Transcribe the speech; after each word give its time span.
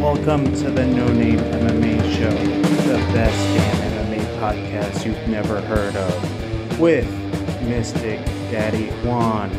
Welcome 0.00 0.46
to 0.56 0.70
the 0.70 0.86
No 0.86 1.06
Name 1.08 1.38
MMA 1.38 2.00
Show, 2.16 2.30
the 2.30 2.96
best 3.12 3.36
damn 3.54 4.06
MMA 4.08 4.24
podcast 4.40 5.04
you've 5.04 5.28
never 5.28 5.60
heard 5.60 5.94
of, 5.94 6.80
with 6.80 7.06
Mystic 7.64 8.24
Daddy 8.50 8.86
Juan 9.06 9.50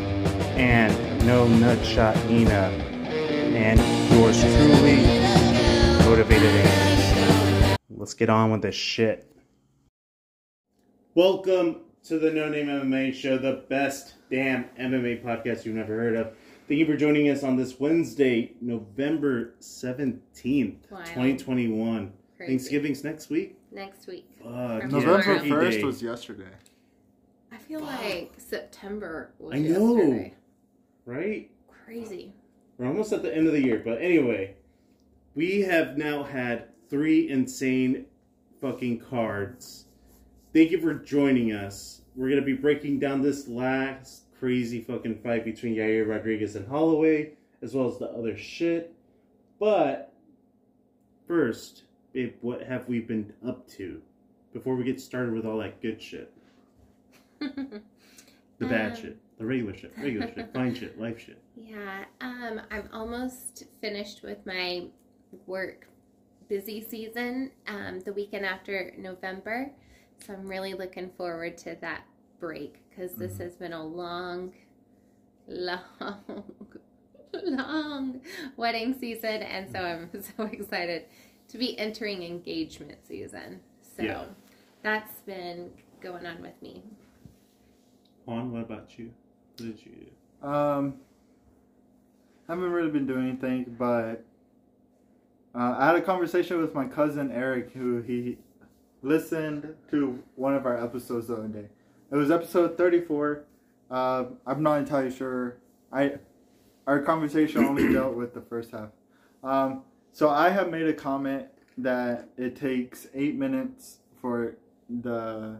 and 0.58 0.92
No 1.24 1.46
Nutshot 1.46 2.28
Nina, 2.28 2.72
and 3.54 3.78
yours 4.12 4.40
truly, 4.40 4.96
Motivated 6.08 6.42
Amos. 6.42 7.78
Let's 7.90 8.14
get 8.14 8.28
on 8.28 8.50
with 8.50 8.62
this 8.62 8.74
shit. 8.74 9.32
Welcome 11.14 11.82
to 12.02 12.18
the 12.18 12.32
No 12.32 12.48
Name 12.48 12.66
MMA 12.66 13.14
Show, 13.14 13.38
the 13.38 13.64
best 13.68 14.14
damn 14.28 14.64
MMA 14.76 15.22
podcast 15.22 15.64
you've 15.64 15.76
never 15.76 15.94
heard 15.94 16.16
of. 16.16 16.34
Thank 16.72 16.80
you 16.80 16.86
for 16.86 16.96
joining 16.96 17.28
us 17.28 17.42
on 17.42 17.56
this 17.56 17.78
Wednesday, 17.78 18.54
November 18.62 19.52
17th, 19.60 20.90
Wow. 20.90 21.00
2021. 21.04 22.14
Crazy. 22.38 22.48
Thanksgiving's 22.50 23.04
next 23.04 23.28
week. 23.28 23.58
next 23.70 24.06
week. 24.06 24.26
Fuck, 24.38 24.46
From 24.48 24.56
yeah, 24.80 24.86
November 24.86 25.38
first 25.50 25.78
day. 25.80 25.84
was 25.84 26.02
yesterday. 26.02 26.48
I 27.52 27.58
feel 27.58 27.80
like 27.80 28.32
September 28.38 29.34
was 29.38 29.52
I 29.54 29.58
know. 29.58 29.96
yesterday. 29.96 30.34
right? 31.04 31.50
Crazy. 31.84 32.32
We're 32.78 32.86
almost 32.86 33.12
at 33.12 33.22
the 33.22 33.36
end 33.36 33.46
of 33.46 33.52
the 33.52 33.60
year, 33.60 33.82
but 33.84 34.00
anyway, 34.00 34.54
we 35.34 35.60
have 35.60 35.98
now 35.98 36.22
had 36.22 36.68
three 36.88 37.28
insane 37.28 38.06
fucking 38.62 39.00
cards. 39.00 39.84
Thank 40.54 40.70
you 40.70 40.80
for 40.80 40.94
joining 40.94 41.52
us. 41.52 42.00
We're 42.16 42.30
gonna 42.30 42.40
be 42.40 42.54
breaking 42.54 42.98
down 42.98 43.20
this 43.20 43.46
last 43.46 44.21
crazy 44.46 44.80
fucking 44.80 45.14
fight 45.22 45.44
between 45.44 45.76
Yair 45.76 46.08
Rodriguez 46.08 46.56
and 46.56 46.66
Holloway, 46.66 47.30
as 47.62 47.76
well 47.76 47.86
as 47.86 47.98
the 47.98 48.06
other 48.06 48.36
shit. 48.36 48.92
But 49.60 50.12
first, 51.28 51.84
babe, 52.12 52.34
what 52.40 52.60
have 52.64 52.88
we 52.88 52.98
been 52.98 53.32
up 53.46 53.68
to 53.76 54.02
before 54.52 54.74
we 54.74 54.82
get 54.82 55.00
started 55.00 55.32
with 55.32 55.46
all 55.46 55.58
that 55.58 55.80
good 55.80 56.02
shit? 56.02 56.32
The 58.58 58.68
bad 58.68 58.92
Um, 58.92 58.96
shit, 58.96 59.16
the 59.38 59.44
regular 59.46 59.76
shit, 59.76 59.92
regular 59.98 60.28
shit, 60.32 60.52
fine 60.54 60.72
shit, 60.72 61.00
life 61.00 61.18
shit. 61.18 61.38
yeah. 61.56 62.04
Um, 62.20 62.60
I'm 62.70 62.88
almost 62.92 63.64
finished 63.80 64.22
with 64.22 64.38
my 64.46 64.84
work 65.48 65.88
busy 66.48 66.80
season. 66.88 67.50
Um, 67.66 67.98
the 68.00 68.12
weekend 68.12 68.46
after 68.46 68.92
November, 68.96 69.72
so 70.24 70.34
I'm 70.34 70.46
really 70.46 70.74
looking 70.74 71.10
forward 71.16 71.58
to 71.58 71.76
that 71.80 72.02
break 72.46 72.82
because 72.90 73.12
this 73.14 73.34
Mhm. 73.36 73.38
has 73.40 73.56
been 73.56 73.72
a 73.72 73.82
long, 73.86 74.52
long, 75.46 76.44
long 77.44 78.20
wedding 78.56 78.92
season, 78.98 79.42
and 79.42 79.70
so 79.70 79.78
I'm 79.80 80.22
so 80.36 80.42
excited 80.46 81.04
to 81.48 81.56
be 81.58 81.78
entering 81.78 82.22
engagement 82.24 83.06
season. 83.06 83.60
So 83.96 84.02
Yeah. 84.02 84.24
that's 84.82 85.20
been 85.20 85.70
going 86.00 86.26
on 86.26 86.42
with 86.42 86.60
me. 86.60 86.82
Juan, 88.26 88.50
what 88.50 88.62
about 88.62 88.98
you? 88.98 89.12
What 89.58 89.66
did 89.76 89.86
you 89.86 89.92
do? 89.92 90.46
Um, 90.46 91.00
I 92.48 92.54
haven't 92.54 92.72
really 92.72 92.90
been 92.90 93.06
doing 93.06 93.28
anything, 93.28 93.76
but 93.78 94.24
uh, 95.54 95.76
I 95.78 95.86
had 95.86 95.94
a 95.94 96.02
conversation 96.02 96.60
with 96.60 96.74
my 96.74 96.86
cousin 96.88 97.30
Eric, 97.30 97.70
who 97.72 98.00
he 98.02 98.38
listened 99.02 99.76
to 99.92 100.20
one 100.34 100.56
of 100.56 100.66
our 100.66 100.82
episodes 100.82 101.28
the 101.28 101.36
other 101.36 101.46
day. 101.46 101.68
It 102.12 102.16
was 102.16 102.30
episode 102.30 102.76
thirty-four. 102.76 103.44
Uh, 103.90 104.24
I'm 104.46 104.62
not 104.62 104.78
entirely 104.78 105.10
sure. 105.10 105.56
I 105.92 106.16
our 106.86 107.00
conversation 107.00 107.64
only 107.64 107.92
dealt 107.92 108.14
with 108.14 108.34
the 108.34 108.40
first 108.42 108.70
half. 108.72 108.90
Um, 109.42 109.82
so 110.12 110.28
I 110.28 110.50
have 110.50 110.70
made 110.70 110.86
a 110.86 110.92
comment 110.92 111.46
that 111.78 112.28
it 112.36 112.54
takes 112.56 113.06
eight 113.14 113.34
minutes 113.36 113.98
for 114.20 114.56
the 115.00 115.56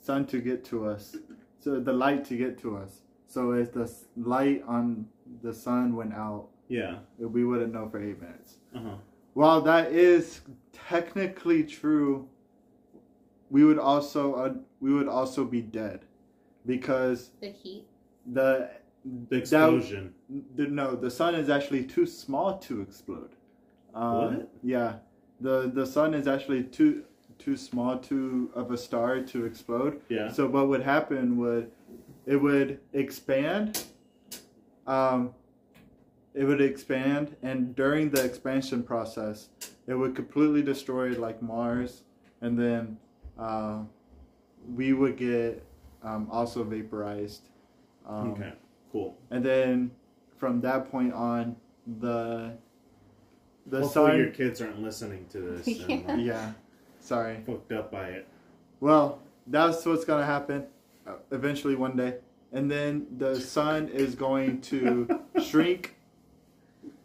sun 0.00 0.26
to 0.26 0.40
get 0.40 0.64
to 0.66 0.86
us, 0.86 1.16
so 1.60 1.78
the 1.80 1.92
light 1.92 2.24
to 2.26 2.36
get 2.36 2.58
to 2.62 2.76
us. 2.78 3.00
So 3.26 3.52
if 3.52 3.72
the 3.72 3.90
light 4.16 4.62
on 4.66 5.06
the 5.42 5.52
sun 5.52 5.96
went 5.96 6.14
out, 6.14 6.48
Yeah. 6.68 6.98
we 7.18 7.44
wouldn't 7.44 7.72
know 7.74 7.88
for 7.90 7.98
eight 8.02 8.20
minutes. 8.20 8.56
Uh 8.74 8.80
huh. 8.80 8.94
While 9.34 9.60
that 9.62 9.92
is 9.92 10.40
technically 10.72 11.64
true, 11.64 12.28
we 13.50 13.64
would 13.64 13.78
also 13.78 14.34
uh, 14.34 14.54
we 14.80 14.92
would 14.92 15.08
also 15.08 15.44
be 15.44 15.60
dead 15.62 16.00
because 16.66 17.30
The 17.40 17.48
heat. 17.50 17.84
the 18.26 18.70
The 19.28 19.36
explosion. 19.36 20.14
the, 20.56 20.66
no 20.66 20.96
the 20.96 21.10
sun 21.10 21.34
is 21.34 21.48
actually 21.50 21.84
too 21.84 22.06
small 22.06 22.58
to 22.58 22.80
explode. 22.80 23.30
Um, 23.94 24.14
What? 24.38 24.48
Yeah, 24.62 24.96
the 25.40 25.70
the 25.74 25.86
sun 25.86 26.14
is 26.14 26.26
actually 26.26 26.64
too 26.64 27.04
too 27.38 27.56
small 27.56 27.98
to 27.98 28.50
of 28.54 28.70
a 28.70 28.76
star 28.76 29.20
to 29.20 29.44
explode. 29.44 30.00
yeah. 30.08 30.30
So 30.32 30.46
what 30.48 30.68
would 30.68 30.82
happen 30.82 31.36
would 31.38 31.70
it 32.26 32.36
would 32.36 32.80
expand. 32.92 33.84
Um, 34.86 35.34
it 36.34 36.44
would 36.44 36.60
expand, 36.60 37.36
and 37.42 37.76
during 37.76 38.10
the 38.10 38.24
expansion 38.24 38.82
process, 38.82 39.50
it 39.86 39.94
would 39.94 40.14
completely 40.16 40.62
destroy 40.62 41.10
like 41.18 41.40
Mars, 41.42 42.02
and 42.40 42.58
then 42.58 42.96
uh, 43.38 43.80
we 44.74 44.92
would 44.92 45.16
get 45.16 45.64
um, 46.02 46.28
also 46.30 46.64
vaporized. 46.64 47.48
Um, 48.06 48.32
okay. 48.32 48.52
Cool. 48.92 49.16
And 49.30 49.44
then 49.44 49.90
from 50.36 50.60
that 50.62 50.90
point 50.90 51.12
on, 51.12 51.56
the 52.00 52.52
the 53.66 53.80
Hopefully 53.80 54.10
sun. 54.10 54.18
your 54.18 54.30
kids 54.30 54.60
aren't 54.60 54.82
listening 54.82 55.26
to 55.30 55.38
this 55.40 55.66
and 55.88 55.88
Yeah. 55.88 56.16
Yeah, 56.16 56.52
sorry. 57.00 57.42
fucked 57.46 57.72
up 57.72 57.90
by 57.90 58.08
it. 58.08 58.28
Well, 58.80 59.20
that's 59.46 59.84
what's 59.86 60.04
gonna 60.04 60.24
happen 60.26 60.66
uh, 61.06 61.14
eventually 61.32 61.74
one 61.74 61.96
day, 61.96 62.16
and 62.52 62.70
then 62.70 63.06
the 63.18 63.38
sun 63.40 63.88
is 63.88 64.14
going 64.14 64.60
to 64.62 65.08
shrink. 65.42 65.96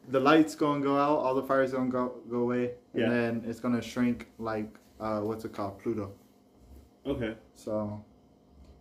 The 0.09 0.19
light's 0.19 0.55
gonna 0.55 0.81
go 0.81 0.97
out. 0.97 1.19
All 1.19 1.35
the 1.35 1.43
fire's 1.43 1.71
gonna 1.71 1.89
go 1.89 2.15
go 2.29 2.37
away, 2.39 2.71
and 2.93 3.01
Yeah. 3.03 3.09
then 3.09 3.43
it's 3.45 3.59
gonna 3.59 3.81
shrink 3.81 4.27
like 4.39 4.75
uh, 4.99 5.21
what's 5.21 5.45
it 5.45 5.53
called, 5.53 5.79
Pluto. 5.79 6.11
Okay. 7.05 7.35
So 7.55 8.03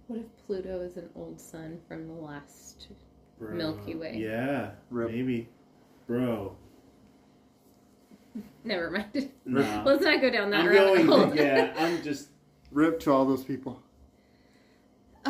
What 0.08 0.18
if 0.20 0.26
Pluto 0.46 0.80
is 0.80 0.96
an 0.96 1.08
old 1.14 1.40
sun 1.40 1.78
from 1.86 2.06
the 2.08 2.14
last? 2.14 2.88
Bro. 3.38 3.54
Milky 3.54 3.94
Way. 3.94 4.16
Yeah. 4.18 4.70
Rip. 4.90 5.10
Maybe. 5.12 5.48
Bro. 6.06 6.56
Never 8.64 8.90
mind. 8.90 9.30
Nah. 9.44 9.82
Let's 9.86 10.02
not 10.04 10.20
go 10.20 10.30
down 10.30 10.50
that 10.50 10.60
I'm 10.60 10.68
rabbit 10.68 11.06
going. 11.06 11.06
hole. 11.06 11.34
yeah. 11.36 11.72
I'm 11.78 12.02
just. 12.08 12.30
rip 12.72 13.00
to 13.00 13.10
all 13.12 13.24
those 13.24 13.44
people. 13.44 13.80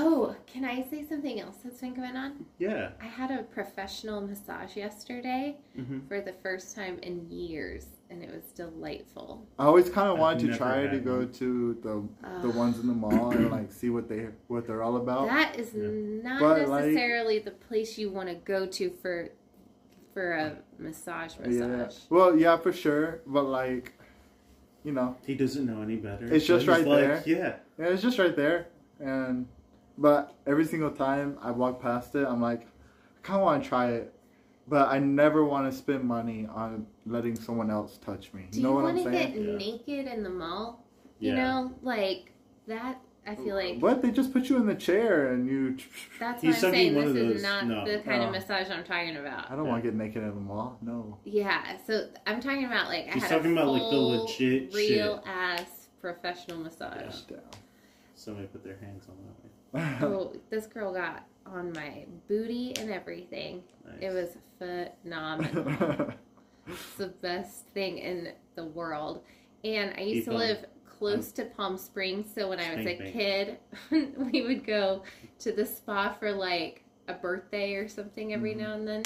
Oh, 0.00 0.36
can 0.47 0.64
I 0.64 0.82
say 0.88 1.04
something 1.04 1.41
else 1.41 1.56
that's 1.64 1.81
been 1.81 1.92
going 1.92 2.16
on? 2.16 2.47
Yeah. 2.59 2.91
I 3.03 3.06
had 3.06 3.32
a 3.32 3.42
professional 3.42 4.20
massage 4.20 4.76
yesterday 4.76 5.56
hmm 5.75 5.98
for 6.06 6.20
the 6.20 6.32
first 6.42 6.76
time 6.76 6.98
in 7.03 7.28
years, 7.28 7.86
and 8.08 8.22
it 8.22 8.31
was 8.32 8.44
delightful. 8.53 9.44
I 9.58 9.64
always 9.64 9.91
kind 9.91 10.06
of 10.08 10.14
I've 10.14 10.20
wanted 10.20 10.53
to 10.53 10.56
try 10.56 10.87
to 10.87 10.98
go 11.00 11.25
to 11.25 11.75
the 11.82 12.48
the 12.48 12.50
ones 12.56 12.78
in 12.78 12.87
the 12.87 12.94
mall 12.94 13.31
and 13.32 13.50
like 13.56 13.72
see 13.72 13.91
what 13.91 14.08
they 14.08 14.28
what 14.47 14.66
they're 14.69 14.84
all 14.84 14.97
about. 14.98 15.26
That 15.26 15.58
is 15.58 15.75
Yeah. 15.75 15.88
not 16.22 16.41
But, 16.41 16.69
like- 16.69 16.84
necessarily 16.84 17.41
the 17.41 17.50
place 17.50 17.98
you 17.98 18.10
want 18.10 18.28
to 18.28 18.37
go 18.37 18.66
to 18.66 18.91
for 19.03 19.31
for 20.14 20.32
a 20.32 20.56
massage 20.78 21.34
yeah. 21.41 21.66
massage. 21.66 21.97
Well, 22.08 22.37
yeah, 22.38 22.56
for 22.56 22.72
sure. 22.72 23.20
But 23.26 23.44
like, 23.44 23.94
you 24.84 24.92
know, 24.92 25.16
He 25.26 25.34
doesn't 25.34 25.66
know 25.66 25.82
any 25.82 25.97
better. 25.97 26.26
It's 26.32 26.47
so 26.47 26.54
just 26.54 26.66
he's 26.66 26.69
right 26.69 26.87
like, 26.87 27.00
there. 27.00 27.22
Yeah. 27.26 27.56
Yeah, 27.78 27.92
it's 27.92 28.03
just 28.03 28.19
right 28.19 28.34
there, 28.37 28.69
and 29.00 29.47
but 29.98 30.34
every 30.47 30.64
single 30.64 30.91
time 30.91 31.36
I 31.42 31.50
walk 31.50 31.82
past 31.82 32.14
it, 32.14 32.26
I'm 32.26 32.41
like, 32.41 32.62
I 32.62 33.20
kind 33.22 33.38
of 33.41 33.44
want 33.44 33.62
to 33.62 33.69
try 33.69 33.91
it, 33.91 34.14
but 34.66 34.88
I 34.88 34.98
never 34.98 35.44
want 35.44 35.70
to 35.70 35.76
spend 35.76 36.04
money 36.04 36.47
on 36.50 36.86
letting 37.06 37.34
someone 37.36 37.70
else 37.70 37.99
touch 37.99 38.32
me. 38.32 38.46
Do 38.50 38.58
You 38.58 38.62
know 38.64 38.70
you 38.70 38.75
what 38.76 38.84
I'm 38.90 38.96
want 38.96 39.06
to 39.06 39.12
saying? 39.12 39.32
get 39.34 39.43
Yeah. 39.43 39.56
naked 39.58 40.06
in 40.06 40.23
the 40.23 40.31
mall? 40.31 40.84
Yeah. 41.19 41.31
You 41.31 41.37
know, 41.37 41.73
like 41.82 42.32
that. 42.69 43.00
I 43.26 43.34
feel 43.34 43.56
like 43.56 43.78
What 43.81 44.00
they 44.00 44.11
just 44.11 44.32
put 44.32 44.49
you 44.49 44.56
in 44.56 44.64
the 44.67 44.75
chair 44.75 45.32
and 45.32 45.46
you. 45.46 45.76
that's 46.19 46.40
He's 46.43 46.55
what 46.62 46.69
I'm 46.69 46.73
saying. 46.73 46.94
This 46.94 47.08
is 47.08 47.14
those- 47.34 47.43
not 47.43 47.67
no. 47.67 47.84
the 47.84 47.99
kind 47.99 48.23
of 48.23 48.28
Oh. 48.28 48.32
massage 48.32 48.70
I'm 48.70 48.84
talking 48.84 49.17
about. 49.19 49.50
I 49.50 49.55
don't 49.56 49.69
want 49.69 49.82
to 49.84 49.90
get 49.90 49.94
naked 49.99 50.23
in 50.23 50.31
the 50.31 50.34
mall. 50.40 50.78
No. 50.81 51.19
Yeah, 51.25 51.76
so 51.87 52.08
I'm 52.26 52.40
talking 52.40 52.64
about 52.64 52.87
like 52.88 53.05
I 53.14 53.19
had 53.19 53.28
talking 53.28 53.50
a 53.50 53.61
about, 53.61 53.73
like, 53.73 53.82
the 53.82 53.88
full, 53.90 54.23
legit 54.25 54.73
real 54.73 55.23
ass 55.26 55.88
professional 56.00 56.56
massage. 56.58 57.20
Damn. 57.28 57.40
Somebody 58.14 58.46
put 58.46 58.64
their 58.64 58.78
hands 58.78 59.05
on 59.11 59.17
that. 59.26 59.38
Oh, 60.03 60.32
this 60.50 60.67
girl 60.67 60.93
got 60.93 61.25
on 61.47 61.73
my 61.73 62.05
booty 62.29 62.75
and 62.79 62.91
everything. 62.91 63.62
Nice. 63.85 63.97
It 64.00 64.11
was 64.12 64.31
phenomenal. 64.59 66.12
it's 66.67 66.94
the 66.97 67.09
best 67.09 67.67
thing 67.75 67.99
in 67.99 68.32
the 68.55 68.65
world. 68.65 69.23
And 69.65 69.93
I 69.97 70.03
used 70.03 70.26
to 70.29 70.35
live 70.35 70.65
close 70.99 71.32
to 71.32 71.44
Palm 71.44 71.76
Springs, 71.79 72.26
so 72.35 72.49
when 72.49 72.59
I 72.61 72.75
was 72.75 72.87
a 72.87 72.97
kid, 72.97 73.59
we 74.32 74.43
would 74.43 74.67
go 74.67 75.03
to 75.41 75.53
the 75.53 75.65
spa 75.65 76.12
for 76.19 76.32
like 76.32 76.85
a 77.06 77.14
birthday 77.14 77.75
or 77.75 77.88
something 77.88 78.32
every 78.35 78.55
Mhm. 78.55 78.59
now 78.59 78.73
and 78.75 78.88
then. 78.88 79.03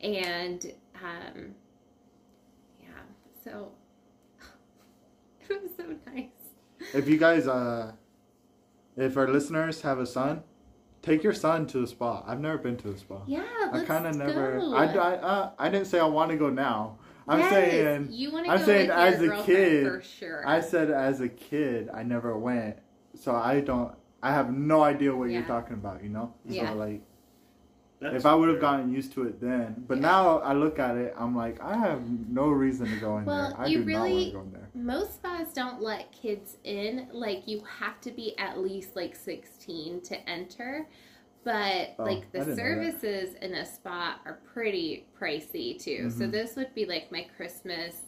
And 0.00 0.72
um, 1.02 1.54
yeah, 2.80 2.88
so 3.44 3.72
it 5.48 5.62
was 5.62 5.70
so 5.76 5.84
nice. 6.12 6.26
If 6.94 7.08
you 7.08 7.18
guys, 7.18 7.46
uh, 7.46 7.92
if 8.98 9.16
our 9.16 9.28
listeners 9.28 9.82
have 9.82 9.98
a 9.98 10.06
son, 10.06 10.42
take 11.02 11.22
your 11.22 11.32
son 11.32 11.66
to 11.68 11.80
the 11.80 11.86
spa. 11.86 12.22
I've 12.26 12.40
never 12.40 12.58
been 12.58 12.76
to 12.78 12.90
the 12.92 12.98
spa. 12.98 13.20
Yeah, 13.26 13.44
I 13.72 13.84
kind 13.84 14.06
of 14.06 14.16
never. 14.16 14.60
I, 14.60 14.84
I, 14.86 15.14
uh, 15.16 15.50
I 15.58 15.68
didn't 15.68 15.86
say 15.86 16.00
I 16.00 16.06
want 16.06 16.30
to 16.30 16.36
go 16.36 16.50
now. 16.50 16.98
I'm 17.28 17.40
Yes, 17.40 17.50
saying 17.50 18.08
you 18.10 18.32
want 18.32 18.46
to 18.46 18.52
I'm 18.52 18.58
go 18.58 18.64
saying 18.64 18.88
with 18.88 18.96
as 18.96 19.22
a 19.22 19.42
kid, 19.44 19.84
for 19.86 20.02
sure. 20.02 20.48
I 20.48 20.60
said 20.60 20.90
as 20.90 21.20
a 21.20 21.28
kid 21.28 21.90
I 21.92 22.02
never 22.02 22.38
went, 22.38 22.78
so 23.14 23.34
I 23.34 23.60
don't. 23.60 23.94
I 24.22 24.32
have 24.32 24.52
no 24.52 24.82
idea 24.82 25.14
what 25.14 25.30
you're 25.30 25.42
talking 25.44 25.74
about. 25.74 26.02
You 26.02 26.08
know. 26.08 26.34
Yeah. 26.46 26.70
So 26.70 26.76
like, 26.76 27.02
That's 28.00 28.14
if 28.14 28.26
I 28.26 28.34
would 28.34 28.48
have 28.48 28.60
gotten 28.60 28.92
used 28.92 29.12
to 29.14 29.24
it 29.24 29.40
then, 29.40 29.84
but 29.88 29.96
Yeah. 29.96 30.02
now 30.02 30.38
I 30.38 30.52
look 30.52 30.78
at 30.78 30.96
it, 30.96 31.14
I'm 31.18 31.34
like, 31.34 31.60
I 31.60 31.76
have 31.76 32.00
no 32.30 32.48
reason 32.48 32.88
to 32.90 32.96
go 32.96 33.18
in 33.18 33.24
Well, 33.24 33.48
there. 33.48 33.60
I 33.60 33.66
you 33.68 33.78
do 33.78 33.90
not 33.90 34.10
want 34.10 34.26
to 34.26 34.32
go 34.32 34.40
in 34.42 34.52
there. 34.52 34.68
Most 34.74 35.14
spas 35.16 35.52
don't 35.52 35.82
let 35.82 36.12
kids 36.12 36.58
in. 36.64 37.08
Like 37.12 37.48
you 37.48 37.62
have 37.80 38.00
to 38.02 38.10
be 38.12 38.38
at 38.38 38.58
least 38.58 38.94
like 38.94 39.16
16 39.16 40.00
to 40.02 40.28
enter. 40.30 40.86
But 41.44 41.94
Oh, 41.98 42.04
like 42.04 42.30
the 42.32 42.40
didn't 42.40 42.56
know 42.56 42.82
that. 42.84 43.00
services 43.00 43.34
in 43.42 43.54
a 43.54 43.64
spa 43.64 44.20
are 44.24 44.38
pretty 44.52 45.06
pricey 45.18 45.78
too. 45.82 46.10
So 46.10 46.24
Mhm. 46.26 46.30
this 46.30 46.54
would 46.56 46.74
be 46.74 46.84
like 46.84 47.10
my 47.10 47.26
Christmas 47.36 48.02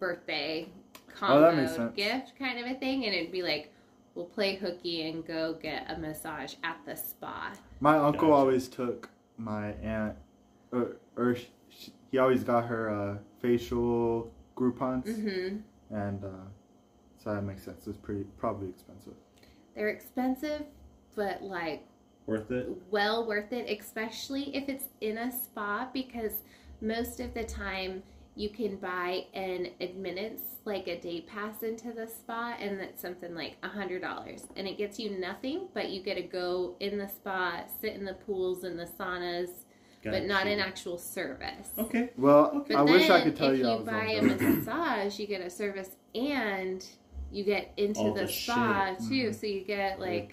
birthday 0.00 0.68
Oh, 0.94 1.00
combo 1.14 1.66
sense. 1.66 1.94
gift 1.96 2.36
kind 2.38 2.58
of 2.58 2.66
a 2.70 2.74
thing 2.78 3.04
and 3.04 3.14
it'd 3.14 3.32
be 3.32 3.42
like 3.42 3.72
we'll 4.18 4.26
play 4.26 4.56
hooky 4.56 5.08
and 5.08 5.24
go 5.24 5.54
get 5.62 5.86
a 5.88 5.96
massage 5.96 6.54
at 6.64 6.76
the 6.84 6.96
spa. 6.96 7.52
My 7.80 7.96
uncle 7.96 8.28
Gotcha. 8.28 8.32
always 8.40 8.66
took 8.68 9.08
my 9.38 9.68
aunt, 9.74 10.16
or, 10.72 10.96
or 11.16 11.36
sh 11.36 11.44
sh 11.70 11.88
he 12.10 12.18
always 12.18 12.42
got 12.42 12.66
her 12.66 12.90
uh, 12.90 13.18
facial 13.40 14.32
Groupons, 14.56 15.06
Mhm. 15.06 15.62
and 15.90 16.24
uh, 16.24 16.28
so 17.16 17.32
that 17.32 17.42
makes 17.42 17.62
sense. 17.62 17.86
It's 17.86 17.96
pretty 17.96 18.24
probably 18.38 18.68
expensive. 18.70 19.14
They're 19.74 19.88
expensive 19.90 20.64
but 21.14 21.42
like 21.42 21.84
worth 22.26 22.50
it. 22.50 22.68
well 22.90 23.24
worth 23.26 23.52
it, 23.52 23.70
especially 23.80 24.54
if 24.56 24.68
it's 24.68 24.86
in 25.00 25.16
a 25.18 25.30
spa, 25.30 25.88
because 25.92 26.42
most 26.80 27.20
of 27.20 27.34
the 27.34 27.44
time 27.44 28.02
you 28.38 28.48
can 28.48 28.76
buy 28.76 29.24
an 29.34 29.68
admittance, 29.80 30.40
like 30.64 30.86
a 30.86 31.00
day 31.00 31.22
pass 31.22 31.64
into 31.64 31.90
the 31.92 32.06
spa, 32.06 32.54
and 32.60 32.78
that's 32.78 33.02
something 33.02 33.34
like 33.34 33.56
a 33.64 33.68
hundred 33.68 34.00
dollars, 34.00 34.44
and 34.56 34.68
it 34.68 34.78
gets 34.78 34.96
you 34.96 35.10
nothing, 35.18 35.66
but 35.74 35.90
you 35.90 36.00
get 36.00 36.14
to 36.14 36.22
go 36.22 36.76
in 36.78 36.98
the 36.98 37.08
spa, 37.08 37.64
sit 37.80 37.94
in 37.94 38.04
the 38.04 38.14
pools 38.14 38.62
and 38.62 38.78
the 38.78 38.86
saunas, 38.86 39.50
but 40.04 40.24
not 40.24 40.46
an 40.46 40.60
actual 40.60 40.98
service. 40.98 41.70
Okay. 41.76 42.10
Well, 42.16 42.52
Okay. 42.58 42.74
But 42.74 42.82
I 42.82 42.84
then 42.84 42.92
wish 42.94 43.10
I 43.10 43.20
could 43.22 43.34
tell 43.36 43.52
you 43.52 43.54
if 43.54 43.58
you. 43.58 43.66
you, 43.66 43.72
I 43.72 43.76
was 43.76 43.84
buy 43.86 44.04
a 44.12 44.22
massage, 44.22 45.18
you 45.18 45.26
get 45.26 45.40
a 45.40 45.50
service 45.50 45.90
and 46.14 46.86
you 47.32 47.42
get 47.42 47.72
into 47.76 47.98
All 48.00 48.14
the, 48.14 48.20
the 48.22 48.28
spa 48.28 48.94
shit. 48.96 49.08
too. 49.08 49.30
Mhm. 49.30 49.34
So 49.34 49.46
you 49.48 49.64
get 49.64 49.98
like 49.98 50.32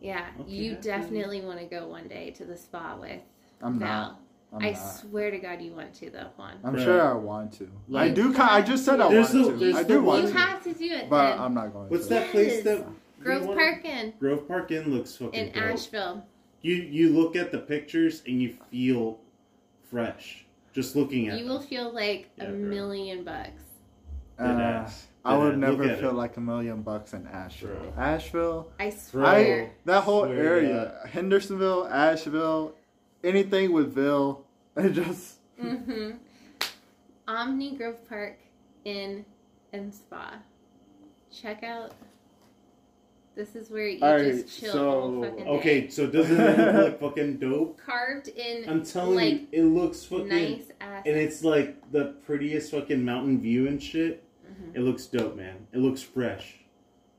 yeah, 0.00 0.28
Okay, 0.40 0.50
you 0.50 0.76
definitely 0.76 1.40
want 1.40 1.58
to 1.58 1.64
go 1.66 1.88
one 1.88 2.06
day 2.06 2.30
to 2.32 2.44
the 2.44 2.56
spa 2.56 2.96
with 3.00 3.22
I'm 3.60 3.78
Val. 3.80 3.88
not. 3.88 4.20
I'm 4.54 4.64
I 4.64 4.70
not. 4.70 4.76
swear 4.78 5.30
to 5.30 5.38
God, 5.38 5.60
you 5.60 5.72
want 5.72 5.92
to 5.94 6.10
though, 6.10 6.28
Juan. 6.36 6.54
I'm 6.64 6.76
Bruh. 6.76 6.84
sure 6.84 7.02
I 7.10 7.14
want 7.14 7.52
to. 7.54 7.64
I 7.64 7.68
Like- 7.88 8.14
do. 8.14 8.32
ki- 8.32 8.40
I 8.40 8.62
just 8.62 8.84
said 8.84 9.00
I 9.00 9.08
There's 9.10 9.34
want 9.34 9.46
to. 9.48 9.56
there's 9.56 9.74
I 9.76 9.82
do 9.82 9.94
one- 9.96 10.04
want 10.06 10.22
You 10.24 10.28
to, 10.32 10.38
have 10.38 10.62
to 10.64 10.72
do 10.74 10.84
it. 10.84 11.10
but 11.10 11.30
then. 11.30 11.38
I'm 11.40 11.54
not 11.54 11.72
going. 11.72 11.88
To. 11.88 11.92
What's 11.92 12.06
to. 12.08 12.14
that 12.14 12.30
place 12.30 12.54
Yes. 12.54 12.64
that 12.64 12.86
Grove 13.22 13.42
you 13.42 13.48
wanna- 13.48 13.60
Park 13.60 13.84
Inn 13.84 14.12
Grove 14.20 14.46
Park 14.48 14.70
Inn 14.70 14.90
looks 14.94 15.16
fucking 15.16 15.34
in 15.48 15.52
dope. 15.52 15.62
Asheville. 15.62 16.24
You 16.62 16.74
you 16.76 17.10
look 17.10 17.36
at 17.36 17.50
the 17.52 17.58
pictures 17.58 18.22
and 18.26 18.40
you 18.40 18.54
feel 18.70 19.18
fresh 19.90 20.44
just 20.72 20.96
looking 20.96 21.28
at 21.28 21.38
You 21.38 21.44
them. 21.44 21.52
will 21.54 21.60
feel 21.60 21.92
like 21.92 22.30
Yeah, 22.36 22.44
a 22.44 22.48
bro. 22.48 22.56
million 22.58 23.24
bucks. 23.24 23.62
Dead 24.38 24.46
Uh, 24.56 24.60
ass. 24.60 25.06
I 25.24 25.32
Dead 25.36 25.42
would 25.42 25.52
ass. 25.54 25.58
never 25.60 25.84
at 25.84 26.00
feel 26.00 26.10
it. 26.10 26.14
like 26.14 26.36
a 26.36 26.40
million 26.40 26.82
bucks 26.82 27.14
in 27.14 27.26
Asheville. 27.26 27.76
Bro. 27.94 28.02
Asheville. 28.02 28.68
I 28.78 28.84
I 28.86 28.90
swear. 28.90 29.70
that 29.84 30.02
whole 30.04 30.24
Swear 30.24 30.34
to 30.36 30.42
area, 30.42 30.94
Hendersonville, 31.06 31.86
Asheville, 31.86 32.74
anything 33.22 33.72
with 33.72 33.94
Ville, 33.94 34.43
it 34.76 34.90
just 34.92 35.36
mm-hmm. 35.62 36.12
Omni 37.28 37.76
Grove 37.76 38.08
Park 38.08 38.38
Inn 38.84 39.24
and 39.72 39.94
Spa. 39.94 40.34
Check 41.30 41.62
out. 41.62 41.92
This 43.36 43.56
is 43.56 43.70
where 43.70 43.88
you 43.88 43.98
just 43.98 44.60
chill 44.60 44.72
so- 44.72 45.00
whole 45.00 45.22
day. 45.22 45.44
Okay, 45.44 45.88
so 45.88 46.06
doesn't 46.06 46.40
it 46.40 46.58
look 46.58 46.84
like 46.84 47.00
fucking 47.16 47.36
dope? 47.38 47.80
Carved 47.84 48.28
in 48.28 48.68
I'm 48.68 48.84
telling 48.84 49.16
like 49.16 49.52
you, 49.52 49.60
it 49.60 49.64
looks 49.64 50.04
fucking 50.04 50.28
nice 50.28 50.70
ass. 50.80 51.02
and 51.06 51.16
it's 51.16 51.42
like 51.42 51.90
the 51.90 52.14
prettiest 52.26 52.70
fucking 52.70 53.04
mountain 53.04 53.40
view 53.40 53.66
and 53.66 53.82
shit. 53.82 54.24
Mhm. 54.46 54.76
It 54.76 54.80
looks 54.80 55.06
dope, 55.06 55.36
man. 55.36 55.66
It 55.72 55.78
looks 55.78 56.00
fresh. 56.02 56.56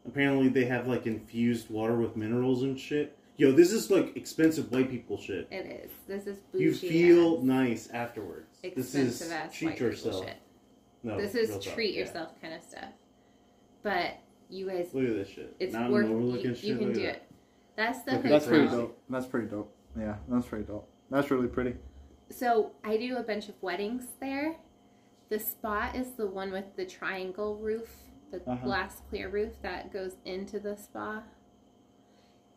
Apparently 0.07 0.47
they 0.47 0.65
have 0.65 0.87
like 0.87 1.05
infused 1.05 1.69
water 1.69 1.97
with 1.97 2.15
minerals 2.15 2.63
and 2.63 2.79
shit. 2.79 3.17
Yo, 3.37 3.51
this 3.51 3.71
is 3.71 3.91
like 3.91 4.15
expensive 4.15 4.71
white 4.71 4.89
people 4.89 5.17
shit. 5.19 5.47
It 5.51 5.65
is. 5.85 5.91
This 6.07 6.25
is 6.27 6.37
bougie. 6.53 6.63
You 6.63 6.73
feel 6.73 7.37
ass, 7.37 7.43
nice 7.43 7.89
afterwards. 7.89 8.57
This 8.63 8.95
is 8.95 9.21
expensive 9.21 9.31
ass 9.33 9.53
treat 9.53 9.65
white 9.67 9.73
people 9.75 9.87
yourself. 9.87 10.25
shit. 10.25 10.37
No, 11.03 11.17
this 11.17 11.35
is 11.35 11.49
real 11.49 11.59
talk, 11.59 11.73
treat 11.73 11.93
yeah. 11.93 11.99
yourself 12.01 12.41
kind 12.41 12.53
of 12.53 12.63
stuff. 12.63 12.89
But 13.83 14.17
you 14.49 14.67
guys, 14.69 14.87
Look 14.93 15.03
at 15.03 15.13
this 15.15 15.27
shit. 15.29 15.55
it's 15.59 15.73
Mountain 15.73 15.91
worth. 15.93 16.05
overlooking 16.05 16.49
You, 16.51 16.55
shit. 16.55 16.63
you 16.63 16.77
can 16.77 16.93
do 16.93 17.01
that. 17.01 17.09
it. 17.15 17.31
That's 17.75 18.03
the 18.03 18.11
Look 18.13 18.21
hotel. 18.23 18.31
that's 18.31 18.45
pretty 18.47 18.67
crazy. 18.67 18.81
dope. 18.81 18.99
That's 19.09 19.25
pretty 19.25 19.47
dope. 19.47 19.75
Yeah, 19.99 20.15
that's 20.29 20.47
pretty 20.47 20.63
dope. 20.65 20.89
That's 21.11 21.29
really 21.31 21.47
pretty. 21.47 21.75
So 22.31 22.71
I 22.83 22.97
do 22.97 23.17
a 23.17 23.23
bunch 23.23 23.49
of 23.49 23.55
weddings 23.61 24.05
there. 24.19 24.55
The 25.29 25.39
spa 25.39 25.91
is 25.93 26.11
the 26.13 26.25
one 26.27 26.51
with 26.51 26.75
the 26.75 26.85
triangle 26.85 27.57
roof, 27.57 27.89
the 28.31 28.37
Uh-huh. 28.49 28.65
glass 28.65 29.01
clear 29.09 29.29
roof 29.29 29.53
that 29.61 29.91
goes 29.91 30.15
into 30.25 30.59
the 30.59 30.75
spa. 30.77 31.23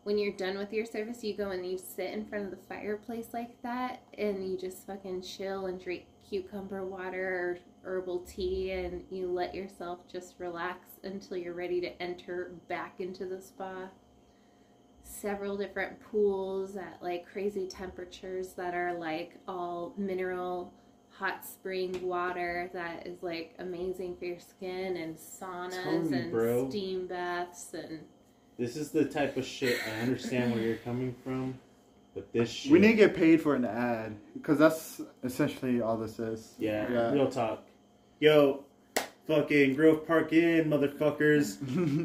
When 0.08 0.16
you're 0.16 0.32
done 0.32 0.56
with 0.56 0.72
your 0.72 0.86
service, 0.86 1.22
you 1.22 1.36
go 1.36 1.50
and 1.50 1.70
you 1.70 1.76
sit 1.76 2.14
in 2.14 2.24
front 2.24 2.46
of 2.46 2.50
the 2.50 2.66
fireplace 2.66 3.34
like 3.34 3.60
that, 3.60 4.00
and 4.16 4.50
you 4.50 4.56
just 4.56 4.86
fucking 4.86 5.20
chill 5.20 5.66
and 5.66 5.78
drink 5.78 6.06
cucumber 6.26 6.86
water 6.86 7.58
or 7.84 7.90
herbal 7.90 8.20
tea, 8.20 8.70
and 8.70 9.04
you 9.10 9.30
let 9.30 9.54
yourself 9.54 10.10
just 10.10 10.36
relax 10.38 10.92
until 11.04 11.36
you're 11.36 11.52
ready 11.52 11.78
to 11.82 12.02
enter 12.02 12.52
back 12.68 13.00
into 13.00 13.26
the 13.26 13.38
spa 13.38 13.90
several 15.02 15.58
different 15.58 16.00
pools 16.00 16.76
at 16.76 16.96
like 17.02 17.26
crazy 17.30 17.66
temperatures 17.66 18.54
that 18.54 18.74
are 18.74 18.94
like 18.94 19.34
all 19.46 19.92
mineral 19.98 20.72
hot 21.10 21.44
spring 21.44 22.00
water 22.02 22.70
that 22.72 23.06
is 23.06 23.22
like 23.22 23.54
amazing 23.58 24.16
for 24.16 24.24
your 24.24 24.40
skin 24.40 24.96
and 24.96 25.16
saunas 25.18 26.10
you, 26.10 26.16
and 26.16 26.32
bro. 26.32 26.68
steam 26.70 27.06
baths 27.06 27.74
and 27.74 28.00
This 28.58 28.76
is 28.76 28.90
the 28.90 29.04
type 29.04 29.36
of 29.36 29.44
shit 29.46 29.78
I 29.86 30.00
understand 30.00 30.52
where 30.52 30.60
you're 30.62 30.76
coming 30.76 31.14
from, 31.22 31.58
but 32.14 32.32
this 32.32 32.50
shit. 32.50 32.72
We 32.72 32.80
need 32.80 32.88
to 32.92 32.96
get 32.96 33.14
paid 33.14 33.40
for 33.40 33.54
an 33.54 33.64
ad 33.64 34.16
because 34.34 34.58
that's 34.58 35.00
essentially 35.22 35.80
all 35.80 35.96
this 35.96 36.18
is. 36.18 36.54
Yeah, 36.58 36.90
Yeah. 36.90 37.12
real 37.12 37.30
talk. 37.30 37.62
Yo, 38.18 38.64
fucking 39.28 39.76
Grove 39.76 40.04
Park 40.06 40.32
Inn, 40.32 40.68
motherfuckers. 40.68 41.58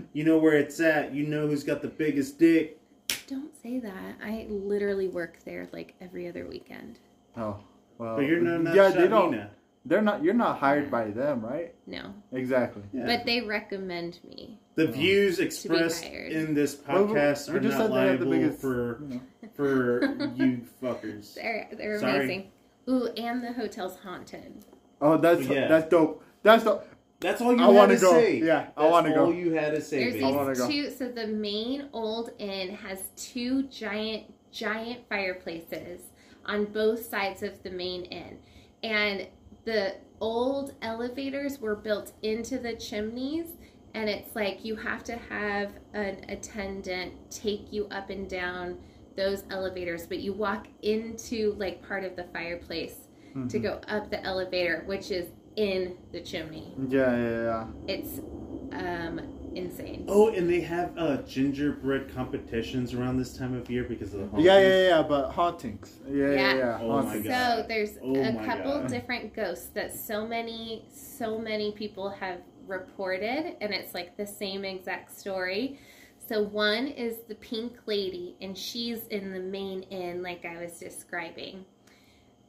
You 0.14 0.24
know 0.24 0.38
where 0.38 0.54
it's 0.54 0.80
at. 0.80 1.12
You 1.14 1.26
know 1.26 1.48
who's 1.48 1.64
got 1.64 1.82
the 1.82 1.88
biggest 1.88 2.38
dick. 2.38 2.80
don't 3.28 3.52
say 3.64 3.80
that 3.80 4.16
i 4.24 4.46
literally 4.50 5.08
work 5.08 5.38
there 5.46 5.68
like 5.72 5.96
every 6.02 6.28
other 6.28 6.46
weekend 6.46 7.00
oh 7.38 7.58
well. 7.98 8.18
But 8.18 8.26
you're 8.26 8.42
not, 8.42 8.62
not 8.62 8.76
yeah, 8.76 8.90
they 8.90 9.08
don't. 9.08 9.48
Shamina. 9.86 9.90
They're 9.90 10.02
not. 10.02 10.24
You're 10.24 10.34
not 10.34 10.60
hired 10.60 10.90
by 10.92 11.06
them, 11.12 11.42
right? 11.46 11.74
no 11.86 12.14
Exactly. 12.32 12.84
Yeah. 12.94 13.06
but 13.06 13.26
they 13.26 13.42
recommend 13.42 14.20
me 14.28 14.60
the 14.76 14.88
Oh. 14.88 14.92
views 14.92 15.40
expressed 15.40 16.04
in 16.06 16.54
this 16.54 16.76
podcast 16.76 17.50
we 17.52 17.58
are 17.58 17.60
just 17.60 17.78
not 17.78 17.84
said 17.90 17.90
the 17.90 17.94
liable 17.94 18.32
biggest- 18.32 18.60
for 18.62 19.00
You 19.02 19.08
know. 19.16 19.22
for 19.54 20.04
you 20.36 20.62
fuckers. 20.82 21.34
they're 21.36 21.68
they're 21.78 22.00
Sorry. 22.00 22.16
amazing 22.16 22.52
ooh 22.90 23.08
and 23.18 23.44
the 23.44 23.54
hotel's 23.54 23.98
haunted 23.98 24.66
Oh, 25.02 25.18
that's 25.18 25.42
Yeah. 25.42 25.68
that's 25.68 25.90
dope. 25.90 26.24
That's 26.44 26.64
dope. 26.64 26.86
That's 27.20 27.42
all 27.42 27.54
you 27.54 27.62
I 27.62 27.68
had 27.68 27.76
wanna 27.76 27.96
to 27.96 28.02
go. 28.02 28.12
say. 28.14 28.38
Yeah, 28.40 28.68
I 28.78 28.88
wanna 28.88 29.14
go. 29.14 29.26
all 29.26 29.34
you 29.34 29.52
had 29.54 29.74
to 29.76 29.82
say, 29.82 30.00
There's 30.00 30.14
baby. 30.14 30.26
I 30.26 30.32
wanna 30.32 30.50
these 30.50 30.58
go. 30.60 30.68
two. 30.70 30.90
So 30.92 31.08
the 31.10 31.28
main 31.28 31.90
old 31.94 32.32
inn 32.38 32.70
has 32.76 33.00
two 33.18 33.64
giant, 33.64 34.24
giant 34.52 35.02
fireplaces 35.10 36.02
on 36.46 36.66
both 36.66 37.06
sides 37.06 37.44
of 37.44 37.62
the 37.64 37.70
main 37.70 38.04
inn, 38.06 38.38
and 38.82 39.28
the 39.66 39.96
old 40.20 40.74
elevators 40.82 41.60
were 41.60 41.76
built 41.76 42.14
into 42.22 42.58
the 42.60 42.74
chimneys. 42.74 43.48
And 43.94 44.10
it's 44.10 44.36
like 44.36 44.66
you 44.66 44.76
have 44.76 45.04
to 45.06 45.16
have 45.16 45.72
an 45.94 46.26
attendant 46.30 47.14
take 47.30 47.72
you 47.72 47.86
up 47.92 48.10
and 48.10 48.28
down 48.28 48.78
those 49.16 49.44
elevators, 49.52 50.08
but 50.08 50.20
you 50.20 50.34
walk 50.34 50.68
into 50.82 51.54
like 51.60 51.88
part 51.88 52.04
of 52.04 52.16
the 52.16 52.24
fireplace 52.34 52.96
to 53.34 53.60
Mhm. 53.60 53.62
go 53.64 53.80
up 53.88 54.10
the 54.10 54.24
elevator, 54.24 54.84
which 54.88 55.12
is 55.12 55.28
in 55.56 55.96
the 56.12 56.22
chimney. 56.22 56.74
Yeah, 56.90 57.16
yeah, 57.16 57.42
yeah. 57.44 57.68
It's 57.88 58.20
um 58.72 59.22
insane. 59.56 60.06
Oh, 60.08 60.30
and 60.30 60.50
they 60.50 60.62
have 60.62 60.98
uh, 60.98 61.18
gingerbread 61.24 62.14
competitions 62.14 62.94
around 62.94 63.18
this 63.18 63.36
time 63.38 63.54
of 63.54 63.70
year 63.70 63.84
because 63.84 64.14
of 64.14 64.20
the 64.20 64.28
Yeah, 64.36 64.58
hauntings. 64.58 64.76
yeah, 64.76 64.88
yeah, 64.90 65.04
but 65.04 65.32
hauntings. 65.32 65.98
Yeah, 66.08 66.32
yeah, 66.32 66.36
Yeah. 66.36 66.56
yeah. 66.56 66.80
Oh 66.82 67.02
my. 67.04 67.18
God. 67.20 67.24
So 67.28 67.66
there's 67.68 67.98
Oh 68.02 68.14
a 68.22 68.34
couple 68.46 68.80
God. 68.82 68.90
different 68.90 69.34
ghosts 69.34 69.68
that 69.76 69.96
so 69.96 70.28
many 70.28 70.86
so 70.92 71.38
many 71.38 71.72
people 71.74 72.10
have 72.10 72.42
reported 72.68 73.56
and 73.62 73.74
it's 73.74 73.94
like 73.94 74.18
the 74.18 74.26
same 74.26 74.66
exact 74.66 75.18
story. 75.18 75.80
So 76.28 76.42
one 76.42 76.88
is 76.88 77.18
the 77.28 77.36
pink 77.36 77.78
lady 77.86 78.36
and 78.42 78.58
she's 78.58 79.08
in 79.08 79.32
the 79.34 79.40
main 79.40 79.84
inn 79.84 80.24
like 80.24 80.46
I 80.46 80.58
was 80.64 80.80
describing. 80.80 81.66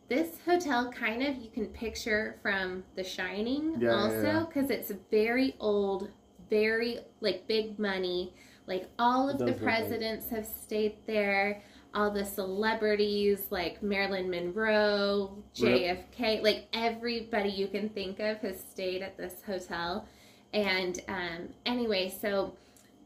This 0.08 0.38
hotel 0.44 0.90
kind 0.92 1.22
of 1.22 1.36
you 1.36 1.50
can 1.50 1.66
picture 1.68 2.38
from 2.42 2.84
The 2.94 3.04
Shining 3.04 3.78
Yeah, 3.78 3.90
yeah, 3.90 3.92
also 3.92 4.22
yeah. 4.22 4.44
cuz 4.52 4.70
it's 4.70 4.92
very 5.10 5.56
old, 5.60 6.10
very 6.50 6.98
like 7.20 7.46
big 7.46 7.78
money. 7.78 8.34
Like 8.66 8.88
all 8.98 9.28
of 9.28 9.38
the 9.38 9.46
does 9.46 9.54
look 9.54 9.62
like- 9.62 9.74
presidents 9.74 10.28
have 10.30 10.46
stayed 10.46 10.96
there 11.06 11.62
all 11.94 12.10
the 12.10 12.24
celebrities 12.24 13.46
like 13.50 13.80
Marilyn 13.82 14.28
Monroe, 14.28 15.38
JFK, 15.54 16.42
like 16.42 16.66
everybody 16.72 17.50
you 17.50 17.68
can 17.68 17.88
think 17.88 18.18
of 18.18 18.38
has 18.38 18.58
stayed 18.58 19.00
at 19.00 19.16
this 19.16 19.42
hotel. 19.46 20.06
And 20.52 21.00
um, 21.08 21.48
anyway, 21.64 22.12
so 22.20 22.54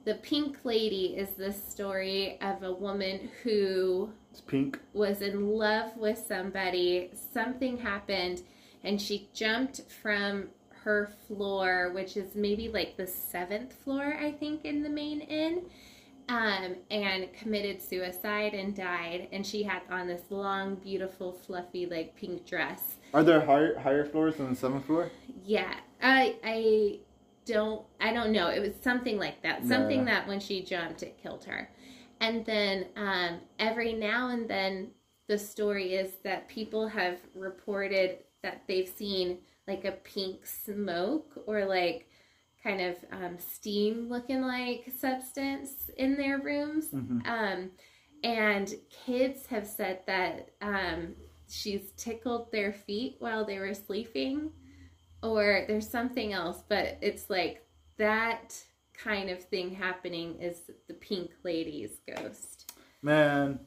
the 0.05 0.15
Pink 0.15 0.65
Lady 0.65 1.17
is 1.17 1.31
the 1.37 1.53
story 1.53 2.39
of 2.41 2.63
a 2.63 2.73
woman 2.73 3.29
who 3.43 4.11
It's 4.31 4.41
pink. 4.41 4.79
was 4.95 5.21
in 5.21 5.49
love 5.51 5.95
with 5.97 6.19
somebody. 6.27 7.11
Something 7.35 7.77
happened, 7.77 8.43
and 8.85 9.01
she 9.01 9.29
jumped 9.35 9.83
from 10.03 10.49
her 10.89 11.11
floor, 11.27 11.91
which 11.93 12.17
is 12.17 12.35
maybe 12.35 12.71
like 12.71 12.97
the 12.97 13.07
seventh 13.07 13.75
floor, 13.75 14.17
I 14.19 14.33
think, 14.33 14.65
in 14.65 14.83
the 14.83 14.89
main 14.89 15.21
inn, 15.21 15.65
um, 16.31 16.77
and 16.91 17.31
committed 17.35 17.83
suicide 17.83 18.55
and 18.55 18.75
died. 18.75 19.29
And 19.31 19.47
she 19.47 19.63
had 19.63 19.83
on 19.91 20.07
this 20.07 20.23
long, 20.31 20.77
beautiful, 20.77 21.33
fluffy, 21.33 21.85
like 21.85 22.17
pink 22.17 22.47
dress. 22.47 22.97
Are 23.13 23.23
there 23.23 23.45
higher 23.45 23.79
higher 23.79 24.07
floors 24.07 24.37
than 24.37 24.49
the 24.49 24.57
seventh 24.57 24.87
floor? 24.87 25.11
Yeah, 25.45 25.75
I 26.01 26.37
I 26.43 27.01
don't 27.45 27.85
I 28.01 28.15
don't 28.15 28.33
know. 28.33 28.49
It 28.49 28.61
was 28.61 28.73
something 28.81 29.19
like 29.19 29.43
that. 29.43 29.67
Something 29.67 30.07
that 30.07 30.27
when 30.27 30.41
she 30.41 30.63
jumped, 30.63 31.03
it 31.03 31.19
killed 31.23 31.45
her. 31.45 31.71
And 32.23 32.47
then 32.47 32.87
um, 32.97 33.41
every 33.59 33.93
now 33.93 34.31
and 34.31 34.49
then, 34.49 34.93
the 35.29 35.39
story 35.39 35.93
is 35.93 36.13
that 36.25 36.49
people 36.49 36.89
have 36.89 37.19
reported 37.35 38.21
that 38.43 38.63
they've 38.67 38.89
seen 38.89 39.39
like 39.69 39.85
a 39.85 39.93
pink 39.93 40.47
smoke 40.47 41.45
or 41.47 41.65
like 41.67 42.09
kind 42.63 42.81
of 42.81 42.97
um, 43.13 43.39
steam 43.39 44.09
looking 44.09 44.43
like 44.43 44.91
substance 44.99 45.91
in 45.97 46.17
their 46.17 46.39
rooms. 46.39 46.89
Mhm. 46.89 47.27
Um, 47.27 47.71
and 48.25 48.75
kids 48.91 49.47
have 49.47 49.67
said 49.67 50.01
that 50.07 50.51
um, 50.61 51.15
she's 51.49 51.93
tickled 51.97 52.51
their 52.51 52.73
feet 52.73 53.17
while 53.21 53.45
they 53.45 53.59
were 53.59 53.75
sleeping, 53.75 54.51
or 55.23 55.65
there's 55.69 55.89
something 55.89 56.33
else, 56.33 56.63
but 56.69 56.99
it's 57.01 57.31
like 57.31 57.65
that 57.97 58.61
kind 58.93 59.31
of 59.31 59.43
thing 59.45 59.73
happening 59.73 60.41
is 60.41 60.71
the 60.89 60.95
pink 60.95 61.31
lady's 61.45 62.01
ghost. 62.17 62.73
Man, 63.03 63.61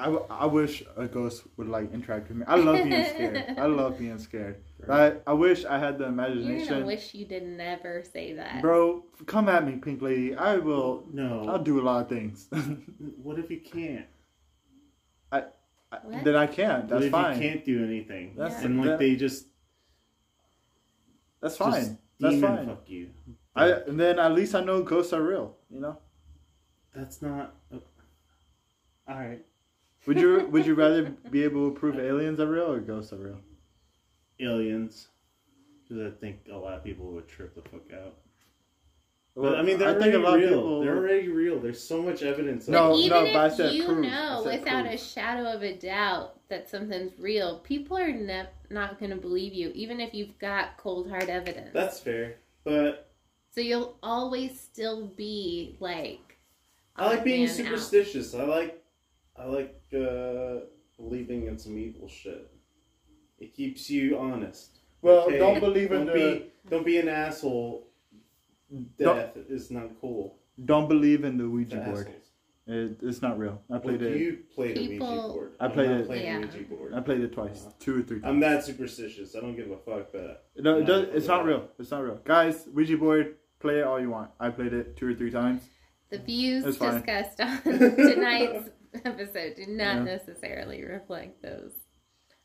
I, 0.00 0.04
w- 0.06 0.26
I 0.30 0.46
wish 0.46 0.82
a 0.96 1.06
ghost 1.06 1.42
would 1.56 1.68
like 1.68 1.92
interact 1.92 2.28
with 2.28 2.38
me. 2.38 2.44
I 2.48 2.56
love 2.56 2.76
being 2.82 3.04
scared. 3.14 3.54
I 3.58 3.66
love 3.66 3.98
being 3.98 4.18
scared. 4.18 4.56
I, 4.88 5.14
I 5.26 5.32
wish 5.34 5.64
I 5.64 5.78
had 5.78 5.98
the 5.98 6.06
imagination. 6.06 6.58
You're 6.58 6.66
gonna 6.68 6.86
wish 6.86 7.12
you 7.14 7.26
did 7.26 7.42
never 7.44 8.02
say 8.12 8.32
that. 8.34 8.62
Bro, 8.62 9.04
come 9.26 9.48
at 9.48 9.66
me, 9.66 9.76
pink 9.76 10.00
lady. 10.02 10.34
I 10.34 10.56
will. 10.56 11.04
No. 11.12 11.44
I'll 11.48 11.62
do 11.62 11.80
a 11.80 11.84
lot 11.84 12.02
of 12.02 12.08
things. 12.08 12.48
What 13.22 13.38
if 13.38 13.50
you 13.50 13.60
can't? 13.60 14.06
What? 15.30 16.24
then 16.24 16.36
I 16.36 16.46
can't. 16.46 16.84
what 16.84 16.88
That's 16.90 17.04
if 17.06 17.10
fine. 17.10 17.34
you 17.42 17.48
can't 17.50 17.64
do 17.64 17.84
anything? 17.84 18.34
That's- 18.36 18.62
and 18.64 18.78
like 18.78 18.86
that- 18.90 18.98
they 19.00 19.16
just 19.16 19.46
That's 21.40 21.58
just 21.58 21.70
fine. 21.70 21.98
That's 22.20 22.34
demon 22.36 22.56
fine. 22.56 22.66
fuck 22.66 22.88
you. 22.88 23.10
I 23.56 23.70
and 23.70 23.98
then 23.98 24.18
at 24.20 24.32
least 24.32 24.54
I 24.54 24.62
know 24.62 24.82
ghosts 24.82 25.12
are 25.12 25.22
real. 25.22 25.56
You 25.68 25.80
know. 25.80 25.98
That's 26.94 27.20
not. 27.22 27.54
Uh, 27.74 27.78
all 29.08 29.16
right. 29.18 29.44
Would 30.06 30.18
you 30.20 30.46
Would 30.50 30.66
you 30.66 30.74
rather 30.74 31.02
be 31.30 31.44
able 31.44 31.70
to 31.70 31.78
prove 31.78 31.98
aliens 31.98 32.40
are 32.40 32.46
real 32.46 32.72
or 32.72 32.80
ghosts 32.80 33.12
are 33.12 33.16
real? 33.18 33.40
Aliens. 34.40 35.08
Because 35.88 36.12
I 36.12 36.16
think 36.16 36.38
a 36.50 36.56
lot 36.56 36.74
of 36.74 36.84
people 36.84 37.06
would 37.12 37.28
trip 37.28 37.54
the 37.54 37.62
fuck 37.68 37.92
out. 37.92 38.14
Well, 39.34 39.50
But 39.52 39.58
I 39.58 39.62
mean, 39.62 39.78
they're 39.78 39.90
I 39.96 40.00
think 40.00 40.14
already 40.14 40.16
a 40.16 40.20
lot 40.20 40.34
of 40.34 40.40
real. 40.40 40.48
people- 40.50 40.80
They're 40.80 40.96
already 40.96 41.28
real. 41.28 41.60
There's 41.60 41.82
so 41.82 42.02
much 42.02 42.22
evidence. 42.22 42.66
No, 42.68 42.90
but 42.90 42.96
even 42.96 43.08
no, 43.24 43.32
but 43.32 43.36
I 43.36 43.46
if 43.46 43.52
said 43.54 43.72
you 43.74 43.84
proof. 43.86 43.98
know 44.06 44.40
I 44.40 44.44
said 44.44 44.60
without 44.60 44.86
a 44.86 44.96
shadow 44.98 45.52
of 45.52 45.62
a 45.62 45.76
doubt 45.76 46.48
that 46.48 46.68
something's 46.68 47.18
real, 47.18 47.58
people 47.60 47.96
are 47.96 48.10
ne- 48.12 48.48
not 48.70 48.98
going 48.98 49.10
to 49.10 49.16
believe 49.16 49.52
you, 49.52 49.70
even 49.74 50.00
if 50.00 50.14
you've 50.14 50.36
got 50.38 50.76
cold 50.78 51.08
hard 51.08 51.28
evidence. 51.28 51.70
That's 51.72 52.00
fair. 52.00 52.36
But 52.64 53.08
so 53.50 53.60
you'll 53.60 53.96
always 54.02 54.58
still 54.60 55.06
be 55.06 55.76
like. 55.80 56.38
I 56.96 57.06
like 57.06 57.24
being 57.24 57.42
man 57.42 57.50
out. 57.50 57.56
superstitious. 57.56 58.34
I 58.34 58.42
like, 58.44 58.79
I 59.40 59.44
like 59.46 59.74
uh, 59.94 60.66
believing 60.98 61.46
in 61.46 61.58
some 61.58 61.78
evil 61.78 62.08
shit. 62.08 62.50
It 63.38 63.54
keeps 63.54 63.88
you 63.88 64.18
honest. 64.18 64.78
Well, 65.02 65.22
Okay? 65.28 65.38
don't 65.38 65.60
believe 65.60 65.92
in 65.92 66.06
don't 66.06 66.16
the 66.18 66.40
be 66.42 66.52
don't 66.70 66.84
be 66.84 66.98
an 66.98 67.08
asshole. 67.08 67.88
Don't- 68.98 69.16
Death 69.16 69.36
is 69.48 69.70
not 69.70 69.88
cool. 70.00 70.38
don't 70.64 70.88
believe 70.88 71.24
in 71.24 71.36
the 71.38 71.44
to 71.44 71.50
Ouija 71.50 71.76
board. 71.78 72.08
It, 72.66 72.98
it's 73.02 73.20
not 73.22 73.38
real. 73.38 73.60
I 73.68 73.72
Well, 73.72 73.80
played 73.80 74.02
it. 74.02 74.16
you 74.18 74.38
played 74.54 74.76
a 74.78 74.80
Ouija 74.88 74.98
board. 75.32 75.52
I 75.58 75.64
I'm 75.64 75.72
played 75.72 75.90
not 75.90 76.00
it- 76.00 76.06
Playing 76.06 76.24
Yeah. 76.26 76.38
Ouija 76.38 76.58
board. 76.68 76.94
I 76.94 77.00
played 77.00 77.20
it 77.22 77.32
twice, 77.32 77.66
two 77.80 77.98
or 77.98 78.02
three 78.02 78.20
times. 78.20 78.30
I'm 78.30 78.40
that 78.40 78.62
superstitious. 78.64 79.34
I 79.34 79.40
don't 79.40 79.56
give 79.56 79.70
a 79.70 79.78
fuck. 79.78 80.12
But 80.12 80.44
No, 80.58 80.76
it 80.76 80.80
No, 80.80 80.86
does, 80.86 81.08
it's 81.14 81.26
not 81.26 81.44
real. 81.46 81.68
It's 81.78 81.90
not 81.90 82.04
real. 82.04 82.20
Guys, 82.24 82.68
Ouija 82.74 82.96
board, 82.98 83.36
play 83.58 83.78
it 83.80 83.84
all 83.84 83.98
you 84.00 84.10
want. 84.10 84.30
I 84.38 84.50
played 84.50 84.72
it 84.74 84.96
two 84.98 85.08
or 85.08 85.14
three 85.14 85.30
times. 85.30 85.62
The 86.10 86.18
views 86.18 86.64
It's 86.66 86.76
fine. 86.76 86.94
discussed 87.02 87.40
on 87.40 87.62
tonight's 87.64 88.68
episode 89.04 89.54
do 89.56 89.66
not 89.66 89.96
Yeah. 89.98 90.02
necessarily 90.04 90.84
reflect 90.84 91.42
those. 91.42 91.72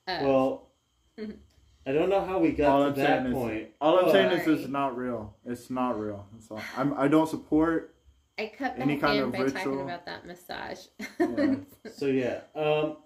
Uh, 0.07 0.19
well. 0.21 0.71
I 1.87 1.91
don't 1.91 2.09
know 2.09 2.25
how 2.25 2.39
we 2.39 2.51
got 2.51 2.71
All 2.71 2.79
to 2.81 2.87
I'm 2.87 2.95
that 2.95 3.05
saying 3.23 3.25
is- 3.27 3.33
point. 3.33 3.67
All 3.79 3.99
I'm 3.99 4.05
but- 4.05 4.11
saying 4.11 4.31
is 4.39 4.47
it's 4.61 4.67
not 4.69 4.97
real. 4.97 5.35
It's 5.45 5.69
not 5.69 5.99
real. 5.99 6.25
That's 6.33 6.49
all. 6.49 6.61
I'm, 6.75 6.93
I 6.97 7.07
don't 7.07 7.29
support. 7.29 7.95
I 8.39 8.51
cut 8.57 8.73
any 8.77 8.97
kind 8.97 9.19
of 9.21 9.31
by 9.31 9.39
ritual. 9.39 9.53
talking 9.61 9.81
about 9.81 10.05
that 10.07 10.25
massage. 10.25 10.79
Yeah. 11.19 11.55
So 11.95 12.07
yeah. 12.07 12.41
Um. 12.55 12.97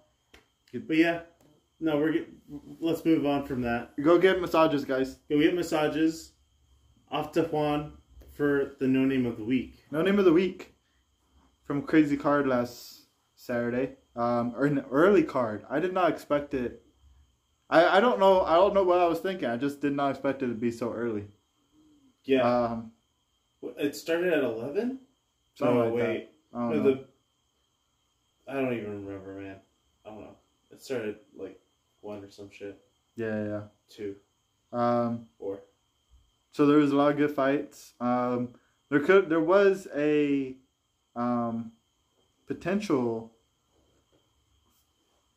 But 0.73 0.97
yeah. 0.97 1.21
No, 1.81 1.97
we're 1.97 2.11
get, 2.11 2.29
let's 2.79 3.05
move 3.05 3.25
on 3.25 3.45
from 3.45 3.61
that. 3.61 3.91
Go 4.01 4.17
get 4.17 4.41
massages, 4.41 4.83
guys. 4.85 5.17
Go 5.29 5.39
get 5.39 5.55
massages. 5.55 6.33
Off 7.11 7.31
to 7.33 7.43
Juan 7.43 7.93
for 8.33 8.75
the 8.79 8.87
no 8.87 9.05
name 9.05 9.25
of 9.25 9.37
the 9.37 9.43
week. 9.43 9.83
No 9.91 10.01
name 10.01 10.19
of 10.19 10.25
the 10.25 10.33
week 10.33 10.73
from 11.63 11.81
Crazy 11.83 12.17
Card 12.17 12.47
last 12.47 12.98
Saturday. 13.39 13.91
Um, 14.15 14.53
or 14.55 14.65
an 14.65 14.83
early 14.91 15.23
card. 15.23 15.65
I 15.69 15.79
did 15.79 15.93
not 15.93 16.11
expect 16.11 16.53
it. 16.53 16.83
I, 17.69 17.97
I 17.97 17.99
don't 18.01 18.19
know. 18.19 18.41
I 18.41 18.55
don't 18.55 18.73
know 18.73 18.83
what 18.83 18.99
I 18.99 19.07
was 19.07 19.19
thinking. 19.19 19.47
I 19.47 19.55
just 19.55 19.79
did 19.79 19.95
not 19.95 20.11
expect 20.11 20.43
it 20.43 20.47
to 20.47 20.53
be 20.53 20.71
so 20.71 20.91
early. 20.91 21.25
Yeah. 22.25 22.41
Um, 22.41 22.91
it 23.77 23.95
started 23.95 24.33
at 24.33 24.43
eleven. 24.43 24.99
Oh 25.61 25.73
like 25.73 25.93
wait. 25.93 26.01
that. 26.01 26.57
I 26.57 26.59
don't 26.59 26.69
No, 26.71 26.83
the. 26.83 27.05
I 28.47 28.53
don't 28.53 28.73
even 28.73 29.05
remember, 29.05 29.35
man. 29.35 29.57
I 30.05 30.09
don't 30.09 30.21
know. 30.21 30.35
It 30.71 30.81
started 30.81 31.17
like 31.37 31.59
one 32.01 32.23
or 32.23 32.29
some 32.29 32.49
shit. 32.51 32.79
Yeah, 33.15 33.43
yeah. 33.43 33.61
Two. 33.89 34.15
Um, 34.73 35.27
four. 35.37 35.59
so 36.51 36.65
there 36.65 36.77
was 36.77 36.91
a 36.91 36.95
lot 36.95 37.11
of 37.11 37.17
good 37.17 37.31
fights. 37.31 37.93
Um, 37.99 38.49
there 38.89 38.99
could 38.99 39.29
there 39.29 39.39
was 39.39 39.87
a 39.95 40.55
um, 41.15 41.71
potential 42.49 43.31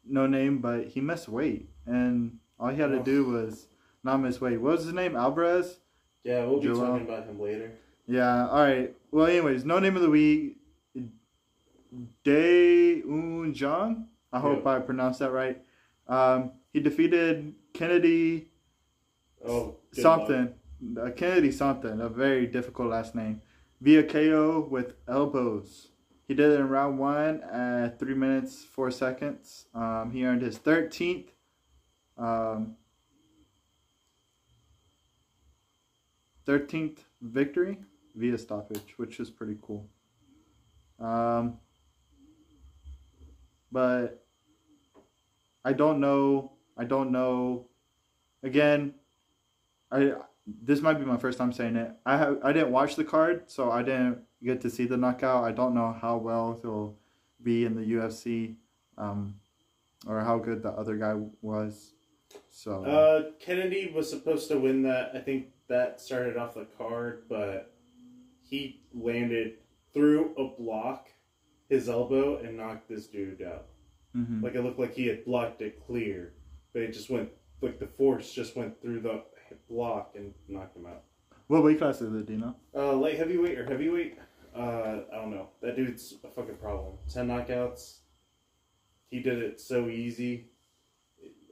no 0.05 0.27
name, 0.27 0.59
but 0.59 0.89
he 0.89 1.01
missed 1.01 1.29
weight, 1.29 1.69
and 1.87 2.39
all 2.59 2.71
he 2.71 2.81
had 2.81 2.89
to 2.91 2.99
Oh. 2.99 3.03
do 3.05 3.25
was 3.27 3.69
not 4.03 4.17
miss 4.19 4.41
weight. 4.41 4.57
What 4.61 4.73
was 4.73 4.85
his 4.85 4.93
name? 4.95 5.15
Alvarez. 5.15 5.79
Yeah, 6.25 6.45
we'll 6.47 6.59
be 6.59 6.67
Joel. 6.67 6.81
talking 6.81 7.07
about 7.07 7.27
him 7.27 7.39
later. 7.41 7.73
Yeah. 8.07 8.49
All 8.49 8.63
right. 8.65 8.97
Well, 9.13 9.27
anyways, 9.27 9.65
no 9.65 9.79
name 9.79 9.95
of 9.97 10.03
the 10.03 10.11
week. 10.11 10.59
Da 12.25 13.03
Woon 13.03 13.55
Jung. 13.55 14.09
I 14.33 14.41
hope 14.41 14.65
Yeah. 14.65 14.71
I 14.77 14.81
pronounced 14.81 15.19
that 15.21 15.31
right. 15.31 15.63
Um, 16.09 16.53
he 16.73 16.81
defeated 16.81 17.55
Kennedy 17.75 18.49
Oh, 19.47 19.77
something. 19.93 20.55
Uh, 20.97 21.11
Kennedy 21.11 21.51
something. 21.53 22.01
A 22.01 22.09
very 22.09 22.47
difficult 22.47 22.89
last 22.91 23.15
name. 23.15 23.43
Via 23.81 24.03
KO 24.05 24.61
with 24.71 24.95
elbows. 25.09 25.92
He 26.29 26.35
did 26.35 26.53
it 26.53 26.61
in 26.61 26.69
round 26.69 26.99
one 26.99 27.43
at 27.43 27.99
three 27.99 28.15
minutes 28.15 28.65
four 28.65 28.91
seconds. 28.91 29.67
Um, 29.75 30.11
he 30.13 30.25
earned 30.25 30.43
his 30.43 30.59
thirteenth. 30.59 31.31
Um, 32.17 32.77
13th 36.47 36.99
victory 37.21 37.79
via 38.15 38.37
stoppage, 38.37 38.95
which 38.97 39.21
is 39.21 39.31
pretty 39.31 39.57
cool. 39.63 39.89
Um, 40.99 41.59
but 43.71 44.25
I 45.65 45.73
don't 45.73 46.01
know. 46.01 46.53
I 46.77 46.85
don't 46.85 47.13
know. 47.13 47.69
Again, 48.43 48.95
I 49.91 50.15
this 50.47 50.81
might 50.81 50.95
be 50.99 51.05
my 51.05 51.17
first 51.17 51.39
time 51.39 51.53
saying 51.53 51.77
it. 51.77 51.93
I 52.05 52.17
have 52.17 52.39
I 52.43 52.53
didn't 52.53 52.73
watch 52.73 52.97
the 52.97 53.05
card, 53.05 53.51
so 53.51 53.71
I 53.71 53.83
didn't 53.83 54.19
get 54.43 54.61
to 54.63 54.71
see 54.71 54.87
the 54.87 54.97
knockout. 54.97 55.45
I 55.45 55.53
don't 55.53 55.75
know 55.75 55.93
how 55.93 56.17
well 56.17 56.59
he'll 56.61 56.97
be 57.43 57.65
in 57.65 57.75
the 57.75 57.83
UFC, 57.85 58.57
um, 58.99 59.37
or 60.07 60.21
how 60.21 60.39
good 60.39 60.63
the 60.63 60.71
other 60.71 60.97
guy 60.97 61.15
was. 61.41 61.95
So 62.51 62.85
Uh, 62.85 63.31
Kennedy 63.39 63.93
was 63.95 64.09
supposed 64.09 64.49
to 64.49 64.59
win 64.59 64.83
that. 64.83 65.15
I 65.15 65.21
think 65.21 65.49
that 65.69 66.01
started 66.01 66.37
off 66.37 66.55
the 66.55 66.67
card, 66.77 67.25
but 67.29 67.75
he 68.43 68.83
landed 68.95 69.59
through 69.95 70.35
a 70.37 70.49
block, 70.61 71.09
his 71.69 71.89
elbow, 71.89 72.37
and 72.39 72.57
knocked 72.57 72.89
this 72.89 73.07
dude 73.07 73.43
out. 73.43 73.67
mhm. 74.15 74.43
Like 74.43 74.55
it 74.55 74.63
looked 74.63 74.79
like 74.79 74.95
he 74.95 75.07
had 75.07 75.25
blocked 75.25 75.63
it 75.63 75.81
clear, 75.87 76.35
but 76.73 76.83
it 76.83 76.93
just 76.93 77.09
went 77.11 77.31
like 77.61 77.79
the 77.79 77.87
force 77.87 78.33
just 78.33 78.57
went 78.57 78.81
through 78.83 79.01
the 79.01 79.23
block 79.69 80.13
and 80.17 80.33
knocked 80.49 80.77
him 80.77 80.87
out. 80.87 81.03
what 81.49 81.63
weight 81.65 81.79
class 81.79 82.01
is 82.01 82.15
it, 82.15 82.27
Dino? 82.27 82.57
Uh, 82.75 82.93
light 82.95 83.17
heavyweight 83.19 83.59
or 83.59 83.65
heavyweight? 83.65 84.19
Uh, 84.57 85.01
I 85.13 85.17
don't 85.17 85.31
know. 85.31 85.49
That 85.63 85.77
dude's 85.77 86.15
a 86.25 86.29
fucking 86.29 86.57
problem. 86.57 86.93
Ten 87.13 87.29
knockouts. 87.29 87.99
He 89.11 89.21
did 89.21 89.39
it 89.43 89.61
so 89.61 89.89
easy. 89.89 90.47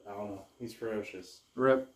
I 0.08 0.12
don't 0.12 0.30
know. 0.30 0.42
He's 0.58 0.74
ferocious. 0.74 1.40
Rip, 1.54 1.88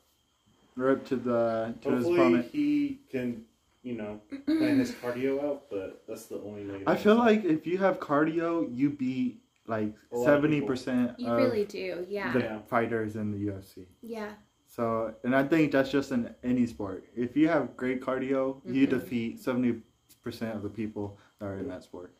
rip 0.76 1.04
to 1.06 1.16
the 1.16 1.75
to 1.82 1.90
his 1.90 2.04
Hopefully 2.04 2.20
opponent. 2.20 2.50
he 2.52 3.00
can, 3.11 3.44
you 3.82 3.94
know, 3.96 4.20
plan 4.46 4.78
his 4.78 4.92
cardio 4.92 5.42
out. 5.44 5.64
But 5.70 6.04
that's 6.08 6.26
the 6.26 6.37
only 6.37 6.62
negative. 6.64 6.88
I 6.88 6.96
feel 6.96 7.16
like 7.16 7.44
if 7.44 7.66
you 7.66 7.78
have 7.78 7.99
cardio, 8.00 8.68
you 8.75 8.90
beat 8.90 9.40
like 9.66 9.92
A 10.12 10.16
lot 10.16 10.20
of 10.20 10.25
seventy 10.26 10.56
people. 10.56 10.68
percent 10.68 11.18
You 11.18 11.26
of 11.28 11.37
really 11.38 11.64
do, 11.64 12.06
yeah. 12.08 12.32
the 12.32 12.38
Yeah. 12.40 12.58
fighters 12.68 13.16
in 13.16 13.30
the 13.32 13.38
UFC. 13.50 13.87
Yeah. 14.02 14.32
So, 14.74 15.14
and 15.22 15.36
I 15.36 15.44
think 15.44 15.70
that's 15.70 15.90
just 15.92 16.10
in 16.10 16.34
any 16.42 16.66
sport. 16.66 17.04
If 17.14 17.36
you 17.36 17.46
have 17.46 17.76
great 17.76 18.00
cardio, 18.00 18.60
you 18.64 18.88
Mhm. 18.88 18.90
defeat 18.90 19.38
seventy 19.38 19.82
percent 20.20 20.56
of 20.56 20.62
the 20.64 20.68
people 20.68 21.16
that 21.38 21.46
are 21.46 21.58
in 21.58 21.68
that 21.68 21.84
sport. 21.84 22.12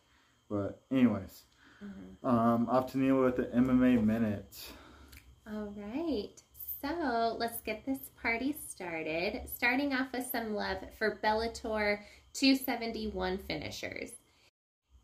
But 0.49 0.81
anyways, 0.93 1.47
Mhm. 1.83 2.25
um, 2.25 2.69
off 2.69 2.93
to 2.93 2.99
Neil 2.99 3.21
with 3.23 3.37
the 3.37 3.47
MMA 3.53 3.97
minute. 3.97 4.73
All 5.49 5.75
right. 5.77 6.41
So 6.81 7.37
let's 7.41 7.61
get 7.63 7.85
this 7.87 8.11
party 8.23 8.53
started. 8.53 9.49
Starting 9.49 9.93
off 9.93 10.13
with 10.13 10.27
some 10.27 10.55
love 10.55 10.79
for 10.97 11.19
Bellator 11.25 12.05
271 12.35 13.39
finishers. 13.39 14.13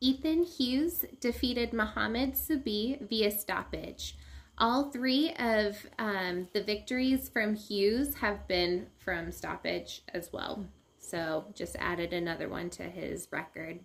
Ethan 0.00 0.44
Hughes 0.44 1.04
defeated 1.18 1.72
Mohamed 1.72 2.34
Subi 2.34 3.00
via 3.08 3.30
stoppage. 3.32 4.16
All 4.60 4.90
three 4.90 5.32
of 5.38 5.86
um, 5.98 6.46
the 6.52 6.62
victories 6.62 7.30
from 7.30 7.54
Hughes 7.54 8.14
have 8.16 8.46
been 8.46 8.88
from 8.98 9.32
stoppage 9.32 10.02
as 10.12 10.30
well. 10.34 10.66
So 10.98 11.46
just 11.54 11.76
added 11.78 12.12
another 12.12 12.46
one 12.46 12.68
to 12.70 12.82
his 12.82 13.26
record. 13.32 13.80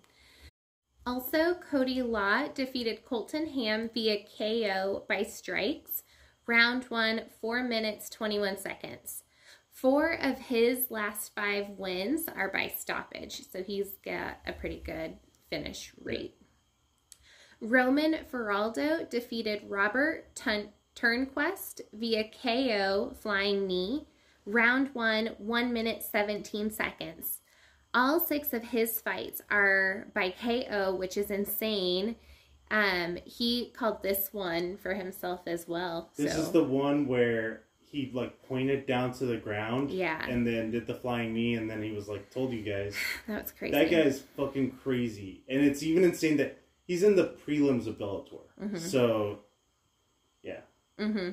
Also, 1.06 1.54
Cody 1.54 2.02
Law 2.02 2.50
defeated 2.50 3.06
Colton 3.06 3.48
Ham 3.48 3.90
via 3.94 4.26
KO 4.38 5.06
by 5.08 5.24
strikes. 5.24 6.04
Round 6.46 6.84
one, 6.86 7.22
four 7.40 7.64
minutes, 7.64 8.10
21 8.10 8.58
seconds. 8.58 9.24
Four 9.72 10.12
of 10.12 10.38
his 10.38 10.92
last 10.92 11.34
five 11.34 11.70
wins 11.78 12.26
are 12.28 12.52
by 12.52 12.74
stoppage, 12.76 13.44
so 13.50 13.64
he's 13.64 13.96
got 14.04 14.40
a 14.46 14.52
pretty 14.52 14.82
good 14.86 15.18
finish 15.50 15.94
rate. 16.02 16.36
Roman 17.62 18.18
Faraldo 18.32 19.10
defeated 19.10 19.64
Robert 19.68 20.34
Tun- 20.36 20.70
Turnquest 20.96 21.82
via 21.94 22.26
KO 22.42 23.14
flying 23.20 23.68
knee. 23.68 24.08
Round 24.46 24.90
one, 24.94 25.32
one 25.40 25.74
minute, 25.74 26.04
17 26.04 26.70
seconds. 26.70 27.40
All 27.94 28.20
six 28.20 28.54
of 28.54 28.64
his 28.64 29.02
fights 29.02 29.42
are 29.50 30.08
by 30.14 30.30
KO, 30.32 30.94
which 30.96 31.18
is 31.18 31.32
insane. 31.32 32.16
Um, 32.70 33.18
he 33.26 33.72
called 33.76 34.04
this 34.04 34.30
one 34.34 34.78
for 34.78 34.94
himself 34.94 35.42
as 35.48 35.68
well. 35.68 36.12
this 36.16 36.34
so 36.34 36.42
is 36.42 36.52
the 36.52 36.64
one 36.64 37.08
where 37.08 37.64
he 37.80 38.12
like 38.14 38.42
pointed 38.44 38.86
down 38.86 39.14
to 39.14 39.26
the 39.26 39.38
ground. 39.38 39.92
yeah, 39.92 40.24
And 40.28 40.46
then 40.46 40.72
did 40.72 40.86
the 40.86 40.96
flying 40.96 41.34
knee, 41.34 41.56
and 41.56 41.70
then 41.70 41.82
he 41.82 41.92
was 41.92 42.08
like, 42.08 42.30
"Told 42.32 42.52
you 42.52 42.62
guys." 42.64 42.96
that 43.28 43.44
was 43.44 43.52
crazy. 43.52 43.72
That 43.76 43.90
guy's 43.90 44.22
fucking 44.36 44.72
crazy, 44.84 45.44
and 45.48 45.64
it's 45.64 45.82
even 45.84 46.04
insane 46.04 46.38
that 46.38 46.58
he's 46.86 47.04
in 47.04 47.16
the 47.16 47.36
prelims 47.46 47.88
of 47.88 47.98
Bellator. 47.98 48.42
Mhm. 48.62 48.80
So, 48.80 49.40
Mm-hmm. 50.98 51.32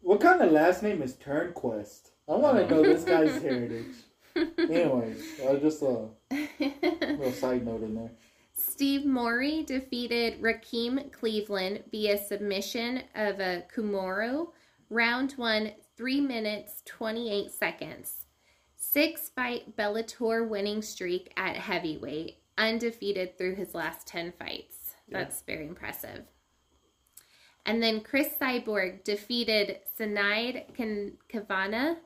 What 0.00 0.20
kind 0.20 0.40
of 0.42 0.52
last 0.52 0.84
name 0.84 1.02
is 1.02 1.14
Turnquest? 1.14 2.10
I 2.28 2.36
want 2.36 2.56
to 2.58 2.72
know 2.72 2.82
this 2.84 3.02
guy's 3.02 3.42
heritage. 3.42 3.96
Anyways, 4.58 5.40
uh, 5.40 5.56
just 5.56 5.82
a 5.82 6.06
little 6.30 7.32
side 7.32 7.64
note 7.66 7.82
in 7.82 7.96
there. 7.96 8.12
Steve 8.54 9.04
Mowry 9.04 9.64
defeated 9.64 10.40
Rakim 10.40 11.10
Cleveland 11.10 11.82
via 11.90 12.16
submission 12.16 13.02
of 13.16 13.40
a 13.40 13.64
kimura. 13.74 14.46
Round 14.88 15.32
one, 15.32 15.72
three 15.96 16.20
minutes, 16.20 16.82
28 16.86 17.50
seconds. 17.50 18.26
Six 18.76 19.30
fight 19.30 19.76
Bellator 19.76 20.48
winning 20.48 20.82
streak 20.82 21.32
at 21.36 21.56
heavyweight, 21.56 22.36
undefeated 22.56 23.36
through 23.36 23.56
his 23.56 23.74
last 23.74 24.06
10 24.06 24.32
fights. 24.38 24.81
That's 25.12 25.42
very 25.42 25.66
impressive. 25.66 26.24
And 27.64 27.82
then 27.82 28.00
Cris 28.00 28.30
Cyborg 28.40 29.04
defeated 29.04 29.78
Sinead 29.98 30.74
Kavanagh 31.28 31.96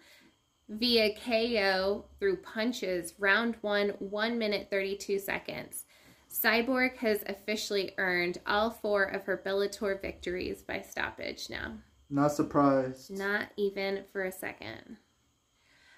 via 0.68 1.14
KO 1.14 2.04
through 2.18 2.36
punches. 2.38 3.14
Round 3.18 3.56
one, 3.62 3.90
one 3.98 4.38
minute, 4.38 4.68
32 4.70 5.18
seconds. 5.18 5.84
Cyborg 6.30 6.96
has 6.96 7.22
officially 7.26 7.92
earned 7.96 8.38
all 8.46 8.70
four 8.70 9.04
of 9.04 9.24
her 9.24 9.40
Bellator 9.44 10.00
victories 10.00 10.62
by 10.62 10.82
stoppage 10.82 11.48
now. 11.48 11.78
Not 12.10 12.32
surprised. 12.32 13.10
Not 13.10 13.48
even 13.56 14.04
for 14.12 14.24
a 14.24 14.32
second. 14.32 14.98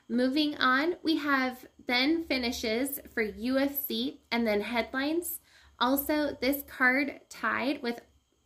Moving 0.09 0.55
on, 0.57 0.97
we 1.03 1.17
have 1.17 1.67
then 1.87 2.25
finishes 2.25 2.99
for 3.13 3.23
UFC 3.23 4.19
and 4.31 4.47
then 4.47 4.61
headlines. 4.61 5.41
Also, 5.81 6.37
this 6.41 6.63
card 6.67 7.21
tied 7.29 7.83
with 7.83 8.01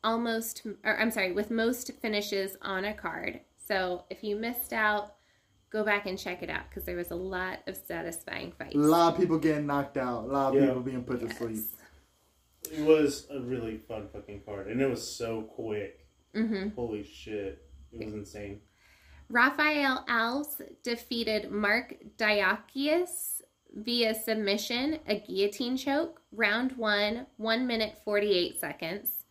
almost, 0.04 0.66
or 0.84 0.98
I'm 0.98 1.10
sorry, 1.10 1.32
with 1.32 1.50
most 1.50 1.90
finishes 2.00 2.56
on 2.62 2.84
a 2.84 2.92
card. 2.94 3.40
So 3.56 4.04
if 4.10 4.22
you 4.22 4.36
missed 4.36 4.72
out, 4.72 5.14
go 5.70 5.84
back 5.84 6.06
and 6.06 6.18
check 6.18 6.42
it 6.42 6.50
out 6.50 6.68
because 6.68 6.84
there 6.84 6.96
was 6.96 7.10
a 7.10 7.16
lot 7.16 7.60
of 7.66 7.76
satisfying 7.76 8.52
fights. 8.58 8.74
A 8.74 8.78
lot 8.78 9.14
of 9.14 9.18
people 9.20 9.38
getting 9.38 9.66
knocked 9.66 9.96
out. 9.96 10.24
A 10.24 10.26
lot 10.26 10.54
of 10.54 10.60
Yeah. 10.60 10.68
people 10.68 10.82
being 10.82 11.04
put 11.04 11.20
to 11.20 11.34
sleep. 11.34 11.64
It 12.70 12.84
was 12.86 13.26
a 13.30 13.40
really 13.40 13.78
fun 13.78 14.08
fucking 14.12 14.42
card, 14.44 14.68
and 14.68 14.80
it 14.80 14.88
was 14.88 15.06
so 15.06 15.42
quick. 15.42 16.06
Mm-hmm. 16.34 16.70
Holy 16.76 17.02
shit, 17.04 17.66
it 17.92 18.04
was 18.04 18.14
insane. 18.14 18.60
Rafael 19.28 20.04
Alves 20.08 20.60
defeated 20.82 21.50
Marc 21.50 21.94
Diakiese 22.18 23.40
via 23.74 24.14
submission, 24.14 25.00
a 25.06 25.18
guillotine 25.20 25.76
choke. 25.76 26.21
Round 26.32 26.72
one, 26.72 27.26
one 27.36 27.66
minute, 27.66 27.98
48 28.04 28.58
seconds. 28.58 29.24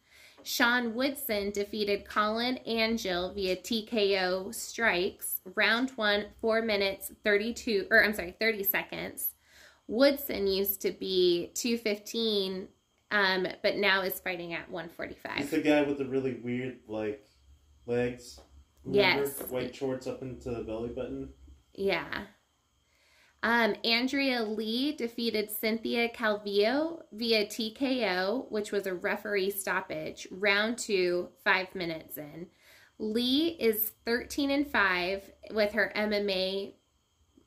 Sean 0.44 0.96
Woodson 0.96 1.52
defeated 1.52 2.06
Collin 2.06 2.58
Anglin 2.66 3.34
via 3.36 3.56
TKO 3.56 4.54
strikes. 4.54 5.42
Round 5.56 5.92
one, 5.92 6.26
four 6.40 6.62
minutes, 6.62 7.12
32, 7.24 7.88
or 7.92 8.04
I'm 8.04 8.14
sorry, 8.14 8.36
30 8.40 8.64
seconds. 8.64 9.36
Woodson 9.88 10.48
used 10.48 10.82
to 10.82 10.92
be 10.92 11.52
215, 11.56 12.68
um, 13.12 13.48
but 13.62 13.78
now 13.78 14.02
is 14.02 14.20
fighting 14.20 14.54
at 14.54 14.70
145. 14.70 15.38
He's 15.38 15.52
the 15.52 15.60
guy 15.60 15.82
with 15.84 15.98
the 15.98 16.06
really 16.06 16.36
weird 16.36 16.80
like 16.88 17.26
legs. 17.86 18.40
Yes. 18.90 19.40
white 19.50 19.76
shorts 19.76 20.08
up 20.08 20.22
into 20.22 20.50
the 20.50 20.64
belly 20.64 20.90
button. 20.90 21.30
Yeah. 21.74 22.24
Um, 23.44 23.76
Andrea 23.84 24.44
Lee 24.44 24.92
defeated 24.96 25.50
Cynthia 25.50 26.10
Calvillo 26.10 27.02
via 27.12 27.46
TKO, 27.46 28.52
which 28.52 28.72
was 28.72 28.86
a 28.86 28.94
referee 28.94 29.50
stoppage. 29.50 30.28
Round 30.30 30.78
two, 30.78 31.30
five 31.44 31.74
minutes 31.74 32.18
in. 32.18 32.48
Lee 33.00 33.58
is 33.60 33.94
13 34.06 34.52
and 34.52 34.68
5 34.68 35.32
with 35.54 35.74
her 35.74 35.92
MMA 35.96 36.74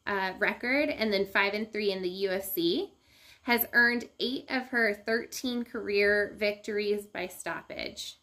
uh, 0.05 0.33
record 0.41 0.89
and 0.89 1.13
then 1.13 1.27
5 1.27 1.55
and 1.55 1.73
3 1.73 1.93
in 1.93 2.03
the 2.03 2.25
UFC. 2.25 2.91
Has 3.43 3.67
earned 3.73 4.09
eight 4.19 4.47
of 4.51 4.69
her 4.69 4.95
13 5.07 5.65
career 5.65 6.35
victories 6.39 7.07
by 7.07 7.29
stoppage. 7.29 8.19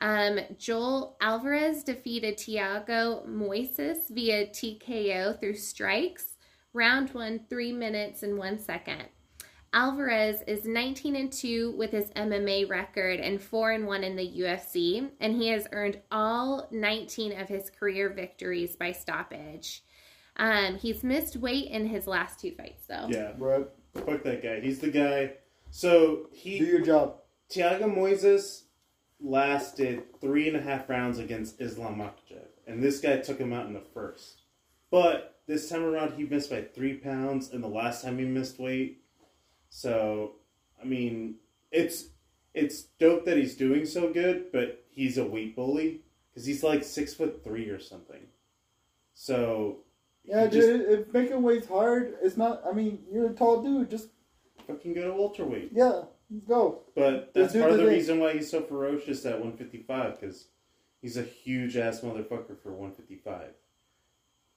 Um, 0.00 0.40
Joel 0.58 1.16
Alvarez 1.20 1.84
defeated 1.84 2.38
Thiago 2.38 3.26
Moises 3.28 4.08
via 4.10 4.46
TKO 4.46 5.38
through 5.38 5.56
strikes. 5.56 6.36
Round 6.72 7.10
one, 7.10 7.40
three 7.50 7.72
minutes 7.72 8.22
and 8.22 8.38
one 8.38 8.58
second. 8.58 9.04
Alvarez 9.72 10.42
is 10.48 10.64
19 10.64 11.14
and 11.14 11.32
2 11.32 11.74
with 11.76 11.92
his 11.92 12.10
MMA 12.10 12.68
record 12.68 13.20
and 13.20 13.40
4 13.40 13.72
and 13.72 13.86
1 13.86 14.02
in 14.02 14.16
the 14.16 14.40
UFC, 14.40 15.10
and 15.20 15.34
he 15.36 15.48
has 15.48 15.68
earned 15.72 16.00
all 16.10 16.66
19 16.72 17.38
of 17.38 17.48
his 17.48 17.70
career 17.70 18.08
victories 18.08 18.74
by 18.74 18.90
stoppage. 18.90 19.84
Um, 20.36 20.76
he's 20.76 21.04
missed 21.04 21.36
weight 21.36 21.68
in 21.68 21.86
his 21.86 22.06
last 22.06 22.40
two 22.40 22.52
fights, 22.52 22.86
though. 22.88 23.06
Yeah, 23.08 23.32
Bro, 23.32 23.68
fuck 23.94 24.24
that 24.24 24.42
guy. 24.42 24.60
He's 24.60 24.80
the 24.80 24.90
guy. 24.90 25.34
So 25.70 26.26
he. 26.32 26.58
do 26.58 26.64
your 26.64 26.80
job. 26.80 27.16
Thiago 27.50 27.82
Moises 27.82 28.62
lasted 29.22 30.02
three 30.20 30.48
and 30.48 30.56
a 30.56 30.60
half 30.62 30.88
rounds 30.88 31.18
against 31.18 31.60
Islam 31.60 31.96
Makhachev, 31.98 32.46
and 32.66 32.82
this 32.82 33.00
guy 33.00 33.18
took 33.18 33.38
him 33.38 33.52
out 33.52 33.66
in 33.66 33.74
the 33.74 33.80
first. 33.94 34.42
But 34.90 35.40
this 35.46 35.68
time 35.68 35.84
around, 35.84 36.14
he 36.14 36.24
missed 36.24 36.50
by 36.50 36.62
three 36.62 36.94
pounds, 36.94 37.50
and 37.52 37.62
the 37.62 37.68
last 37.68 38.02
time 38.02 38.18
he 38.18 38.24
missed 38.24 38.58
weight. 38.58 39.02
So, 39.68 40.36
I 40.80 40.84
mean, 40.84 41.36
it's 41.70 42.06
it's 42.54 42.82
dope 42.98 43.24
that 43.26 43.36
he's 43.36 43.54
doing 43.56 43.86
so 43.86 44.12
good, 44.12 44.50
but 44.52 44.84
he's 44.90 45.18
a 45.18 45.24
weight 45.24 45.54
bully 45.54 46.02
because 46.30 46.46
he's 46.46 46.62
like 46.62 46.82
six 46.82 47.14
foot 47.14 47.42
three 47.44 47.68
or 47.68 47.78
something. 47.78 48.22
So 49.14 49.84
Yeah, 50.24 50.46
just 50.46 50.68
dude, 50.68 50.88
if 50.88 51.12
making 51.12 51.42
weight's 51.42 51.68
hard, 51.68 52.14
it's 52.22 52.36
not. 52.36 52.62
I 52.68 52.72
mean, 52.72 53.04
you're 53.12 53.30
a 53.30 53.34
tall 53.34 53.62
dude. 53.62 53.90
Just 53.90 54.08
fucking 54.66 54.94
go 54.94 55.02
to 55.02 55.12
welterweight. 55.14 55.70
yeah, 55.72 56.02
go. 56.46 56.82
But 56.94 57.32
that's 57.34 57.54
part 57.54 57.70
of 57.72 57.76
the 57.76 57.84
the 57.84 57.88
thing. 57.88 57.94
reason 57.96 58.18
why 58.20 58.34
he's 58.34 58.50
so 58.50 58.62
ferocious 58.62 59.24
at 59.26 59.38
155 59.40 60.20
because 60.20 60.46
he's 61.02 61.16
a 61.16 61.22
huge 61.22 61.76
ass 61.76 62.00
motherfucker 62.00 62.58
for 62.62 62.72
155. 62.72 63.54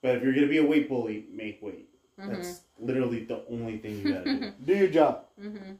But 0.01 0.17
if 0.17 0.23
you're 0.23 0.33
gonna 0.33 0.47
be 0.47 0.57
a 0.57 0.65
weight 0.65 0.89
bully, 0.89 1.27
make 1.31 1.61
weight. 1.61 1.89
That's 2.27 2.61
literally 2.77 3.25
the 3.25 3.43
only 3.49 3.77
thing 3.79 3.99
you 3.99 4.05
gotta 4.05 4.29
do. 4.29 4.45
Do 4.65 4.75
your 4.75 4.87
job. 4.89 5.25
hmm 5.39 5.73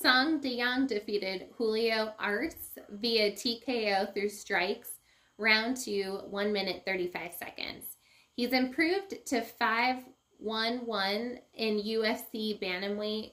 Song 0.00 0.40
Yadong 0.40 0.88
defeated 0.88 1.48
Julio 1.56 2.14
Arce 2.18 2.78
via 2.90 3.32
TKO 3.32 4.12
through 4.12 4.28
strikes, 4.28 4.98
round 5.38 5.76
two, 5.76 6.20
1 6.30 6.52
minute 6.52 6.82
35 6.84 7.32
seconds. 7.32 7.96
He's 8.34 8.52
improved 8.52 9.24
to 9.26 9.42
5 9.42 10.04
1 10.38 10.86
1 10.86 11.38
in 11.54 11.76
UFC 11.78 12.60
Bantamweight 12.60 13.32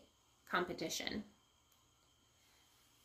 competition. 0.50 1.24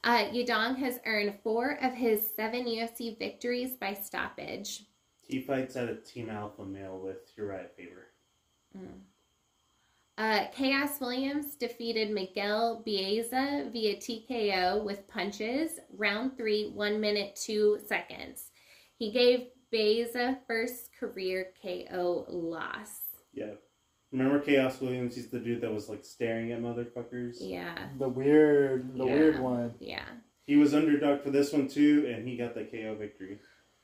Uh, 0.04 0.24
Yadong 0.32 0.76
has 0.76 1.00
earned 1.04 1.34
four 1.42 1.78
of 1.82 1.92
his 1.92 2.28
seven 2.36 2.64
UFC 2.66 3.18
victories 3.18 3.76
by 3.76 3.92
stoppage. 3.94 4.84
he 5.22 5.40
fights 5.40 5.74
at 5.76 5.88
a 5.88 5.96
Team 5.96 6.30
Alpha 6.30 6.64
male 6.64 6.98
with 6.98 7.36
Urijah 7.36 7.70
Faber. 7.76 8.06
Uh, 10.18 10.46
Chaos 10.54 11.00
Williams 11.00 11.56
defeated 11.56 12.10
Miguel 12.10 12.82
Baeza 12.86 13.68
via 13.70 13.96
TKO 13.96 14.82
with 14.84 15.06
punches. 15.08 15.72
Round 15.94 16.36
three, 16.36 16.70
one 16.70 17.00
minute, 17.00 17.36
two 17.36 17.78
seconds. 17.86 18.50
He 18.98 19.10
gave 19.10 19.48
Baeza 19.72 20.38
first 20.46 20.90
career 20.98 21.48
KO 21.62 22.24
loss. 22.28 23.00
Yeah. 23.34 23.54
Remember 24.12 24.38
Chaos 24.40 24.80
Williams? 24.80 25.14
He's 25.16 25.28
the 25.30 25.38
dude 25.38 25.60
that 25.62 25.72
was 25.72 25.88
like 25.88 26.04
staring 26.04 26.52
at 26.52 26.60
motherfuckers. 26.60 27.36
Yeah, 27.40 27.76
The 27.98 28.08
weird, 28.08 28.94
the 28.96 29.04
Yeah. 29.04 29.14
weird 29.14 29.40
one. 29.40 29.74
yeah. 29.80 30.04
He 30.46 30.56
was 30.56 30.74
underdog 30.74 31.22
for 31.22 31.30
this 31.30 31.52
one 31.52 31.66
too, 31.68 32.06
and 32.08 32.26
he 32.26 32.36
got 32.36 32.54
the 32.54 32.64
KO 32.64 32.94
victory. 32.94 33.40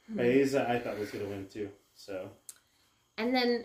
Hmm. 0.07 0.17
Baeza, 0.17 0.69
I 0.69 0.79
thought 0.79 0.99
was 0.99 1.11
gonna 1.11 1.29
win 1.29 1.49
too. 1.49 1.71
So 1.95 2.31
And 3.19 3.35
then 3.35 3.65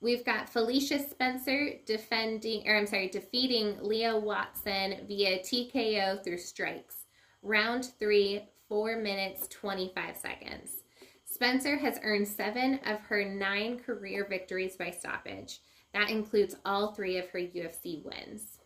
we've 0.00 0.24
got 0.24 0.48
Felicia 0.48 0.98
Spencer 0.98 1.74
defending, 1.86 2.66
or 2.66 2.76
I'm 2.76 2.86
sorry, 2.86 3.08
defeating 3.08 3.76
Leah 3.82 4.14
Letson 4.14 5.06
via 5.06 5.38
TKO 5.42 6.16
through 6.24 6.38
strikes. 6.38 7.04
Round 7.42 7.84
three, 7.84 8.42
four 8.68 8.96
minutes, 8.96 9.46
25 9.48 10.16
seconds. 10.16 10.82
Spencer 11.24 11.76
has 11.76 12.00
earned 12.02 12.26
seven 12.26 12.80
of 12.86 13.00
her 13.02 13.24
nine 13.24 13.78
career 13.78 14.26
victories 14.28 14.76
by 14.76 14.90
stoppage. 14.90 15.60
That 15.92 16.10
includes 16.10 16.56
all 16.64 16.92
three 16.92 17.18
of 17.18 17.28
her 17.30 17.38
UFC 17.38 18.04
wins. 18.04 18.58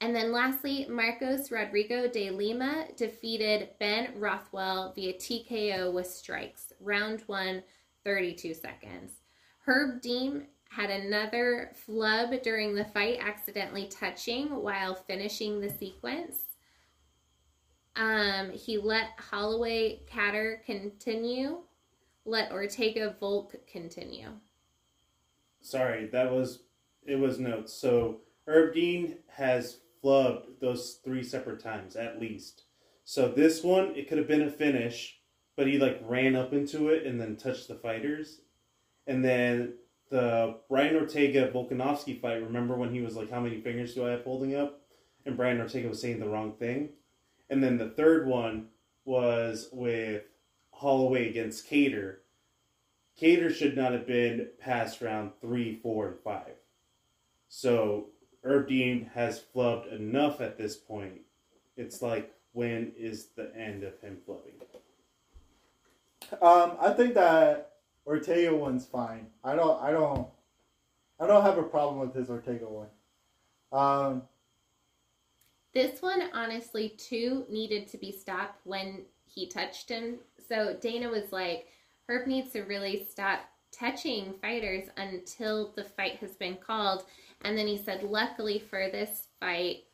And 0.00 0.14
then 0.14 0.32
lastly, 0.32 0.86
Marcos 0.88 1.48
Rogério 1.48 2.12
de 2.12 2.30
Lima 2.30 2.88
defeated 2.96 3.70
Ben 3.78 4.12
Rothwell 4.16 4.92
via 4.94 5.14
TKO 5.14 5.92
with 5.92 6.06
strikes. 6.06 6.72
Round 6.80 7.22
one, 7.26 7.62
32 8.04 8.54
seconds. 8.54 9.12
Herb 9.60 10.02
Dean 10.02 10.46
had 10.68 10.90
another 10.90 11.70
flub 11.74 12.42
during 12.42 12.74
the 12.74 12.84
fight, 12.84 13.18
accidentally 13.20 13.86
touching 13.86 14.48
while 14.62 14.94
finishing 14.94 15.60
the 15.60 15.70
sequence. 15.70 16.36
Um, 17.96 18.50
he 18.50 18.76
let 18.76 19.10
Holloway 19.18 20.00
Kattar 20.12 20.64
continue, 20.64 21.58
let 22.24 22.50
Ortega 22.50 23.14
Volk 23.20 23.54
continue. 23.70 24.30
Sorry, 25.64 26.06
that 26.08 26.30
was 26.30 26.60
it 27.06 27.18
was 27.18 27.38
notes. 27.40 27.72
So 27.72 28.20
Herb 28.46 28.74
Dean 28.74 29.16
has 29.28 29.78
flubbed 30.02 30.60
those 30.60 31.00
three 31.02 31.22
separate 31.22 31.60
times 31.60 31.96
at 31.96 32.20
least. 32.20 32.64
So 33.04 33.28
this 33.28 33.64
one 33.64 33.96
it 33.96 34.06
could 34.06 34.18
have 34.18 34.28
been 34.28 34.42
a 34.42 34.50
finish, 34.50 35.18
but 35.56 35.66
he 35.66 35.78
like 35.78 36.02
ran 36.06 36.36
up 36.36 36.52
into 36.52 36.90
it 36.90 37.06
and 37.06 37.18
then 37.18 37.36
touched 37.36 37.68
the 37.68 37.76
fighters. 37.76 38.42
And 39.06 39.24
then 39.24 39.74
the 40.10 40.58
Brian 40.68 40.96
Ortega 40.96 41.50
Volkanovski 41.50 42.20
fight, 42.20 42.42
remember 42.42 42.74
when 42.76 42.92
he 42.92 43.00
was 43.00 43.16
like, 43.16 43.30
How 43.30 43.40
many 43.40 43.60
fingers 43.62 43.94
do 43.94 44.06
I 44.06 44.10
have 44.10 44.24
holding 44.24 44.54
up? 44.54 44.82
And 45.24 45.34
Brian 45.34 45.60
Ortega 45.60 45.88
was 45.88 46.00
saying 46.00 46.20
the 46.20 46.28
wrong 46.28 46.52
thing. 46.52 46.90
And 47.48 47.62
then 47.64 47.78
the 47.78 47.88
third 47.88 48.26
one 48.26 48.68
was 49.06 49.70
with 49.72 50.24
Holloway 50.72 51.30
against 51.30 51.70
Kattar. 51.70 52.16
Kattar 53.20 53.54
should 53.54 53.76
not 53.76 53.92
have 53.92 54.06
been 54.06 54.48
past 54.58 55.00
round 55.00 55.32
three, 55.40 55.76
four, 55.82 56.08
and 56.08 56.18
five. 56.20 56.54
So 57.48 58.08
Herb 58.42 58.68
Dean 58.68 59.10
has 59.14 59.40
flubbed 59.54 59.92
enough 59.92 60.40
at 60.40 60.58
this 60.58 60.76
point. 60.76 61.20
It's 61.76 62.02
like, 62.02 62.32
when 62.52 62.92
is 62.96 63.26
the 63.36 63.54
end 63.56 63.84
of 63.84 64.00
him 64.00 64.18
flubbing? 64.28 64.60
Um, 66.42 66.76
I 66.80 66.90
think 66.90 67.14
that 67.14 67.72
Ortega 68.06 68.54
one's 68.54 68.86
fine. 68.86 69.26
I 69.42 69.54
don't, 69.54 69.80
I 69.82 69.90
don't, 69.90 70.28
I 71.20 71.26
don't 71.26 71.42
have 71.42 71.58
a 71.58 71.62
problem 71.62 72.00
with 72.00 72.14
his 72.14 72.30
Ortega 72.30 72.66
one. 72.66 72.88
Um, 73.72 74.22
This 75.72 76.02
one, 76.02 76.22
honestly, 76.32 76.90
too, 76.90 77.44
needed 77.48 77.88
to 77.88 77.98
be 77.98 78.12
stopped 78.12 78.60
when 78.64 79.04
he 79.26 79.48
touched 79.48 79.88
him. 79.88 80.18
So 80.48 80.76
Dana 80.80 81.08
was 81.08 81.32
like, 81.32 81.66
Herb 82.08 82.26
needs 82.26 82.52
to 82.52 82.62
really 82.62 83.06
stop 83.10 83.40
touching 83.72 84.34
fighters 84.40 84.88
until 84.96 85.72
the 85.74 85.84
fight 85.84 86.16
has 86.16 86.32
been 86.36 86.56
called. 86.56 87.04
And 87.42 87.56
then 87.58 87.66
he 87.66 87.76
said, 87.78 88.02
luckily 88.02 88.58
for 88.58 88.88
this 88.90 89.28
fight, 89.40 89.84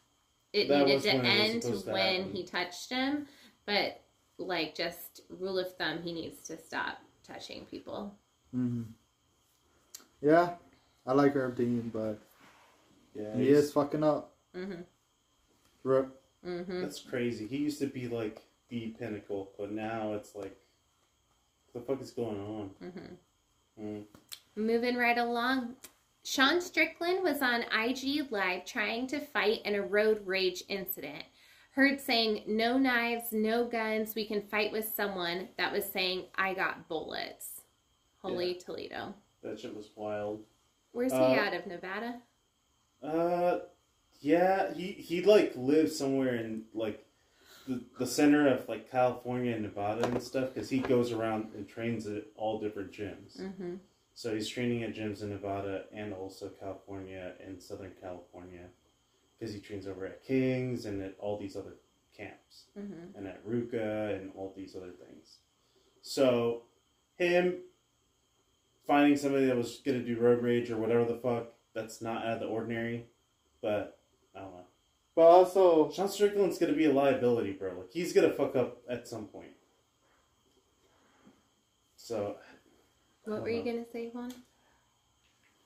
it 0.52 0.68
That 0.68 0.86
needed 0.86 1.02
to 1.02 1.08
when 1.16 1.26
it 1.26 1.38
was 1.40 1.50
end 1.50 1.62
supposed 1.62 1.84
to 1.86 1.92
when 1.92 2.16
happen. 2.18 2.32
he 2.34 2.44
touched 2.44 2.90
him. 2.90 3.26
But, 3.66 4.00
like, 4.38 4.74
just 4.74 5.22
rule 5.28 5.58
of 5.58 5.74
thumb, 5.76 6.02
he 6.02 6.12
needs 6.12 6.40
to 6.48 6.58
stop 6.58 6.98
touching 7.26 7.64
people. 7.66 8.14
mhm. 8.54 8.86
Yeah, 10.20 10.54
I 11.06 11.12
like 11.14 11.34
Herb 11.34 11.56
Dean, 11.56 11.90
but 11.92 12.18
Yeah, 13.14 13.36
he 13.36 13.48
is 13.48 13.72
fucking 13.72 14.04
up. 14.04 14.32
Mm 14.54 14.84
Rip. 15.84 16.08
hmm. 16.42 16.48
Mm 16.50 16.66
hmm. 16.66 16.80
That's 16.82 17.00
crazy. 17.00 17.46
He 17.46 17.58
used 17.58 17.78
to 17.80 17.86
be 17.86 18.08
like 18.08 18.42
the 18.68 18.88
pinnacle, 18.98 19.52
but 19.58 19.70
now 19.72 20.14
it's 20.14 20.34
like, 20.34 20.56
what 21.72 21.86
the 21.86 21.92
fuck 21.92 22.02
is 22.02 22.10
going 22.10 22.40
on? 22.40 22.70
Mm 22.82 22.92
hmm. 22.92 23.84
Mm. 23.84 24.04
Moving 24.56 24.96
right 24.96 25.18
along. 25.18 25.74
Sean 26.22 26.60
Strickland 26.60 27.22
was 27.22 27.40
on 27.40 27.62
IG 27.72 28.30
Live 28.30 28.66
trying 28.66 29.06
to 29.08 29.20
fight 29.20 29.62
in 29.64 29.74
a 29.74 29.82
road 29.82 30.20
rage 30.26 30.62
incident. 30.68 31.24
Heard 31.72 32.00
saying, 32.00 32.42
no 32.46 32.76
knives, 32.76 33.32
no 33.32 33.64
guns, 33.64 34.14
we 34.14 34.26
can 34.26 34.42
fight 34.42 34.72
with 34.72 34.92
someone 34.94 35.48
that 35.56 35.72
was 35.72 35.84
saying, 35.84 36.24
I 36.34 36.52
got 36.52 36.88
bullets. 36.88 37.62
Holy 38.18 38.54
Toledo. 38.54 39.14
That 39.42 39.58
shit 39.58 39.74
was 39.74 39.90
wild. 39.96 40.42
Where's 40.92 41.12
he 41.12 41.18
Uh, 41.18 41.36
out 41.36 41.54
of? 41.54 41.66
Nevada? 41.66 42.20
Uh, 43.02 43.60
yeah, 44.20 44.74
he 44.74 44.92
he 44.92 45.22
like 45.22 45.52
lives 45.56 45.96
somewhere 45.96 46.34
in 46.34 46.64
like 46.74 47.02
the, 47.68 47.80
the 47.98 48.06
center 48.06 48.48
of 48.48 48.68
like 48.68 48.90
California 48.90 49.52
and 49.52 49.62
Nevada 49.62 50.04
and 50.04 50.22
stuff 50.22 50.54
because 50.54 50.70
he 50.70 50.78
goes 50.78 51.12
around 51.12 51.48
and 51.54 51.68
trains 51.68 52.06
at 52.06 52.24
all 52.36 52.60
different 52.60 52.92
gyms. 52.92 53.40
Mm-hmm. 53.40 53.74
So 54.14 54.34
he's 54.34 54.48
training 54.48 54.82
at 54.82 54.94
gyms 54.94 55.22
in 55.22 55.30
Nevada 55.30 55.84
and 55.94 56.12
also 56.12 56.48
California 56.48 57.32
and 57.44 57.62
Southern 57.62 57.92
California 58.00 58.66
because 59.38 59.54
he 59.54 59.60
trains 59.60 59.86
over 59.86 60.04
at 60.06 60.22
Kings 60.24 60.84
and 60.84 61.00
at 61.02 61.14
all 61.18 61.38
these 61.38 61.56
other 61.56 61.74
camps 62.16 62.64
Mm-hmm. 62.78 63.16
and 63.16 63.26
at 63.26 63.46
Ruka 63.46 64.14
and 64.14 64.30
all 64.34 64.52
these 64.56 64.76
other 64.76 64.90
things. 64.90 65.38
So 66.02 66.62
him 67.16 67.54
finding 68.86 69.16
somebody 69.16 69.46
that 69.46 69.56
was 69.56 69.80
gonna 69.84 70.00
do 70.02 70.18
road 70.18 70.42
rage 70.42 70.70
or 70.70 70.76
whatever 70.76 71.04
the 71.04 71.16
fuck 71.16 71.52
that's 71.74 72.02
not 72.02 72.24
out 72.24 72.34
of 72.34 72.40
the 72.40 72.46
ordinary. 72.46 73.06
But 73.62 73.98
I 74.34 74.40
don't 74.40 74.52
know. 74.52 74.64
But 75.14 75.22
also, 75.22 75.90
Sean 75.90 76.08
Strickland's 76.08 76.58
gonna 76.58 76.72
be 76.72 76.86
a 76.86 76.92
liability, 76.92 77.52
bro. 77.52 77.74
Like 77.78 77.90
he's 77.92 78.12
gonna 78.12 78.32
fuck 78.32 78.56
up 78.56 78.78
at 78.88 79.08
some 79.08 79.26
point. 79.26 79.52
So 81.96 82.36
What 83.24 83.42
were 83.42 83.50
you 83.50 83.62
gonna 83.64 83.84
say, 83.92 84.08
Juan? 84.08 84.32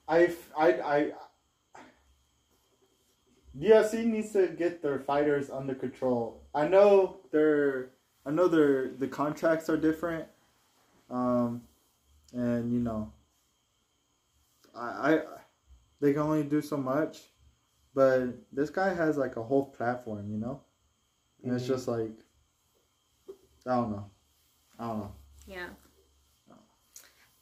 I, 0.07 0.35
I, 0.57 0.69
I, 0.69 1.13
UFC 3.59 4.05
needs 4.05 4.33
to 4.33 4.49
get 4.49 4.83
their 4.83 4.99
fighters 4.99 5.49
under 5.49 5.75
control. 5.75 6.43
I 6.55 6.67
know 6.69 7.19
their 7.31 7.91
I 8.27 8.31
know 8.31 8.49
their 8.49 8.89
the 8.89 9.07
contracts 9.07 9.69
are 9.69 9.77
different, 9.77 10.27
um, 11.11 11.63
and 12.33 12.73
you 12.73 12.81
know, 12.81 13.13
I, 14.75 15.15
I 15.15 15.21
they 16.01 16.13
can 16.13 16.23
only 16.23 16.43
do 16.43 16.61
so 16.61 16.77
much, 16.77 17.21
but 17.95 18.29
this 18.53 18.71
guy 18.71 18.93
has 18.93 19.17
like 19.17 19.37
a 19.37 19.43
whole 19.43 19.67
platform, 19.67 20.31
you 20.31 20.39
know, 20.39 20.61
and 21.43 21.53
it's 21.55 21.65
Mhm. 21.65 21.69
just 21.69 21.89
like 21.89 22.13
I 23.67 23.75
don't 23.77 23.93
know, 23.93 24.11
I 24.79 24.87
don't 24.89 24.99
know. 25.01 25.15
Yeah. 25.47 25.69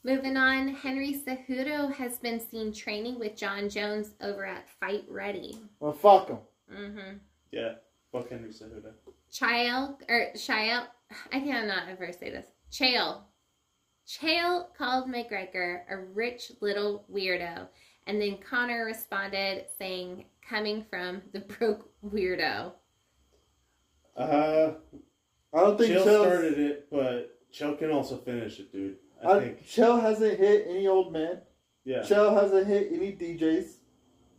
Moving 0.05 0.35
on, 0.35 0.67
Henry 0.67 1.13
Cejudo 1.13 1.93
has 1.93 2.17
been 2.17 2.39
seen 2.39 2.73
training 2.73 3.19
with 3.19 3.37
Jon 3.37 3.69
Jones 3.69 4.11
over 4.19 4.45
at 4.45 4.69
Fight 4.69 5.05
Ready. 5.07 5.61
Well, 5.79 5.93
fuck 5.93 6.27
him. 6.27 6.39
Mm-hmm. 6.71 7.17
yeah, 7.51 7.75
fuck 8.11 8.29
Henry 8.29 8.49
Cejudo. 8.49 8.93
Chael 9.31 9.97
or 10.09 10.31
Chael, 10.35 10.87
I 11.31 11.39
cannot 11.39 11.87
ever 11.87 12.11
say 12.11 12.29
this. 12.31 12.47
Chael, 12.71 13.21
Chael 14.05 14.73
called 14.75 15.07
McGregor 15.07 15.83
a 15.89 15.97
rich 15.97 16.51
little 16.61 17.05
weirdo, 17.11 17.67
and 18.05 18.21
then 18.21 18.37
Conor 18.39 18.83
responded 18.85 19.67
saying, 19.77 20.25
"Coming 20.49 20.85
from 20.89 21.21
the 21.31 21.39
broke 21.41 21.89
weirdo." 22.03 22.73
Uh, 24.15 24.73
I 25.53 25.59
don't 25.59 25.77
think 25.77 25.93
Chael 25.93 26.05
Chael 26.05 26.25
started 26.25 26.59
it, 26.59 26.87
but 26.91 27.37
Chael 27.53 27.77
can 27.77 27.91
also 27.91 28.17
finish 28.17 28.59
it, 28.59 28.71
dude. 28.71 28.97
I 29.23 29.31
I, 29.31 29.39
think. 29.39 29.65
Chael 29.65 30.01
hasn't 30.01 30.39
hit 30.39 30.67
any 30.69 30.87
old 30.87 31.13
men. 31.13 31.41
Yeah, 31.85 31.99
Chael 31.99 32.33
hasn't 32.33 32.67
hit 32.67 32.89
any 32.91 33.11
DJs. 33.13 33.77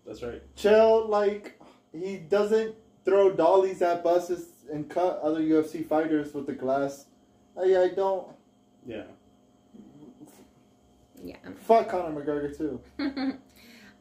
that's 0.07 0.23
right. 0.23 0.43
Chael, 0.57 1.09
like, 1.09 1.61
he 1.93 2.17
doesn't 2.17 2.75
throw 3.05 3.33
dollies 3.33 3.83
at 3.83 4.03
buses 4.03 4.49
and 4.73 4.89
cut 4.89 5.21
other 5.23 5.41
UFC 5.41 5.87
fighters 5.87 6.33
with 6.35 6.47
the 6.47 6.53
glass. 6.55 7.07
I, 7.57 7.77
I 7.77 7.89
don't. 7.95 8.29
Yeah. 8.87 9.05
Yeah. 11.23 11.37
Fuck 11.57 11.89
Conor 11.89 12.21
McGregor, 12.21 12.57
too. 12.57 12.81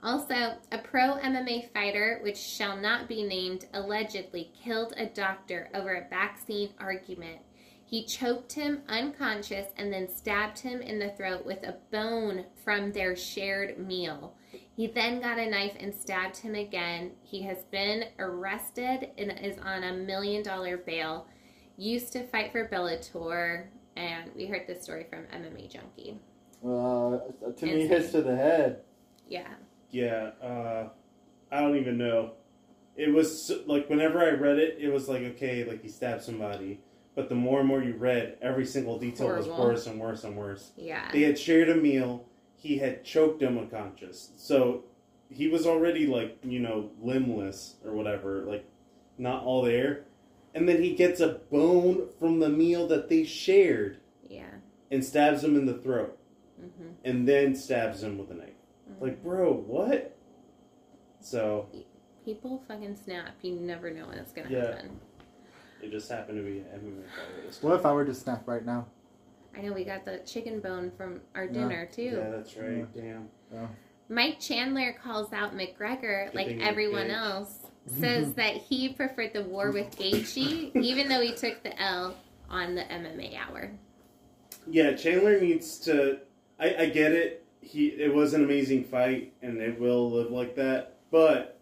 also, 0.03 0.57
a 0.71 0.77
pro 0.77 1.17
MMA 1.17 1.71
fighter, 1.71 2.19
which 2.23 2.37
shall 2.37 2.75
not 2.75 3.07
be 3.07 3.23
named, 3.23 3.65
allegedly 3.73 4.51
killed 4.53 4.93
a 4.97 5.05
doctor 5.05 5.69
over 5.73 5.93
a 5.93 6.09
vaccine 6.09 6.71
argument. 6.79 7.39
He 7.85 8.05
choked 8.05 8.53
him 8.53 8.81
unconscious 8.89 9.67
and 9.77 9.93
then 9.93 10.09
stabbed 10.09 10.59
him 10.59 10.81
in 10.81 10.99
the 10.99 11.11
throat 11.11 11.45
with 11.45 11.63
a 11.63 11.77
bone 11.91 12.45
from 12.63 12.91
their 12.91 13.15
shared 13.15 13.77
meal. 13.77 14.35
He 14.75 14.87
then 14.87 15.21
got 15.21 15.37
a 15.37 15.49
knife 15.49 15.77
and 15.79 15.93
stabbed 15.93 16.37
him 16.37 16.55
again. 16.55 17.11
He 17.21 17.43
has 17.43 17.63
been 17.71 18.05
arrested 18.19 19.11
and 19.17 19.39
is 19.39 19.57
on 19.59 19.83
a 19.83 19.93
million 19.93 20.43
dollar 20.43 20.77
bail. 20.77 21.27
Used 21.77 22.11
to 22.13 22.27
fight 22.27 22.51
for 22.51 22.67
Bellator, 22.67 23.67
and 23.95 24.31
we 24.35 24.47
heard 24.47 24.67
this 24.67 24.83
story 24.83 25.05
from 25.09 25.25
MMA 25.25 25.71
Junkie. 25.71 26.19
Uh, 26.63 27.19
to 27.51 27.65
me, 27.65 27.83
Insane. 27.83 27.87
hits 27.89 28.11
to 28.11 28.21
the 28.21 28.35
head. 28.35 28.81
Yeah. 29.27 29.53
Yeah, 29.93 30.31
uh, 30.41 30.89
I 31.51 31.61
don't 31.61 31.77
even 31.77 31.97
know. 31.97 32.31
It 32.95 33.13
was 33.13 33.51
like 33.67 33.89
whenever 33.89 34.19
I 34.19 34.31
read 34.31 34.57
it, 34.59 34.77
it 34.79 34.89
was 34.91 35.07
like 35.07 35.21
okay, 35.21 35.63
like 35.63 35.81
he 35.81 35.87
stabbed 35.87 36.23
somebody. 36.23 36.79
But 37.15 37.29
the 37.29 37.35
more 37.35 37.59
and 37.59 37.67
more 37.67 37.83
you 37.83 37.93
read, 37.93 38.37
every 38.41 38.65
single 38.65 38.97
detail 38.97 39.27
was 39.37 39.47
worse 39.47 39.85
and 39.85 39.99
worse 39.99 40.23
and 40.23 40.35
worse. 40.35 40.71
Yeah. 40.75 41.11
They 41.13 41.21
had 41.21 41.37
shared 41.37 41.69
a 41.69 41.75
meal. 41.75 42.25
He 42.55 42.79
had 42.79 43.03
choked 43.03 43.41
him 43.43 43.57
unconscious, 43.59 44.31
so 44.35 44.85
he 45.29 45.47
was 45.47 45.65
already 45.67 46.07
like 46.07 46.37
you 46.43 46.59
know 46.59 46.89
limbless 47.01 47.75
or 47.85 47.91
whatever, 47.93 48.41
like 48.47 48.65
not 49.17 49.43
all 49.43 49.61
there. 49.61 50.05
And 50.55 50.67
then 50.69 50.81
he 50.81 50.93
gets 50.95 51.19
a 51.19 51.39
bone 51.51 52.07
from 52.19 52.39
the 52.39 52.49
meal 52.49 52.87
that 52.87 53.09
they 53.09 53.23
shared 53.23 53.97
Yeah. 54.27 54.49
and 54.91 55.03
stabs 55.03 55.43
him 55.43 55.55
in 55.55 55.65
the 55.65 55.73
throat, 55.75 56.17
Mm-hmm. 56.61 56.89
and 57.03 57.27
then 57.27 57.55
stabs 57.55 58.01
him 58.03 58.17
with 58.19 58.29
a 58.31 58.35
knife. 58.35 58.52
Like, 58.99 59.21
bro, 59.23 59.53
what? 59.53 60.15
So 61.19 61.67
People 62.25 62.63
fucking 62.67 62.95
snap. 62.95 63.31
You 63.41 63.55
never 63.55 63.91
know 63.91 64.07
when 64.07 64.17
it's 64.17 64.31
gonna 64.31 64.49
Yeah. 64.49 64.65
happen. 64.75 64.99
it 65.81 65.91
just 65.91 66.09
happened 66.09 66.37
to 66.37 66.43
be 66.49 66.59
an 66.59 66.65
MMA 66.75 67.03
fighter. 67.09 67.45
this 67.45 67.61
What 67.61 67.75
if 67.77 67.85
I 67.85 67.91
were 67.91 68.05
to 68.05 68.13
snap 68.13 68.47
right 68.47 68.65
now? 68.65 68.87
I 69.53 69.61
know 69.61 69.73
we 69.73 69.83
got 69.83 70.05
the 70.05 70.19
chicken 70.19 70.61
bone 70.61 70.91
from 70.91 71.19
our 71.35 71.43
Yeah. 71.45 71.51
dinner 71.51 71.85
too. 71.91 72.03
Yeah, 72.03 72.29
that's 72.29 72.55
right. 72.55 72.87
Damn. 72.93 73.29
Mike 74.09 74.39
Chandler 74.39 74.93
calls 74.93 75.33
out 75.33 75.53
McGregor 75.55 76.27
Good 76.27 76.35
like 76.35 76.51
you're 76.55 76.61
everyone 76.63 77.07
Gage. 77.07 77.15
else. 77.17 77.59
Says 77.87 78.33
that 78.35 78.55
he 78.55 78.93
preferred 78.93 79.33
the 79.33 79.43
war 79.43 79.71
with 79.71 79.93
Gaethje, 79.97 80.71
even 80.81 81.09
though 81.09 81.19
he 81.21 81.33
took 81.33 81.61
the 81.63 81.77
L 81.81 82.15
on 82.49 82.75
the 82.75 82.83
MMA 82.83 83.35
hour. 83.37 83.71
Yeah, 84.67 84.93
Chandler 84.93 85.39
needs 85.41 85.77
to. 85.79 86.19
I, 86.59 86.75
I 86.75 86.85
get 86.89 87.11
it. 87.11 87.42
He 87.63 87.87
it 87.87 88.13
was 88.13 88.33
an 88.33 88.43
amazing 88.43 88.83
fight, 88.83 89.33
and 89.41 89.61
it 89.61 89.79
will 89.79 90.11
live 90.11 90.31
like 90.31 90.55
that. 90.55 90.97
But 91.11 91.59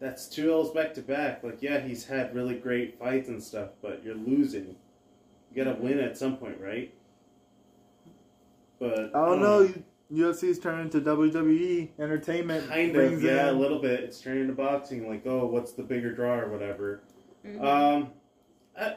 that's 0.00 0.26
two 0.26 0.52
L's 0.52 0.70
back 0.70 0.94
to 0.94 1.02
back. 1.02 1.44
Like, 1.44 1.62
yeah, 1.62 1.78
he's 1.80 2.06
had 2.06 2.34
really 2.34 2.54
great 2.54 2.98
fights 2.98 3.28
and 3.28 3.42
stuff, 3.42 3.70
but 3.82 4.02
you're 4.02 4.14
losing. 4.14 4.76
You 5.52 5.64
gotta 5.64 5.76
win 5.78 5.98
at 5.98 6.16
some 6.16 6.36
point, 6.36 6.58
right? 6.60 6.92
But 8.78 9.14
I 9.14 9.26
don't 9.26 9.40
know. 9.40 9.60
You 9.60 9.84
UFC's 10.12 10.58
turning 10.58 10.86
into 10.86 11.00
WWE 11.00 11.90
entertainment. 12.00 12.68
Kind 12.68 12.88
of, 12.88 12.94
brings 12.94 13.22
yeah, 13.22 13.50
a 13.50 13.52
little 13.52 13.78
bit. 13.78 14.00
It's 14.00 14.20
turning 14.20 14.48
to 14.48 14.52
boxing. 14.52 15.08
Like, 15.08 15.24
oh, 15.26 15.46
what's 15.46 15.72
the 15.72 15.82
bigger 15.82 16.12
draw 16.12 16.34
or 16.34 16.50
whatever. 16.50 17.02
Mhm. 17.46 17.64
Um, 17.64 18.10
I, 18.78 18.96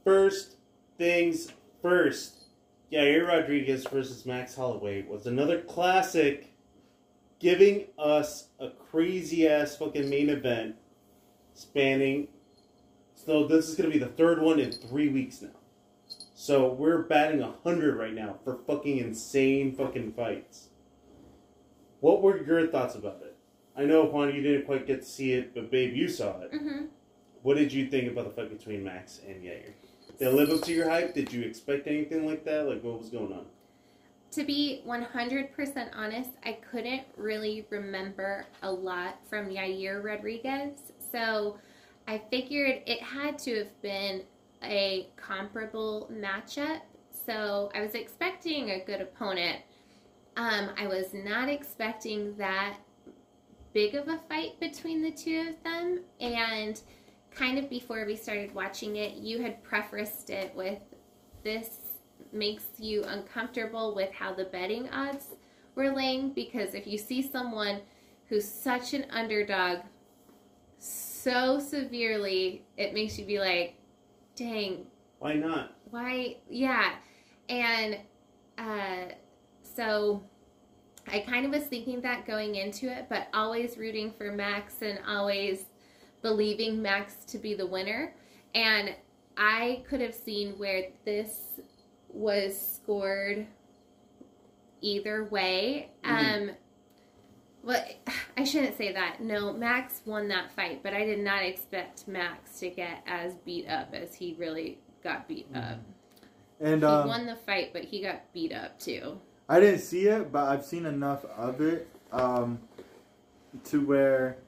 First 0.05 0.57
things 0.99 1.53
first, 1.87 2.47
Yair 2.93 3.29
Rodriguez 3.29 3.87
versus 3.87 4.27
Max 4.27 4.57
Holloway 4.57 5.03
was 5.03 5.27
another 5.27 5.61
classic, 5.61 6.53
giving 7.39 7.85
us 7.97 8.49
a 8.59 8.71
crazy 8.71 9.47
ass 9.47 9.77
fucking 9.77 10.11
main 10.11 10.29
event 10.29 10.75
spanning. 11.55 12.27
So 13.15 13.47
this 13.47 13.69
is 13.69 13.77
gonna 13.77 13.91
be 13.91 14.01
the 14.01 14.07
third 14.07 14.43
one 14.43 14.59
in 14.59 14.73
three 14.73 15.09
weeks 15.09 15.41
now. 15.41 15.51
So 16.35 16.73
we're 16.73 17.03
batting 17.03 17.41
hundred 17.63 17.97
right 17.97 18.15
now 18.15 18.35
for 18.43 18.59
fucking 18.67 18.99
insane 18.99 19.73
fucking 19.73 20.15
fights. 20.15 20.71
What 22.01 22.21
were 22.21 22.45
your 22.45 22.67
thoughts 22.67 22.97
about 22.97 23.21
it? 23.23 23.37
I 23.77 23.85
know 23.85 24.07
Juan, 24.07 24.35
you 24.35 24.43
didn't 24.43 24.67
quite 24.67 24.89
get 24.89 25.03
to 25.03 25.07
see 25.09 25.35
it, 25.35 25.55
but 25.55 25.71
babe, 25.71 25.95
you 25.95 26.09
saw 26.09 26.41
it. 26.41 26.53
Mm-hmm. 26.53 26.87
What 27.43 27.57
did 27.57 27.73
you 27.73 27.87
think 27.87 28.11
about 28.11 28.25
the 28.25 28.31
fight 28.33 28.51
between 28.51 28.83
Max 28.83 29.21
and 29.25 29.41
Yair? 29.45 29.71
Did 30.19 30.29
it 30.29 30.35
live 30.35 30.51
up 30.51 30.63
to 30.63 30.73
your 30.73 30.89
hype? 30.89 31.13
Did 31.13 31.33
you 31.33 31.43
expect 31.43 31.87
anything 31.87 32.27
like 32.27 32.45
that? 32.45 32.67
Like, 32.67 32.83
what 32.83 32.99
was 32.99 33.11
going 33.11 33.33
on? 33.33 33.45
To 34.33 34.45
be 34.45 34.83
100% 34.87 35.91
honest, 35.95 36.31
I 36.45 36.53
couldn't 36.71 37.03
really 37.17 37.67
remember 37.71 38.47
a 38.63 38.71
lot 38.71 39.19
from 39.29 39.49
Yair 39.49 40.03
Rodriguez. 40.03 40.93
So 41.13 41.59
I 42.09 42.23
figured 42.31 42.83
it 42.87 43.03
had 43.03 43.39
to 43.41 43.59
have 43.59 43.83
been 43.83 44.23
a 44.63 45.09
comparable 45.17 46.11
matchup. 46.13 46.81
So 47.27 47.71
I 47.75 47.83
was 47.83 47.95
expecting 47.95 48.71
a 48.71 48.85
good 48.85 49.03
opponent. 49.03 49.59
Um, 50.37 50.71
I 50.79 50.87
was 50.87 51.13
not 51.13 51.49
expecting 51.49 52.37
that 52.37 52.77
big 53.75 53.95
of 53.95 54.09
a 54.09 54.19
fight 54.29 54.59
between 54.61 55.03
the 55.03 55.11
two 55.11 55.49
of 55.51 55.63
them. 55.63 56.01
And 56.21 56.81
kind 57.37 57.59
of 57.59 57.69
before 57.69 58.05
we 58.07 58.17
started 58.17 58.55
watching 58.55 58.97
it, 58.97 59.15
you 59.17 59.43
had 59.43 59.63
prefaced 59.63 60.31
it 60.31 60.55
with 60.55 60.79
this 61.45 61.69
makes 62.33 62.65
you 62.79 63.05
uncomfortable 63.05 63.95
with 63.95 64.11
how 64.13 64.33
the 64.35 64.45
betting 64.45 64.89
odds 64.91 65.27
were 65.75 65.91
laying 65.95 66.31
because 66.33 66.75
if 66.75 66.87
you 66.87 66.99
see 66.99 67.23
someone 67.23 67.81
who's 68.29 68.49
such 68.49 68.95
an 68.95 69.07
underdog 69.11 69.81
so 70.79 71.59
severely, 71.59 72.65
it 72.77 72.95
makes 72.95 73.19
you 73.19 73.25
be 73.27 73.39
like, 73.39 73.77
dang, 74.35 74.87
Why 75.19 75.35
not? 75.35 75.75
why? 75.91 76.37
Yeah. 76.49 76.95
And 77.49 77.99
uh, 78.59 79.13
so 79.63 80.23
I 81.07 81.21
kind 81.21 81.47
of 81.47 81.53
was 81.53 81.65
thinking 81.65 82.01
that 82.03 82.27
going 82.27 82.57
into 82.57 82.87
it, 82.91 83.07
but 83.09 83.29
always 83.33 83.77
rooting 83.79 84.11
for 84.11 84.33
Max 84.33 84.83
and 84.83 84.99
always 85.07 85.67
believing 86.27 86.83
Max 86.83 87.25
to 87.25 87.39
be 87.39 87.55
the 87.55 87.65
winner. 87.67 88.13
And 88.53 88.97
I 89.37 89.85
could 89.89 90.01
have 90.01 90.13
seen 90.13 90.59
where 90.59 90.89
this 91.05 91.61
was 92.09 92.61
scored 92.61 93.47
either 94.81 95.23
way. 95.27 95.91
Mhm. 96.03 96.49
Um, 96.49 96.57
well, 97.63 97.85
I 98.37 98.43
shouldn't 98.43 98.77
say 98.77 98.93
that. 98.93 99.21
No, 99.21 99.53
Max 99.53 100.03
won 100.05 100.27
that 100.29 100.51
fight, 100.51 100.83
but 100.83 100.95
I 100.95 101.05
did 101.05 101.21
not 101.21 101.45
expect 101.45 102.09
Max 102.09 102.59
to 102.59 102.71
get 102.71 103.05
as 103.07 103.35
beat 103.45 103.69
up 103.69 103.95
as 103.95 104.17
he 104.17 104.35
really 104.37 104.81
got 105.05 105.29
beat 105.29 105.47
up. 105.55 105.79
And 106.59 106.81
He 106.81 106.89
um, 106.89 107.07
won 107.07 107.27
the 107.27 107.37
fight, 107.37 107.73
but 107.73 107.85
he 107.85 108.03
got 108.03 108.33
beat 108.33 108.53
up 108.53 108.81
too. 108.81 109.21
I 109.49 109.61
didn't 109.61 109.79
see 109.79 110.09
it, 110.09 110.33
but 110.33 110.49
I've 110.49 110.65
seen 110.65 110.87
enough 110.87 111.25
of 111.25 111.61
it 111.61 111.89
um, 112.11 112.59
to 113.67 113.87
where 113.87 114.39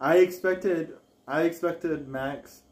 I 0.00 0.18
expected 0.18 0.94
I 1.26 1.42
expected 1.42 2.08
Max 2.08 2.62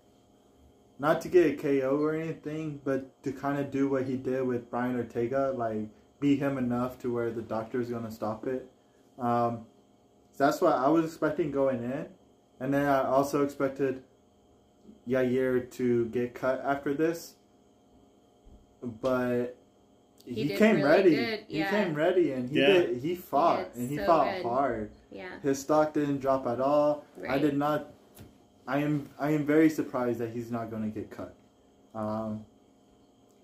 not 0.99 1.21
to 1.23 1.29
get 1.29 1.47
a 1.47 1.57
KO 1.57 1.97
or 2.01 2.15
anything, 2.15 2.81
but 2.85 3.23
to 3.25 3.33
kind 3.33 3.59
of 3.59 3.71
do 3.71 3.89
what 3.89 4.05
he 4.07 4.17
did 4.17 4.43
with 4.47 4.71
Brian 4.71 4.97
Ortega, 4.97 5.53
like 5.57 5.89
beat 6.21 6.39
him 6.39 6.57
enough 6.59 6.99
to 7.01 7.13
where 7.13 7.31
the 7.33 7.43
doctor's 7.43 7.91
gonna 7.91 8.11
stop 8.11 8.47
it. 8.47 8.71
Um, 9.19 9.67
so 10.33 10.45
that's 10.47 10.61
what 10.61 10.75
I 10.75 10.89
was 10.89 11.05
expecting 11.05 11.51
going 11.51 11.83
in, 11.83 12.07
and 12.61 12.73
then 12.75 12.87
I 12.87 13.05
also 13.05 13.43
expected 13.45 14.03
Yair 15.09 15.71
to 15.73 16.07
get 16.07 16.35
cut 16.35 16.61
after 16.65 16.95
this, 16.95 17.35
but 18.83 19.57
He 20.25 20.49
he, 20.49 20.49
came 20.49 20.77
really 20.83 20.83
ready. 20.83 21.17
good, 21.17 21.45
He 21.49 21.59
yeah. 21.59 21.71
came 21.71 21.95
ready, 21.95 22.33
and 22.33 22.49
he 22.51 22.61
Yeah. 22.61 22.67
did. 22.67 22.97
He 22.99 23.15
fought, 23.15 23.73
did 23.75 23.83
and 23.83 23.91
he 23.91 23.97
so 23.99 24.07
fought 24.07 24.35
good. 24.37 24.43
hard. 24.43 24.91
Yeah. 25.14 25.38
His 25.42 25.61
stock 25.61 25.94
didn't 25.94 26.18
drop 26.18 26.46
at 26.46 26.61
all. 26.61 27.05
I 27.29 27.38
did 27.38 27.57
not. 27.57 27.90
I 28.66 28.79
am. 28.79 29.09
I 29.18 29.31
am 29.31 29.46
very 29.46 29.70
surprised 29.70 30.18
that 30.18 30.31
he's 30.31 30.50
not 30.50 30.70
going 30.70 30.83
to 30.83 30.88
get 30.88 31.11
cut. 31.11 31.35
Um, 31.94 32.44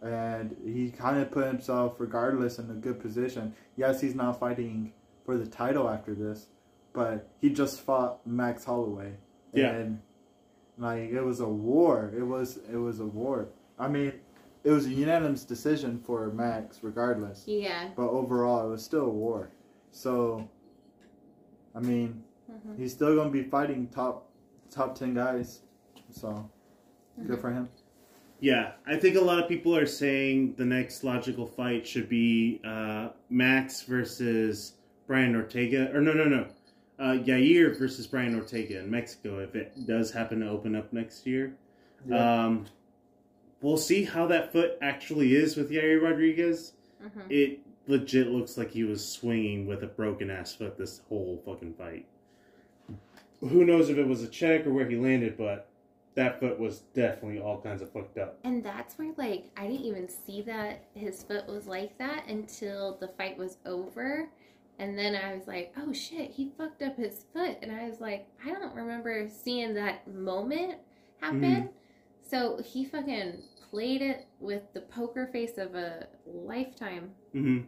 and 0.03 0.57
he 0.65 0.91
kind 0.91 1.19
of 1.19 1.31
put 1.31 1.47
himself, 1.47 1.95
regardless, 1.99 2.59
in 2.59 2.71
a 2.71 2.75
good 2.75 3.01
position. 3.01 3.55
Yes, 3.77 4.01
he's 4.01 4.15
not 4.15 4.41
fighting 4.41 4.93
for 5.25 5.37
the 5.39 5.47
title 5.47 5.89
after 5.89 6.15
this, 6.15 6.49
but 6.93 7.29
he 7.41 7.51
just 7.51 7.83
fought 7.83 8.27
Max 8.27 8.65
Holloway. 8.65 9.13
Yeah. 9.53 9.71
And 9.71 10.01
like 10.77 11.11
it 11.11 11.23
was 11.23 11.41
a 11.41 11.49
war. 11.49 12.13
It 12.17 12.25
was. 12.25 12.59
It 12.71 12.79
was 12.79 12.99
a 13.01 13.07
war. 13.07 13.49
I 13.79 13.89
mean, 13.89 14.13
it 14.65 14.71
was 14.71 14.87
a 14.87 14.91
unanimous 14.91 15.45
decision 15.45 16.01
for 16.01 16.31
Max, 16.33 16.81
regardless. 16.83 17.45
Yeah. 17.47 17.91
But 17.97 18.09
overall, 18.09 18.67
it 18.67 18.71
was 18.71 18.85
still 18.85 19.07
a 19.07 19.11
war. 19.11 19.51
So, 19.93 20.49
I 21.75 21.81
mean, 21.81 22.23
Mhm. 22.51 22.77
he's 22.79 22.93
still 22.93 23.17
gonna 23.17 23.31
be 23.31 23.43
fighting 23.43 23.89
top 23.89 24.29
top 24.71 24.95
ten 24.95 25.15
guys. 25.15 25.61
So, 26.11 26.49
good 27.17 27.39
Mhm. 27.39 27.41
for 27.41 27.51
him. 27.51 27.69
Yeah, 28.41 28.73
I 28.87 28.97
think 28.97 29.17
a 29.17 29.21
lot 29.21 29.39
of 29.43 29.49
people 29.49 29.77
are 29.77 29.87
saying 29.87 30.55
the 30.55 30.65
next 30.65 31.05
logical 31.05 31.47
fight 31.47 31.87
should 31.87 32.09
be 32.09 32.61
uh, 32.65 33.11
Max 33.29 33.83
versus 33.83 34.75
Brian 35.07 35.35
Ortega. 35.37 35.95
Or 35.95 36.01
no, 36.01 36.13
no, 36.13 36.25
no. 36.25 36.47
Uh, 36.99 37.17
Yair 37.19 37.77
versus 37.79 38.07
Brian 38.07 38.35
Ortega 38.35 38.79
in 38.81 38.91
Mexico 38.91 39.39
if 39.41 39.55
it 39.55 39.87
does 39.87 40.13
happen 40.13 40.41
to 40.41 40.49
open 40.49 40.75
up 40.75 40.93
next 40.93 41.27
year. 41.27 41.55
Um, 42.11 42.67
we'll 43.61 43.77
see 43.77 44.05
how 44.05 44.27
that 44.29 44.53
foot 44.53 44.79
actually 44.81 45.35
is 45.35 45.57
with 45.57 45.71
Yair 45.71 46.01
Rodriguez. 46.03 46.73
Mhm. 47.03 47.31
It 47.31 47.61
legit 47.87 48.29
looks 48.29 48.57
like 48.57 48.71
he 48.71 48.85
was 48.85 49.07
swinging 49.07 49.67
with 49.67 49.83
a 49.83 49.87
broken 49.87 50.31
ass 50.31 50.55
foot 50.55 50.79
this 50.79 51.01
whole 51.09 51.43
fucking 51.45 51.75
fight. 51.75 52.07
Who 53.41 53.65
knows 53.65 53.89
if 53.89 53.97
it 53.97 54.07
was 54.07 54.23
a 54.23 54.29
check 54.29 54.67
or 54.67 54.73
where 54.73 54.89
he 54.89 54.97
landed, 54.97 55.37
but 55.39 55.69
that 56.15 56.41
foot 56.41 56.59
was 56.59 56.81
definitely 56.95 57.41
all 57.41 57.61
kinds 57.61 57.81
of 57.81 57.91
fucked 57.91 58.19
up. 58.19 58.39
And 58.45 58.63
that's 58.63 58.99
where, 58.99 59.13
like, 59.17 59.51
I 59.57 59.67
didn't 59.67 59.87
even 59.87 60.09
see 60.09 60.43
that 60.43 60.85
his 60.95 61.23
foot 61.23 61.47
was 61.49 61.67
like 61.67 61.97
that 61.99 62.27
until 62.29 62.97
the 63.01 63.09
fight 63.09 63.39
was 63.39 63.57
over. 63.65 64.29
And 64.79 64.99
then 64.99 65.15
I 65.15 65.35
was 65.35 65.47
like, 65.47 65.75
oh 65.79 65.93
shit, 65.93 66.31
he 66.31 66.51
fucked 66.59 66.83
up 66.83 66.97
his 66.97 67.25
foot. 67.33 67.59
And 67.63 67.71
I 67.71 67.89
was 67.89 68.01
like, 68.01 68.27
I 68.45 68.51
don't 68.51 68.75
remember 68.75 69.29
seeing 69.29 69.75
that 69.75 70.07
moment 70.13 70.79
happen. 71.21 71.43
Mm-hmm. 71.43 71.67
So 72.31 72.61
he 72.65 72.85
fucking 72.85 73.43
played 73.71 74.03
it 74.03 74.27
with 74.39 74.63
the 74.73 74.81
poker 74.83 75.27
face 75.33 75.59
of 75.59 75.75
a 75.75 76.07
lifetime. 76.27 77.11
Mm-hmm. 77.35 77.61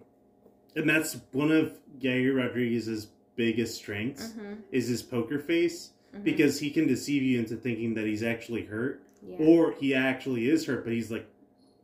And 0.77 0.89
that's 0.89 1.17
one 1.33 1.51
of 1.53 1.79
Yair 2.01 2.37
Rodriguez's 2.37 3.09
biggest 3.37 3.77
strengths 3.77 4.29
Mm-hmm. 4.29 4.55
is 4.71 4.89
his 4.89 5.03
poker 5.03 5.39
face 5.39 5.91
because 6.23 6.61
he 6.61 6.71
can 6.71 6.87
deceive 6.87 7.23
you 7.23 7.39
into 7.39 7.57
thinking 7.57 7.95
that 7.95 8.05
he's 8.07 8.23
actually 8.23 8.65
hurt 8.67 9.03
yeah. 9.27 9.37
or 9.39 9.73
he 9.73 9.95
actually 9.95 10.49
is 10.49 10.67
hurt, 10.67 10.85
but 10.85 10.93
he's 10.93 11.11
like, 11.11 11.27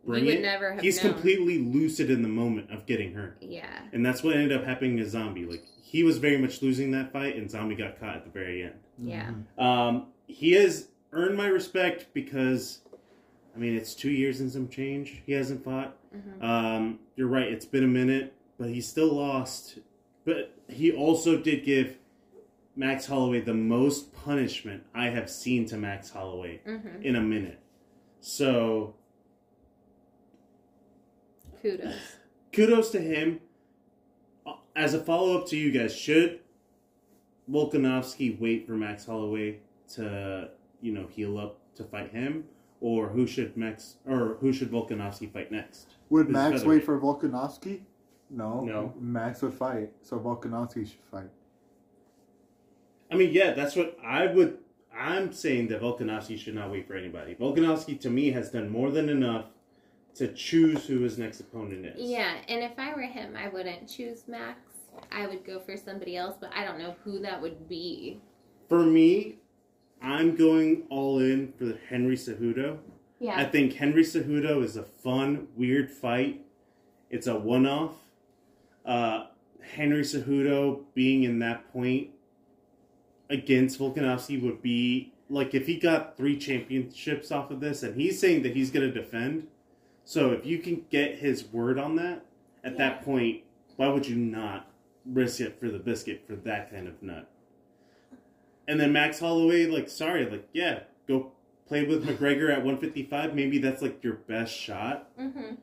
bring 0.04 0.24
you 0.24 0.30
would 0.32 0.38
it. 0.40 0.42
never 0.42 0.72
have 0.74 0.82
He's 0.82 1.02
known. 1.02 1.14
completely 1.14 1.58
lucid 1.58 2.10
in 2.10 2.20
the 2.22 2.28
moment 2.28 2.70
of 2.70 2.84
getting 2.84 3.14
hurt. 3.14 3.38
Yeah. 3.40 3.80
And 3.92 4.04
that's 4.04 4.22
what 4.22 4.34
ended 4.36 4.52
up 4.52 4.64
happening 4.66 4.98
to 4.98 5.08
Zombie. 5.08 5.46
Like 5.46 5.64
he 5.82 6.02
was 6.04 6.18
very 6.18 6.36
much 6.36 6.60
losing 6.60 6.90
that 6.90 7.10
fight, 7.12 7.36
and 7.36 7.50
Zombie 7.50 7.74
got 7.74 7.98
caught 7.98 8.16
at 8.16 8.24
the 8.24 8.30
very 8.30 8.64
end. 8.64 8.74
Yeah. 8.98 9.32
Mhm. 9.58 9.62
Um, 9.62 10.06
he 10.26 10.52
has 10.52 10.88
earned 11.12 11.36
my 11.36 11.46
respect 11.46 12.06
because, 12.14 12.80
I 13.54 13.58
mean, 13.58 13.74
it's 13.74 13.94
two 13.94 14.10
years 14.10 14.40
and 14.40 14.50
some 14.50 14.68
change. 14.68 15.22
He 15.26 15.32
hasn't 15.32 15.64
fought. 15.64 15.96
hmm 16.12 16.42
Um, 16.44 16.98
you're 17.16 17.28
right. 17.28 17.48
It's 17.50 17.66
been 17.66 17.84
a 17.84 17.88
minute, 17.88 18.34
but 18.58 18.68
he 18.68 18.80
still 18.80 19.12
lost. 19.14 19.78
But 20.24 20.54
he 20.68 20.92
also 20.92 21.38
did 21.38 21.64
give 21.64 21.98
Max 22.76 23.06
Holloway 23.06 23.40
the 23.40 23.54
most 23.54 24.12
punishment 24.12 24.84
I 24.94 25.06
have 25.08 25.28
seen 25.30 25.66
to 25.66 25.76
Max 25.76 26.10
Holloway 26.10 26.60
hmm 26.64 27.02
in 27.02 27.16
a 27.16 27.20
minute. 27.22 27.58
So 28.20 28.94
Kudos. 31.62 31.94
kudos 32.52 32.90
to 32.90 33.00
him. 33.00 33.40
Uh, 34.46 34.54
As 34.76 34.94
a 34.94 34.98
follow 35.00 35.38
up 35.38 35.46
to 35.48 35.56
you 35.56 35.70
guys, 35.72 35.94
should 35.96 36.40
Volkanovski 37.50 38.38
wait 38.38 38.66
for 38.66 38.72
Max 38.72 39.06
Holloway 39.06 39.58
to, 39.94 40.50
you 40.80 40.92
know, 40.92 41.06
heal 41.08 41.38
up 41.38 41.58
to 41.76 41.84
fight 41.84 42.10
him? 42.12 42.44
or 42.80 43.08
who 43.08 43.26
should 43.26 43.56
Max 43.56 43.96
or 44.06 44.36
who 44.40 44.52
should 44.52 44.70
Volkanovski 44.70 45.30
fight 45.32 45.50
next? 45.50 45.88
Would 46.10 46.26
Who's 46.26 46.32
Max 46.32 46.64
wait 46.64 46.84
for 46.84 46.98
Volkanovski? 46.98 47.80
No. 48.30 48.60
No. 48.60 48.94
Max 48.98 49.42
would 49.42 49.54
fight, 49.54 49.90
so 50.02 50.18
Volkanovski 50.18 50.86
should 50.86 51.04
fight. 51.10 51.30
I 53.10 53.16
mean, 53.16 53.30
yeah, 53.32 53.52
that's 53.52 53.74
what 53.74 53.96
I 54.04 54.26
would. 54.26 54.58
I'm 54.96 55.32
saying 55.32 55.68
that 55.68 55.80
Volkanovski 55.80 56.38
should 56.38 56.54
not 56.54 56.70
wait 56.70 56.86
for 56.86 56.94
anybody. 56.94 57.34
Volkanovski, 57.34 57.98
to 58.00 58.10
me, 58.10 58.30
has 58.32 58.50
done 58.50 58.68
more 58.68 58.90
than 58.90 59.08
enough 59.08 59.46
to 60.16 60.28
choose 60.28 60.86
who 60.86 61.00
his 61.00 61.16
next 61.18 61.40
opponent 61.40 61.86
is. 61.86 62.10
Yeah, 62.10 62.34
and 62.48 62.62
if 62.62 62.78
I 62.78 62.92
were 62.94 63.02
him, 63.02 63.34
I 63.36 63.48
wouldn't 63.48 63.88
choose 63.88 64.24
Max. 64.26 64.58
I 65.12 65.26
would 65.26 65.44
go 65.44 65.60
for 65.60 65.76
somebody 65.76 66.16
else, 66.16 66.36
but 66.40 66.50
I 66.54 66.64
don't 66.64 66.78
know 66.78 66.96
who 67.04 67.20
that 67.20 67.40
would 67.40 67.68
be. 67.68 68.20
For 68.68 68.82
me, 68.82 69.36
I'm 70.02 70.36
going 70.36 70.84
all 70.90 71.18
in 71.18 71.52
for 71.58 71.76
Henry 71.88 72.16
Cejudo. 72.16 72.78
Yeah. 73.20 73.36
I 73.38 73.44
think 73.44 73.74
Henry 73.74 74.04
Cejudo 74.04 74.62
is 74.62 74.76
a 74.76 74.82
fun, 74.84 75.48
weird 75.56 75.90
fight. 75.90 76.44
It's 77.10 77.26
a 77.26 77.36
one-off. 77.36 77.94
Uh, 78.84 79.26
Henry 79.60 80.02
Cejudo 80.02 80.82
being 80.94 81.24
in 81.24 81.40
that 81.40 81.70
point 81.72 82.10
against 83.28 83.78
Volkanovski 83.78 84.40
would 84.42 84.62
be 84.62 85.12
like 85.28 85.54
if 85.54 85.66
he 85.66 85.76
got 85.78 86.16
three 86.16 86.38
championships 86.38 87.30
off 87.30 87.50
of 87.50 87.60
this, 87.60 87.82
and 87.82 88.00
he's 88.00 88.18
saying 88.18 88.42
that 88.44 88.54
he's 88.56 88.70
going 88.70 88.90
to 88.90 88.92
defend. 89.00 89.46
So 90.04 90.30
if 90.30 90.46
you 90.46 90.58
can 90.58 90.86
get 90.90 91.16
his 91.18 91.44
word 91.44 91.78
on 91.78 91.96
that, 91.96 92.24
at 92.64 92.72
Yeah. 92.72 92.78
that 92.78 93.04
point, 93.04 93.42
why 93.76 93.88
would 93.88 94.06
you 94.06 94.16
not 94.16 94.70
risk 95.04 95.40
it 95.40 95.58
for 95.60 95.68
the 95.70 95.78
biscuit 95.78 96.22
for 96.26 96.34
that 96.36 96.70
kind 96.70 96.88
of 96.88 97.02
nut? 97.02 97.28
And 98.68 98.78
then 98.78 98.92
Max 98.92 99.18
Holloway, 99.18 99.66
like, 99.66 99.88
sorry, 99.88 100.28
like, 100.30 100.46
yeah, 100.52 100.80
go 101.08 101.32
play 101.66 101.84
with 101.86 102.06
McGregor 102.06 102.50
at 102.50 102.58
155. 102.58 103.34
Maybe 103.34 103.58
that's 103.58 103.82
like 103.82 104.04
your 104.04 104.14
best 104.14 104.54
shot. 104.54 105.08
Mm-hmm. 105.18 105.54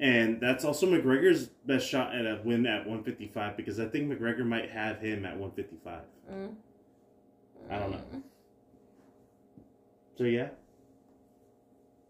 And 0.00 0.40
that's 0.40 0.64
also 0.64 0.86
McGregor's 0.86 1.46
best 1.66 1.86
shot 1.86 2.14
at 2.14 2.26
a 2.26 2.40
win 2.44 2.66
at 2.66 2.86
155 2.86 3.56
because 3.56 3.78
I 3.78 3.86
think 3.86 4.10
McGregor 4.10 4.44
might 4.44 4.70
have 4.70 5.00
him 5.00 5.24
at 5.24 5.36
155. 5.36 6.00
Mm. 6.32 6.54
I 7.70 7.78
don't 7.78 7.90
know. 7.92 8.22
So 10.16 10.24
yeah. 10.24 10.48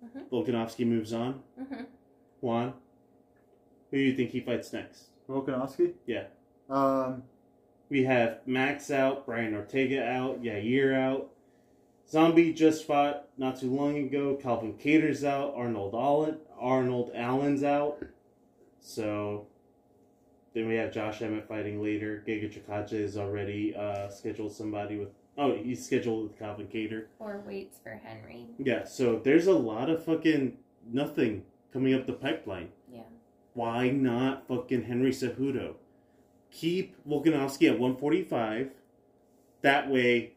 Mhm. 0.05 0.29
Volkanovski 0.31 0.87
moves 0.87 1.13
on. 1.13 1.43
Mm-hmm. 1.61 1.85
Juan, 2.41 2.75
who 3.91 3.97
do 3.97 4.03
you 4.03 4.17
think 4.17 4.31
he 4.31 4.41
fights 4.41 4.73
next? 4.73 5.07
Volkanovski? 5.29 5.95
Yeah. 6.07 6.25
Um, 6.69 7.23
We 7.89 8.05
have 8.05 8.41
Max 8.47 8.91
out, 8.91 9.27
Brian 9.27 9.55
Ortega 9.55 10.05
out, 10.05 10.43
Yair 10.43 10.95
out. 10.95 11.31
Zombie 12.09 12.53
just 12.53 12.87
fought 12.87 13.29
not 13.37 13.61
too 13.61 13.71
long 13.75 13.97
ago. 13.99 14.39
Calvin 14.41 14.75
Kattar's 14.75 15.25
out. 15.25 15.55
Arnold 15.57 15.95
Allen, 15.95 16.39
Arnold 16.59 17.11
Allen's 17.15 17.63
out. 17.65 18.03
So 18.81 19.47
then 20.55 20.69
we 20.69 20.77
have 20.77 20.93
Josh 20.93 21.21
Emmett 21.23 21.49
fighting 21.49 21.83
later. 21.83 22.23
Giga 22.27 22.53
Chikadze 22.53 22.93
is 22.93 23.17
already 23.17 23.75
uh, 23.75 24.09
scheduled 24.09 24.53
somebody 24.53 24.97
with. 24.97 25.09
Oh, 25.39 25.55
he's 25.55 25.85
scheduled 25.85 26.23
with 26.23 26.39
Calvin 26.39 26.67
Kattar. 26.67 27.07
Or 27.19 27.43
waits 27.47 27.79
for 27.83 28.01
Henry. 28.03 28.47
Yeah, 28.59 28.85
so 28.85 29.21
there's 29.23 29.49
a 29.49 29.53
lot 29.53 29.91
of 29.91 30.05
fucking 30.05 30.57
nothing 30.91 31.43
coming 31.73 31.93
up 31.93 32.07
the 32.07 32.15
pipeline. 32.15 32.71
Yeah. 32.91 33.03
Why 33.53 33.91
not 33.91 34.49
fucking 34.49 34.85
Henry 34.85 35.11
Cejudo? 35.11 35.75
Keep 36.61 36.97
Volkanovski 37.07 37.69
at 37.71 37.79
145. 37.79 38.71
That 39.61 39.91
way, 39.91 40.33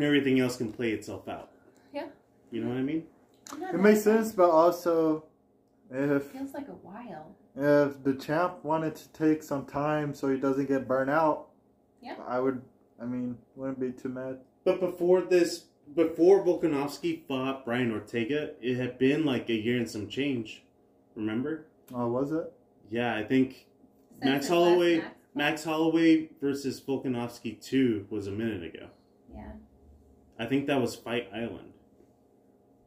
everything 0.00 0.40
else 0.40 0.56
can 0.56 0.72
play 0.72 0.92
itself 0.92 1.28
out. 1.28 1.50
Yeah. 1.92 2.06
You 2.50 2.62
know 2.64 2.70
what 2.70 2.78
I 2.78 2.82
mean? 2.82 3.04
it 3.74 3.78
makes 3.78 4.02
sense, 4.02 4.32
but 4.32 4.48
also, 4.48 5.24
if 5.90 6.24
Feels 6.30 6.54
like 6.54 6.68
a 6.68 6.72
while. 6.72 7.34
if 7.54 8.02
the 8.04 8.14
champ 8.14 8.64
wanted 8.64 8.94
to 8.96 9.08
take 9.12 9.42
some 9.42 9.66
time 9.66 10.14
so 10.14 10.28
he 10.30 10.38
doesn't 10.38 10.66
get 10.66 10.88
burnt 10.88 11.10
out, 11.10 11.48
Yeah. 12.02 12.14
I 12.26 12.40
would. 12.40 12.62
I 13.00 13.04
mean, 13.04 13.36
wouldn't 13.54 13.78
be 13.80 13.92
too 13.92 14.08
mad. 14.08 14.38
But 14.64 14.80
before 14.80 15.20
this, 15.20 15.64
before 15.94 16.42
Volkanovski 16.42 17.26
fought 17.28 17.66
Brian 17.66 17.92
Ortega, 17.92 18.52
it 18.62 18.76
had 18.76 18.98
been 18.98 19.24
like 19.26 19.50
a 19.50 19.54
year 19.54 19.76
and 19.76 19.88
some 19.90 20.08
change. 20.08 20.62
Remember? 21.14 21.66
Oh, 21.94 22.08
was 22.08 22.32
it? 22.32 22.50
Yeah, 22.90 23.14
I 23.14 23.24
think 23.24 23.66
Since 24.20 24.24
Max 24.24 24.48
Holloway, 24.48 24.96
Max 24.98 25.06
fight. 25.08 25.14
Max 25.38 25.64
Holloway 25.64 26.28
versus 26.40 26.80
Volkanovski 26.80 27.60
2 27.64 28.06
was 28.10 28.26
a 28.26 28.30
minute 28.32 28.62
ago. 28.64 28.88
Yeah. 29.34 29.52
I 30.38 30.46
think 30.46 30.66
that 30.66 30.80
was 30.80 30.94
Fight 30.96 31.28
Island. 31.34 31.72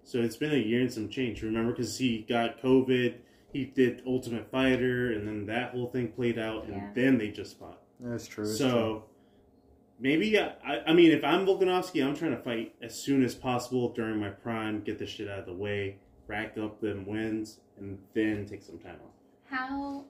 So 0.04 0.20
it's 0.20 0.36
been 0.36 0.52
a 0.54 0.58
year 0.58 0.82
and 0.82 0.92
some 0.92 1.10
change. 1.10 1.42
Remember, 1.42 1.72
because 1.72 1.98
he 1.98 2.26
got 2.28 2.62
COVID, 2.62 3.16
he 3.54 3.66
did 3.66 4.04
Ultimate 4.06 4.52
Fighter, 4.52 5.12
and 5.14 5.28
then 5.28 5.46
that 5.46 5.72
whole 5.72 5.88
thing 5.88 6.10
played 6.10 6.38
out, 6.38 6.66
and 6.66 6.76
Yeah. 6.76 6.90
then 6.94 7.18
they 7.18 7.30
just 7.30 7.58
fought. 7.58 7.82
That's 8.00 8.28
true. 8.28 8.44
it's 8.44 8.58
true. 8.58 8.68
so 8.68 9.06
maybe 10.00 10.38
I, 10.40 10.54
I, 10.66 10.80
I 10.88 10.94
mean, 10.94 11.12
if 11.12 11.24
I'm 11.24 11.46
Volkanovski, 11.46 12.06
I'm 12.06 12.16
trying 12.16 12.32
to 12.36 12.42
fight 12.42 12.76
as 12.82 12.94
soon 12.96 13.24
as 13.24 13.34
possible 13.36 13.90
during 13.94 14.20
my 14.20 14.30
prime, 14.30 14.82
get 14.82 15.00
the 15.00 15.06
shit 15.06 15.30
out 15.30 15.40
of 15.40 15.46
the 15.46 15.54
way, 15.54 15.98
rack 16.28 16.58
up 16.58 16.82
them 16.82 17.06
wins, 17.06 17.60
and 17.78 17.98
then 18.14 18.46
take 18.46 18.64
some 18.64 18.80
time 18.80 18.98
off. 19.06 19.14
How 19.46 20.06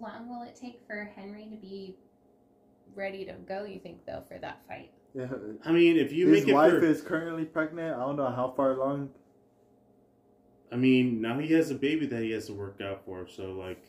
long 0.00 0.28
will 0.28 0.42
it 0.42 0.56
take 0.60 0.80
for 0.86 1.10
Henry 1.16 1.48
to 1.50 1.56
be 1.56 1.96
ready 2.94 3.24
to 3.24 3.32
go, 3.48 3.64
you 3.64 3.78
think, 3.80 4.04
though, 4.06 4.22
for 4.28 4.38
that 4.38 4.62
fight? 4.68 4.90
yeah, 5.14 5.26
I 5.64 5.72
mean, 5.72 5.96
if 5.96 6.12
you 6.12 6.28
his 6.28 6.40
make 6.40 6.48
it 6.48 6.54
wife 6.54 6.72
for, 6.72 6.84
is 6.84 7.00
currently 7.02 7.44
pregnant. 7.44 7.96
I 7.96 8.00
don't 8.00 8.16
know 8.16 8.30
how 8.30 8.52
far 8.56 8.72
along. 8.72 9.10
I 10.72 10.76
mean, 10.76 11.20
now 11.20 11.38
he 11.38 11.52
has 11.54 11.70
a 11.70 11.74
baby 11.74 12.06
that 12.06 12.22
he 12.22 12.32
has 12.32 12.46
to 12.46 12.52
work 12.52 12.80
out 12.80 13.04
for, 13.04 13.26
so 13.28 13.52
like. 13.52 13.82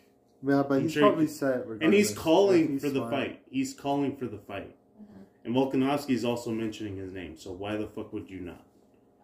Yeah, 0.47 0.63
but 0.67 0.75
I'm 0.75 0.81
he's 0.83 0.93
sure 0.93 1.01
probably 1.01 1.25
can- 1.25 1.33
set. 1.35 1.65
And 1.81 1.93
he's 1.93 2.09
regardless. 2.11 2.13
calling 2.13 2.67
He's 2.73 2.81
for 2.83 2.89
the 2.89 3.01
fine. 3.01 3.09
fight. 3.11 3.41
He's 3.49 3.73
calling 3.73 4.15
for 4.15 4.25
the 4.27 4.37
fight. 4.37 4.75
Mm-hmm. 5.01 5.45
And 5.45 5.55
Volkanovski 5.55 6.11
is 6.11 6.23
also 6.23 6.51
mentioning 6.51 6.95
his 6.95 7.11
name, 7.11 7.35
so 7.37 7.51
why 7.51 7.75
the 7.75 7.87
fuck 7.87 8.13
would 8.13 8.29
you 8.29 8.39
not? 8.41 8.63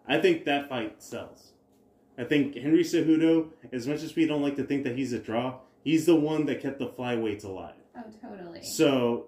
I 0.08 0.18
think 0.18 0.44
that 0.44 0.68
fight 0.68 1.02
sells. 1.02 1.52
I 2.18 2.24
think 2.24 2.56
Henry 2.56 2.82
Cejudo, 2.84 3.48
as 3.72 3.86
much 3.86 4.02
as 4.02 4.14
we 4.14 4.26
don't 4.26 4.42
like 4.42 4.56
to 4.56 4.64
think 4.64 4.84
that 4.84 4.96
he's 4.96 5.12
a 5.12 5.18
draw, 5.18 5.58
he's 5.84 6.06
the 6.06 6.16
one 6.16 6.46
that 6.46 6.60
kept 6.60 6.78
the 6.78 6.88
flyweights 6.88 7.44
alive. 7.44 7.74
Oh, 7.96 8.02
totally. 8.20 8.62
So, 8.62 9.26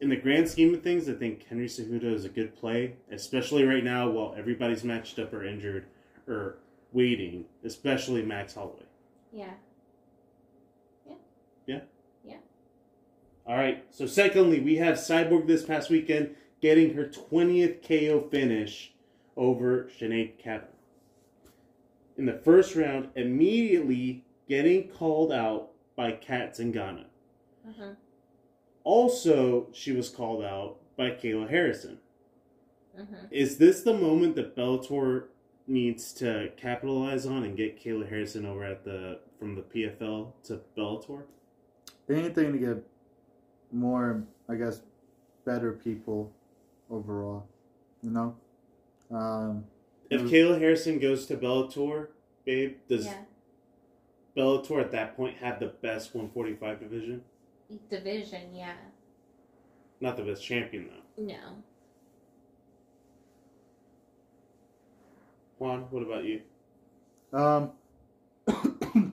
in 0.00 0.08
the 0.08 0.16
grand 0.16 0.48
scheme 0.48 0.72
of 0.72 0.82
things, 0.82 1.08
I 1.08 1.12
think 1.12 1.46
Henry 1.46 1.66
Cejudo 1.66 2.14
is 2.14 2.24
a 2.24 2.30
good 2.30 2.56
play, 2.56 2.96
especially 3.10 3.64
right 3.64 3.84
now 3.84 4.08
while 4.08 4.34
everybody's 4.38 4.82
matched 4.84 5.18
up 5.18 5.34
or 5.34 5.44
injured 5.44 5.84
or 6.26 6.56
waiting, 6.92 7.44
especially 7.64 8.22
Max 8.22 8.54
Holloway. 8.54 8.84
yeah. 9.32 9.50
Yeah. 11.06 11.14
Yeah. 11.66 11.80
Yeah. 12.24 12.36
All 13.46 13.56
right. 13.56 13.84
So, 13.90 14.06
secondly, 14.06 14.60
we 14.60 14.76
have 14.76 14.96
Cyborg 14.96 15.46
this 15.46 15.62
past 15.64 15.90
weekend 15.90 16.34
getting 16.62 16.94
her 16.94 17.04
20th 17.04 17.86
KO 17.86 18.20
finish 18.30 18.92
over 19.36 19.88
Sinead 19.98 20.38
Kavanagh. 20.38 20.66
In 22.16 22.26
the 22.26 22.34
first 22.44 22.76
round, 22.76 23.08
immediately 23.14 24.24
getting 24.48 24.88
called 24.88 25.32
out 25.32 25.69
by 26.00 26.12
Cat 26.12 26.54
Zingano. 26.56 27.04
hmm 27.62 27.90
Also, 28.84 29.68
she 29.72 29.92
was 29.92 30.08
called 30.08 30.42
out 30.42 30.78
by 30.96 31.10
Kayla 31.10 31.50
Harrison. 31.50 31.98
hmm 32.96 33.26
Is 33.30 33.58
this 33.58 33.82
the 33.82 33.92
moment 33.92 34.34
that 34.36 34.56
Bellator 34.56 35.24
needs 35.66 36.14
to 36.14 36.52
capitalize 36.56 37.26
on 37.26 37.42
and 37.44 37.54
get 37.54 37.78
Kayla 37.78 38.08
Harrison 38.08 38.46
over 38.46 38.64
at 38.64 38.82
the 38.82 39.20
from 39.38 39.54
the 39.56 39.60
PFL 39.60 40.32
to 40.44 40.60
Bellator? 40.74 41.24
Anything 42.08 42.52
to 42.54 42.58
get 42.58 42.82
more, 43.70 44.24
I 44.48 44.54
guess, 44.54 44.80
better 45.44 45.72
people 45.72 46.32
overall. 46.88 47.46
You 48.02 48.10
know. 48.10 48.36
Um, 49.10 49.66
If 50.08 50.22
Mm. 50.22 50.30
Kayla 50.30 50.58
Harrison 50.60 50.98
goes 50.98 51.26
to 51.26 51.36
Bellator, 51.36 52.08
babe, 52.46 52.78
does 52.88 53.04
Yeah. 53.04 53.24
Bellator 54.40 54.80
at 54.80 54.90
that 54.92 55.16
point 55.16 55.36
had 55.36 55.60
the 55.60 55.66
best 55.66 56.14
145 56.14 56.80
division? 56.80 57.22
Division, 57.90 58.54
yeah. 58.54 58.72
Not 60.00 60.16
the 60.16 60.22
best 60.22 60.42
champion 60.42 60.88
though. 60.88 61.22
No. 61.22 61.62
Juan, 65.58 65.80
what 65.90 66.02
about 66.02 66.24
you? 66.24 66.40
um, 67.34 67.72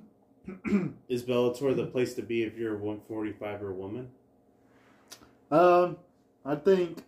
Is 1.09 1.23
Bellator 1.23 1.75
the 1.75 1.87
place 1.87 2.13
to 2.13 2.21
be 2.21 2.43
if 2.43 2.57
you're 2.57 2.75
a 2.75 2.77
145 2.77 3.63
or 3.63 3.71
a 3.71 3.73
woman? 3.73 4.09
Um, 5.51 5.97
I 6.45 6.55
think, 6.55 7.03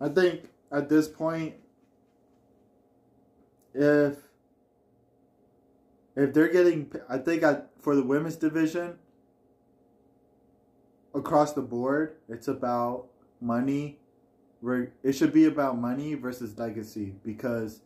I 0.00 0.08
think 0.08 0.48
at 0.72 0.88
this 0.88 1.06
point, 1.06 1.54
if 3.74 4.16
if 6.16 6.32
they're 6.32 6.52
getting, 6.52 6.92
I 7.08 7.18
think 7.18 7.42
at, 7.42 7.70
for 7.80 7.94
the 7.96 8.02
women's 8.02 8.36
division, 8.36 8.98
across 11.14 11.52
the 11.52 11.62
board, 11.62 12.16
it's 12.28 12.48
about 12.48 13.06
money. 13.40 13.98
It 15.02 15.12
should 15.12 15.32
be 15.32 15.44
about 15.44 15.78
money 15.78 16.14
versus 16.14 16.58
legacy 16.58 17.14
because 17.24 17.80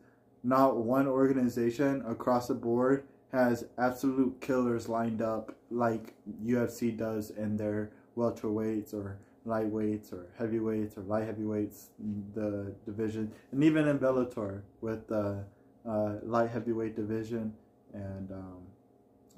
not 0.45 0.76
one 0.76 1.07
organization 1.07 2.05
across 2.07 2.49
the 2.49 2.55
board 2.55 3.05
has 3.33 3.64
absolute 3.76 4.41
killers 4.41 4.89
lined 4.89 5.20
up 5.20 5.55
like 5.70 6.14
UFC 6.45 6.97
does 6.97 7.31
in 7.31 7.57
their 7.57 7.91
welterweights 8.16 8.95
or 8.95 9.18
lightweights 9.47 10.12
or 10.12 10.26
heavyweights 10.39 10.97
or 10.97 11.03
light 11.03 11.26
heavyweights, 11.26 11.89
the 12.35 12.72
division, 12.85 13.33
and 13.53 13.64
even 13.64 13.89
in 13.89 13.99
Bellator 13.99 14.62
with 14.81 15.07
the 15.09 15.45
uh, 15.87 16.14
light 16.22 16.51
heavyweight 16.51 16.97
division 16.97 17.53
and 17.93 18.30
um, 18.30 18.62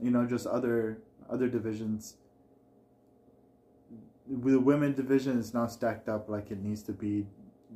you 0.01 0.11
know 0.11 0.27
just 0.27 0.47
other 0.47 0.99
other 1.31 1.49
divisions. 1.49 2.17
The 4.29 4.61
women 4.61 4.95
division 4.95 5.39
is 5.39 5.53
not 5.53 5.73
stacked 5.73 6.09
up 6.09 6.29
like 6.29 6.51
it 6.51 6.63
needs 6.63 6.83
to 6.85 6.93
be. 6.93 7.27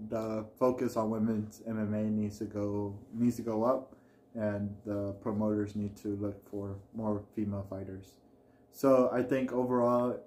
The 0.08 0.44
focus 0.58 0.96
on 0.96 1.10
women's 1.10 1.62
MMA 1.68 2.10
needs 2.10 2.38
to 2.38 2.44
go 2.44 2.96
needs 3.12 3.36
to 3.36 3.42
go 3.42 3.64
up, 3.64 3.94
and 4.34 4.74
the 4.84 5.12
promoters 5.22 5.76
need 5.76 5.96
to 5.98 6.16
look 6.20 6.48
for 6.50 6.76
more 6.94 7.22
female 7.34 7.66
fighters. 7.68 8.14
So 8.72 9.08
I 9.12 9.22
think 9.22 9.52
overall, 9.52 10.18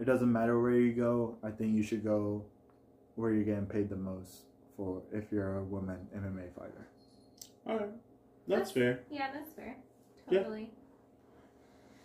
it 0.00 0.04
doesn't 0.04 0.32
matter 0.32 0.60
where 0.60 0.72
you 0.72 0.92
go. 0.92 1.36
I 1.44 1.50
think 1.50 1.76
you 1.76 1.82
should 1.82 2.04
go 2.04 2.44
where 3.14 3.32
you're 3.32 3.44
getting 3.44 3.66
paid 3.66 3.88
the 3.88 3.96
most 3.96 4.46
for 4.76 5.02
if 5.12 5.30
you're 5.30 5.58
a 5.58 5.64
woman 5.64 5.98
MMA 6.16 6.52
fighter. 6.58 6.86
All 7.66 7.76
right, 7.76 7.90
that's 8.48 8.70
fair. 8.70 9.00
Yeah, 9.10 9.30
that's 9.32 9.50
fair. 9.52 9.76
Yeah. 10.30 10.38
Totally. 10.40 10.70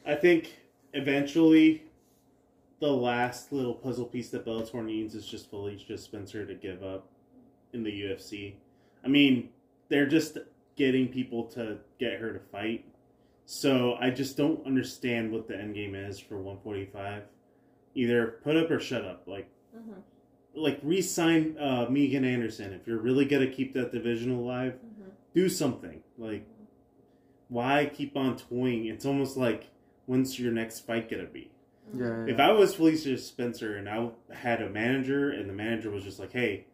I 0.05 0.15
think 0.15 0.59
eventually 0.93 1.83
the 2.79 2.91
last 2.91 3.51
little 3.51 3.73
puzzle 3.73 4.05
piece 4.05 4.29
that 4.29 4.45
Bellator 4.45 4.83
needs 4.83 5.13
is 5.15 5.25
just 5.25 5.49
Felicia 5.49 5.97
Spencer 5.97 6.45
to 6.45 6.53
give 6.55 6.81
up 6.83 7.07
in 7.73 7.83
the 7.83 7.91
UFC. 7.91 8.53
I 9.03 9.07
mean, 9.07 9.49
they're 9.89 10.07
just 10.07 10.37
getting 10.75 11.07
people 11.09 11.43
to 11.45 11.77
get 11.99 12.19
her 12.19 12.31
to 12.31 12.39
fight. 12.39 12.85
So 13.45 13.95
I 13.99 14.09
just 14.11 14.37
don't 14.37 14.65
understand 14.65 15.31
what 15.31 15.47
the 15.47 15.57
end 15.57 15.75
game 15.75 15.95
is 15.95 16.19
for 16.19 16.35
145. 16.37 17.23
Either 17.95 18.39
put 18.43 18.55
up 18.55 18.69
or 18.71 18.79
shut 18.79 19.03
up. 19.03 19.23
Like 19.27 19.49
Mhm. 19.75 20.01
like 20.55 20.79
re-sign 20.83 21.57
uh, 21.59 21.87
Megan 21.89 22.23
Anderson 22.25 22.73
if 22.73 22.87
you're 22.87 22.97
really 22.99 23.25
gonna 23.25 23.47
keep 23.47 23.73
that 23.73 23.91
division 23.91 24.31
alive. 24.31 24.73
Mhm. 24.85 24.88
Do 25.39 25.47
something. 25.47 26.01
Like 26.17 26.45
why 27.47 27.89
keep 27.93 28.17
on 28.17 28.35
toying? 28.37 28.87
It's 28.87 29.05
almost 29.05 29.37
like 29.37 29.69
when's 30.05 30.37
your 30.37 30.51
next 30.51 30.81
fight 30.81 31.09
gonna 31.09 31.23
be? 31.27 31.49
Yeah. 31.97 32.25
If 32.27 32.39
I 32.39 32.51
was 32.51 32.75
Felicia 32.75 33.17
Spencer 33.17 33.77
and 33.77 33.87
I 33.87 34.09
had 34.33 34.61
a 34.61 34.69
manager 34.69 35.31
and 35.31 35.49
the 35.49 35.53
manager 35.53 35.89
was 35.91 36.03
just 36.03 36.19
like, 36.19 36.33
"Hey, 36.33 36.65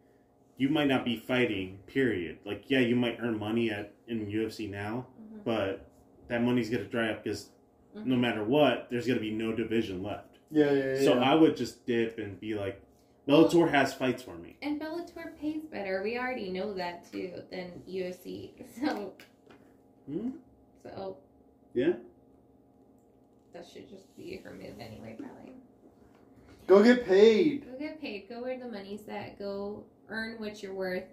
you 0.56 0.68
might 0.68 0.88
not 0.88 1.04
be 1.04 1.16
fighting." 1.16 1.78
Period. 1.86 2.38
Like, 2.44 2.64
yeah, 2.68 2.80
you 2.80 2.96
might 2.96 3.18
earn 3.20 3.38
money 3.38 3.70
at 3.70 3.92
in 4.08 4.26
UFC 4.26 4.68
now, 4.68 5.06
Mhm. 5.20 5.44
but 5.44 5.88
that 6.26 6.42
money's 6.42 6.68
gonna 6.68 6.84
dry 6.84 7.10
up 7.12 7.22
because 7.22 7.50
no 7.94 8.16
Mhm. 8.16 8.20
matter 8.20 8.42
what, 8.44 8.88
there's 8.90 9.06
gonna 9.06 9.20
be 9.20 9.30
no 9.30 9.52
division 9.54 10.02
left. 10.02 10.38
yeah, 10.50 10.70
yeah, 10.72 10.84
yeah. 10.94 11.00
So 11.02 11.18
I 11.18 11.34
would 11.34 11.56
just 11.56 11.86
dip 11.86 12.18
and 12.18 12.38
be 12.40 12.54
like, 12.54 12.80
Bellator 13.28 13.70
has 13.70 13.92
fights 13.92 14.22
for 14.22 14.36
me. 14.36 14.56
And 14.62 14.80
Bellator 14.80 15.36
pays 15.40 15.62
better. 15.64 16.00
We 16.02 16.16
already 16.18 16.50
know 16.50 16.72
that 16.74 17.10
too 17.10 17.32
than 17.50 17.82
UFC. 17.88 18.50
So, 18.84 19.12
Hmm? 20.06 20.30
so 20.84 21.16
Yeah. 21.74 21.94
that 23.52 23.66
should 23.66 23.88
just 23.88 24.16
be 24.16 24.36
her 24.44 24.52
move 24.52 24.78
anyway. 24.78 25.16
Probably 25.18 25.52
go 26.68 26.82
get 26.84 27.04
paid. 27.04 27.64
go 27.70 27.76
get 27.78 28.00
paid. 28.00 28.28
Go 28.28 28.42
where 28.42 28.58
the 28.58 28.68
money's 28.68 29.08
at. 29.08 29.38
Go 29.38 29.84
earn 30.08 30.38
what 30.38 30.62
you're 30.62 30.74
worth. 30.74 31.04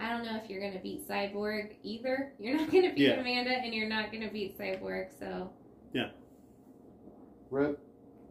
I 0.00 0.08
don't 0.10 0.24
know 0.24 0.36
if 0.42 0.50
you're 0.50 0.60
gonna 0.60 0.80
beat 0.82 1.06
Cyborg 1.06 1.74
either. 1.84 2.32
You're 2.40 2.56
not 2.56 2.72
gonna 2.72 2.88
beat 2.92 2.98
Yeah. 2.98 3.20
Amanda, 3.20 3.50
and 3.52 3.72
you're 3.72 3.88
not 3.88 4.10
gonna 4.10 4.28
beat 4.32 4.58
Cyborg. 4.58 5.16
So 5.16 5.50
Yeah. 5.92 6.10
Rip. 7.50 7.78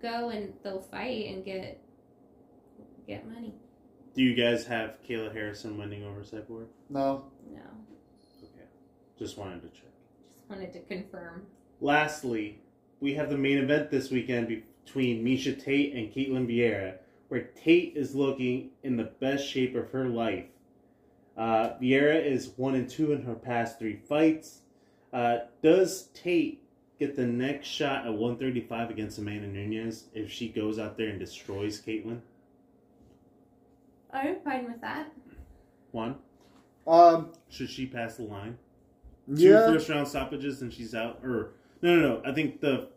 go 0.02 0.28
and 0.30 0.54
they'll 0.64 0.82
fight 0.82 1.28
and 1.28 1.46
get 1.46 1.82
get 3.08 3.28
money. 3.30 3.54
Do 4.16 4.22
you 4.22 4.36
guys 4.36 4.66
have 4.66 4.98
Kayla 5.08 5.34
Harrison 5.34 5.78
winning 5.78 6.04
over 6.04 6.22
Cyborg? 6.22 6.68
No. 6.90 7.26
No, 7.52 7.62
Okay. 8.44 8.66
Just 9.18 9.38
wanted 9.38 9.62
to 9.64 9.70
check. 9.70 9.90
just 10.36 10.50
wanted 10.50 10.74
to 10.74 10.80
confirm. 10.82 11.44
Lastly, 11.82 12.60
we 13.00 13.14
have 13.16 13.30
the 13.30 13.38
main 13.38 13.58
event 13.58 13.90
this 13.90 14.12
weekend 14.12 14.48
between 14.86 15.24
Miesha 15.24 15.62
Tate 15.62 15.94
and 15.96 16.12
Ketlen 16.14 16.48
Vieira, 16.48 16.96
where 17.30 17.42
Tate 17.42 17.94
is 17.96 18.16
looking 18.16 18.70
in 18.84 18.96
the 18.98 19.04
best 19.20 19.48
shape 19.48 19.76
of 19.76 19.90
her 19.92 20.06
life. 20.08 20.46
Uh, 21.36 21.72
Vieira 21.82 22.24
is 22.24 22.50
one 22.58 22.76
and 22.76 22.88
two 22.90 23.12
in 23.12 23.24
her 23.24 23.34
past 23.36 23.80
three 23.80 23.96
fights. 23.98 24.62
Uh, 25.12 25.40
does 25.64 26.10
Tate 26.14 26.64
get 27.00 27.16
the 27.16 27.26
next 27.26 27.68
shot 27.68 28.06
at 28.06 28.14
135 28.14 28.92
against 28.92 29.18
Amanda 29.18 29.48
Nunes 29.48 30.06
if 30.14 30.32
she 30.32 30.48
goes 30.50 30.78
out 30.78 30.96
there 30.98 31.10
and 31.10 31.20
destroys 31.20 31.82
Ketlen? 31.82 32.22
I'm 34.14 34.40
fine 34.42 34.66
with 34.66 34.80
that. 34.82 35.12
One, 35.92 36.16
Um. 36.88 37.32
should 37.50 37.70
she 37.70 37.86
pass 37.88 38.18
the 38.18 38.24
line? 38.24 38.58
Two 39.28 39.42
Yeah. 39.44 39.66
first 39.68 39.90
round 39.90 40.08
stoppages 40.08 40.62
and 40.62 40.72
she's 40.74 40.94
out. 40.94 41.20
Or 41.24 41.52
no, 41.82 41.96
no, 41.96 42.02
no. 42.16 42.22
I 42.26 42.34
think 42.34 42.62
the 42.62 42.90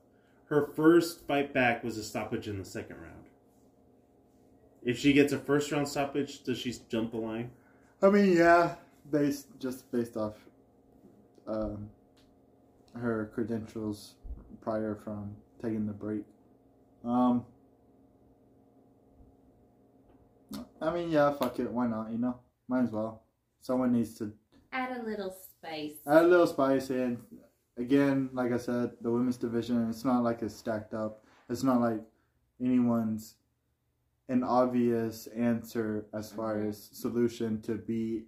her 0.47 0.67
first 0.67 1.27
fight 1.27 1.53
back 1.53 1.83
was 1.83 1.97
a 1.99 2.03
stoppage 2.05 2.49
in 2.49 2.59
the 2.59 2.65
second 2.65 2.97
round. 3.01 3.25
If 4.83 4.99
she 4.99 5.13
gets 5.13 5.33
a 5.33 5.39
first 5.39 5.71
round 5.73 5.89
stoppage, 5.89 6.43
does 6.45 6.59
she 6.59 6.75
jump 6.89 7.11
the 7.13 7.17
line? 7.19 7.51
I 8.03 8.11
mean, 8.11 8.37
yeah, 8.37 8.77
based 9.11 9.47
just 9.59 9.91
based 9.91 10.17
off 10.17 10.35
um, 11.47 11.89
her 12.95 13.31
credentials 13.35 14.15
prior 14.61 14.95
from 14.95 15.35
taking 15.63 15.87
the 15.87 15.93
break. 15.93 16.25
Um, 17.05 17.45
I 20.81 20.93
mean, 20.93 21.11
yeah, 21.11 21.33
fuck 21.33 21.59
it, 21.59 21.71
why 21.71 21.87
not? 21.87 22.11
You 22.11 22.19
know, 22.19 22.39
might 22.69 22.83
as 22.85 22.91
well. 22.91 23.23
Someone 23.61 23.93
needs 23.93 24.15
to 24.19 24.33
Add 24.73 25.01
a 25.01 25.03
little 25.05 25.31
spice. 25.31 25.97
add 26.07 26.25
a 26.25 26.29
little 26.29 26.47
spice 26.47 26.91
in. 26.91 27.19
Again, 27.79 28.31
like 28.33 28.53
I 28.53 28.57
said, 28.59 28.93
the 29.01 29.11
women's 29.11 29.37
division, 29.37 29.89
it's 29.91 30.05
not 30.05 30.23
like 30.23 30.43
it's 30.43 30.55
stacked 30.55 30.95
up. 30.95 31.25
It's 31.49 31.63
not 31.63 31.81
like 31.81 32.01
anyone's 32.61 33.35
an 34.29 34.43
obvious 34.43 35.27
answer 35.29 36.07
as 36.13 36.33
far 36.33 36.57
Mhm. 36.57 36.69
as 36.69 36.83
solution 36.93 37.61
to 37.63 37.75
beat 37.77 38.27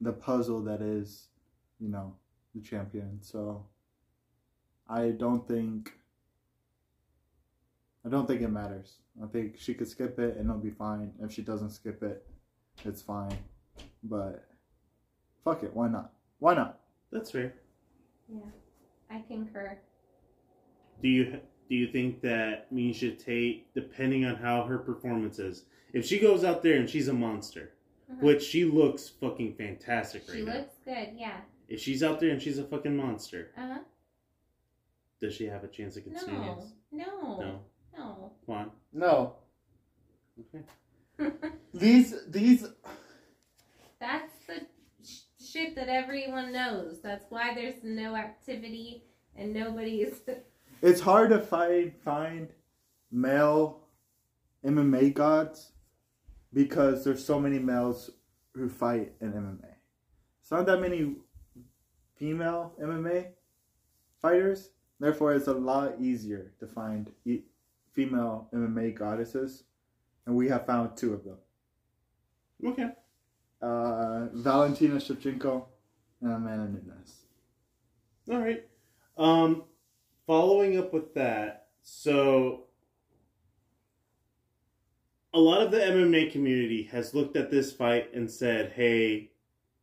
the 0.00 0.12
puzzle 0.12 0.62
that 0.62 0.80
is, 0.80 1.28
you 1.78 1.88
know, 1.88 2.14
the 2.54 2.60
champion. 2.60 3.20
So 3.22 3.66
I 4.88 5.10
don't 5.10 5.46
think 5.48 5.98
I 8.04 8.08
don't 8.10 8.26
think 8.26 8.42
it 8.42 8.48
matters. 8.48 8.96
I 9.22 9.26
think 9.26 9.56
she 9.58 9.74
could 9.74 9.88
skip 9.88 10.18
it 10.18 10.36
and 10.36 10.48
it'll 10.48 10.60
be 10.60 10.70
fine. 10.70 11.12
If 11.22 11.32
she 11.32 11.42
doesn't 11.42 11.70
skip 11.70 12.02
it, 12.02 12.26
it's 12.84 13.00
fine. 13.02 13.36
But 14.02 14.44
fuck 15.44 15.62
it, 15.62 15.74
why 15.74 15.88
not? 15.88 16.12
Why 16.38 16.54
not? 16.54 16.80
That's 17.10 17.30
fair. 17.30 17.54
Yeah, 18.28 18.40
I 19.10 19.22
concur. 19.28 19.78
Do 21.02 21.08
you 21.08 21.40
do 21.68 21.74
you 21.76 21.86
think 21.88 22.20
that 22.20 22.72
Miesha 22.72 23.18
Tate, 23.18 23.72
depending 23.74 24.26
on 24.26 24.36
how 24.36 24.64
her 24.64 24.78
performance 24.78 25.38
is, 25.38 25.64
if 25.94 26.04
she 26.04 26.18
goes 26.18 26.44
out 26.44 26.62
there 26.62 26.76
and 26.78 26.88
she's 26.88 27.08
a 27.08 27.12
monster, 27.12 27.72
Mhm. 28.12 28.20
which 28.20 28.42
she 28.42 28.64
looks 28.66 29.08
fucking 29.08 29.54
fantastic 29.54 30.28
right 30.28 30.36
She 30.36 30.42
now. 30.44 30.52
She 30.52 30.58
looks 30.58 30.76
good. 30.84 31.08
Yeah. 31.16 31.40
If 31.68 31.80
she's 31.80 32.02
out 32.02 32.20
there 32.20 32.30
and 32.30 32.42
she's 32.42 32.58
a 32.58 32.64
fucking 32.64 32.94
monster, 32.94 33.50
Uh 33.56 33.66
huh. 33.74 33.78
does 35.22 35.34
she 35.34 35.46
have 35.46 35.64
a 35.64 35.68
chance 35.68 35.96
against 35.96 36.26
No. 36.28 36.32
Nunes? 36.54 36.74
No. 36.92 37.38
No. 37.40 37.60
No. 37.96 38.32
Come 38.46 38.54
on. 38.54 38.70
No. 38.92 39.36
Okay. 40.40 40.64
These 41.74 42.14
these 42.28 42.66
That's 44.00 44.32
the 44.46 44.66
sh- 45.04 45.20
shit 45.40 45.76
that 45.76 45.88
everyone 45.88 46.52
knows. 46.52 47.00
That's 47.02 47.24
why 47.30 47.54
there's 47.54 47.82
no 47.82 48.16
activity 48.16 49.04
and 49.36 49.52
nobody's. 49.52 50.20
it's 50.82 51.00
hard 51.00 51.30
to 51.30 51.38
find 51.40 51.92
find 51.96 52.48
male 53.12 53.80
MMA 54.64 55.14
gods 55.14 55.72
because 56.52 57.04
there's 57.04 57.24
so 57.24 57.38
many 57.38 57.58
males 57.58 58.10
who 58.54 58.68
fight 58.68 59.12
in 59.20 59.32
MMA. 59.32 59.74
It's 60.40 60.50
not 60.50 60.66
that 60.66 60.80
many 60.80 61.16
female 62.16 62.72
MMA 62.80 63.28
fighters. 64.20 64.70
Therefore, 65.00 65.34
it's 65.34 65.48
a 65.48 65.52
lot 65.52 65.94
easier 66.00 66.52
to 66.60 66.66
find 66.66 67.10
e- 67.24 67.42
female 67.94 68.48
MMA 68.52 68.94
goddesses, 68.94 69.64
and 70.26 70.34
we 70.36 70.48
have 70.48 70.66
found 70.66 70.96
two 70.96 71.14
of 71.14 71.24
them: 71.24 71.38
Okay. 72.64 72.90
uh, 73.62 74.26
Valentina 74.32 74.96
Shevchenko 74.96 75.64
and 76.20 76.32
Amanda 76.32 76.72
Nunes. 76.80 77.22
All 78.30 78.38
right. 78.40 78.66
Um, 79.16 79.64
following 80.26 80.78
up 80.78 80.92
with 80.92 81.14
that, 81.14 81.68
so 81.82 82.64
a 85.32 85.38
lot 85.38 85.62
of 85.62 85.70
the 85.70 85.78
MMA 85.78 86.30
community 86.32 86.84
has 86.84 87.14
looked 87.14 87.36
at 87.36 87.50
this 87.50 87.72
fight 87.72 88.12
and 88.14 88.30
said, 88.30 88.72
"Hey, 88.72 89.30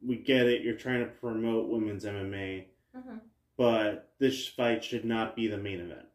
we 0.01 0.16
get 0.18 0.47
it. 0.47 0.62
You're 0.64 0.76
trying 0.78 1.01
to 1.01 1.12
promote 1.12 1.70
women's 1.70 2.05
MMA, 2.05 2.68
Mhm. 2.95 3.22
but 3.57 4.14
this 4.18 4.47
fight 4.47 4.84
should 4.84 5.05
not 5.05 5.36
be 5.36 5.47
the 5.47 5.57
main 5.57 5.80
event. 5.80 6.07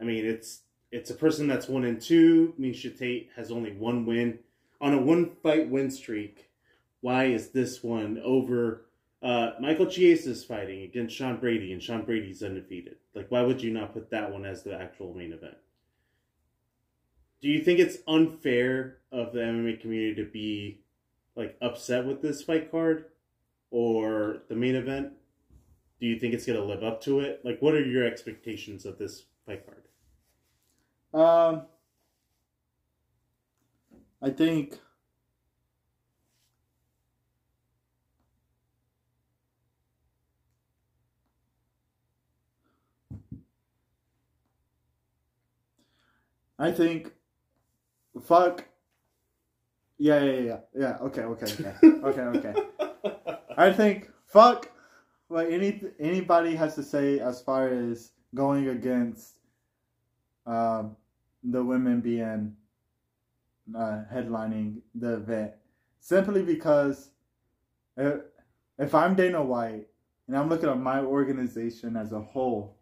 I 0.00 0.04
mean, 0.04 0.24
it's 0.24 0.62
it's 0.92 1.10
a 1.10 1.14
person 1.14 1.46
that's 1.46 1.68
one 1.68 1.84
and 1.84 2.00
two. 2.00 2.54
Miesha 2.58 2.96
Tate 2.96 3.30
has 3.36 3.50
only 3.50 3.72
one 3.72 4.04
win 4.06 4.38
on 4.80 4.94
a 4.94 5.00
one 5.00 5.30
fight 5.42 5.68
win 5.68 5.90
streak. 5.90 6.50
Why 7.00 7.26
is 7.26 7.50
this 7.50 7.82
one 7.82 8.20
over? 8.24 8.86
Uh, 9.22 9.52
Michael 9.60 9.86
Chiesa 9.86 10.30
is 10.30 10.44
fighting 10.44 10.82
against 10.82 11.14
Sean 11.14 11.36
Brady, 11.36 11.72
and 11.72 11.82
Sean 11.82 12.04
Brady's 12.04 12.42
undefeated. 12.42 12.96
Like, 13.14 13.30
why 13.30 13.42
would 13.42 13.62
you 13.62 13.70
not 13.70 13.92
put 13.92 14.10
that 14.10 14.32
one 14.32 14.44
as 14.44 14.62
the 14.62 14.74
actual 14.74 15.14
main 15.14 15.32
event? 15.32 15.56
Do 17.40 17.48
you 17.48 17.62
think 17.62 17.78
it's 17.78 17.98
unfair 18.08 18.98
of 19.12 19.32
the 19.32 19.40
MMA 19.40 19.80
community 19.80 20.14
to 20.16 20.30
be 20.30 20.80
like 21.36 21.56
upset 21.62 22.04
with 22.04 22.20
this 22.20 22.42
fight 22.42 22.70
card 22.70 23.06
or 23.70 24.38
the 24.48 24.56
main 24.56 24.74
event? 24.74 25.12
Do 26.00 26.06
you 26.06 26.18
think 26.18 26.34
it's 26.34 26.46
gonna 26.46 26.64
live 26.64 26.82
up 26.82 27.02
to 27.02 27.20
it? 27.20 27.42
Like, 27.44 27.60
what 27.60 27.74
are 27.74 27.84
your 27.84 28.06
expectations 28.06 28.84
of 28.84 28.98
this 28.98 29.24
fight 29.46 29.64
card? 29.66 29.84
Um, 31.12 31.62
I 34.22 34.30
think 34.30 34.78
I 46.58 46.70
think 46.72 47.12
fuck. 48.22 48.64
Yeah 49.98 50.22
yeah 50.22 50.40
yeah 50.40 50.58
yeah. 50.74 50.96
Okay 51.02 51.22
okay 51.22 51.46
okay. 51.52 51.74
Okay 52.04 52.20
okay. 52.22 52.54
I 53.56 53.72
think 53.72 54.10
fuck 54.26 54.70
what 55.28 55.50
any 55.50 55.82
anybody 55.98 56.54
has 56.54 56.74
to 56.76 56.82
say 56.82 57.18
as 57.20 57.40
far 57.42 57.68
as 57.68 58.12
going 58.34 58.68
against 58.68 59.38
um, 60.46 60.96
the 61.42 61.62
women 61.62 62.00
being 62.00 62.56
uh, 63.74 64.02
headlining 64.12 64.80
the 64.94 65.14
event 65.14 65.52
simply 66.00 66.42
because 66.42 67.10
if, 67.96 68.20
if 68.78 68.94
I'm 68.94 69.14
Dana 69.14 69.42
White 69.42 69.86
and 70.26 70.36
I'm 70.36 70.48
looking 70.48 70.68
at 70.68 70.78
my 70.78 71.00
organization 71.00 71.96
as 71.96 72.12
a 72.12 72.20
whole, 72.20 72.76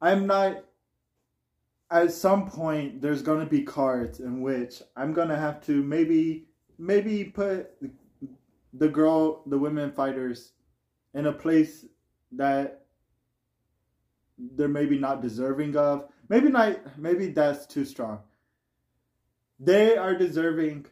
I'm 0.00 0.26
not. 0.26 0.64
At 1.92 2.12
some 2.12 2.48
point, 2.48 3.02
there's 3.02 3.20
going 3.20 3.40
to 3.40 3.50
be 3.50 3.62
cards 3.62 4.20
in 4.20 4.42
which 4.42 4.80
I'm 4.96 5.12
going 5.12 5.28
to 5.28 5.36
have 5.36 5.60
to 5.66 5.82
maybe 5.82 6.46
maybe 6.78 7.24
put 7.24 7.72
the 8.72 8.88
girl, 8.88 9.42
the 9.46 9.58
women 9.58 9.90
fighters, 9.90 10.52
in 11.14 11.26
a 11.26 11.32
place 11.32 11.84
that 12.32 12.86
they're 14.56 14.68
maybe 14.68 14.98
not 14.98 15.22
deserving 15.22 15.76
of. 15.76 16.08
Maybe 16.28 16.48
not. 16.48 16.98
Maybe 16.98 17.28
that's 17.28 17.66
too 17.66 17.84
strong. 17.84 18.20
They 19.58 19.96
are 19.96 20.14
deserving 20.14 20.86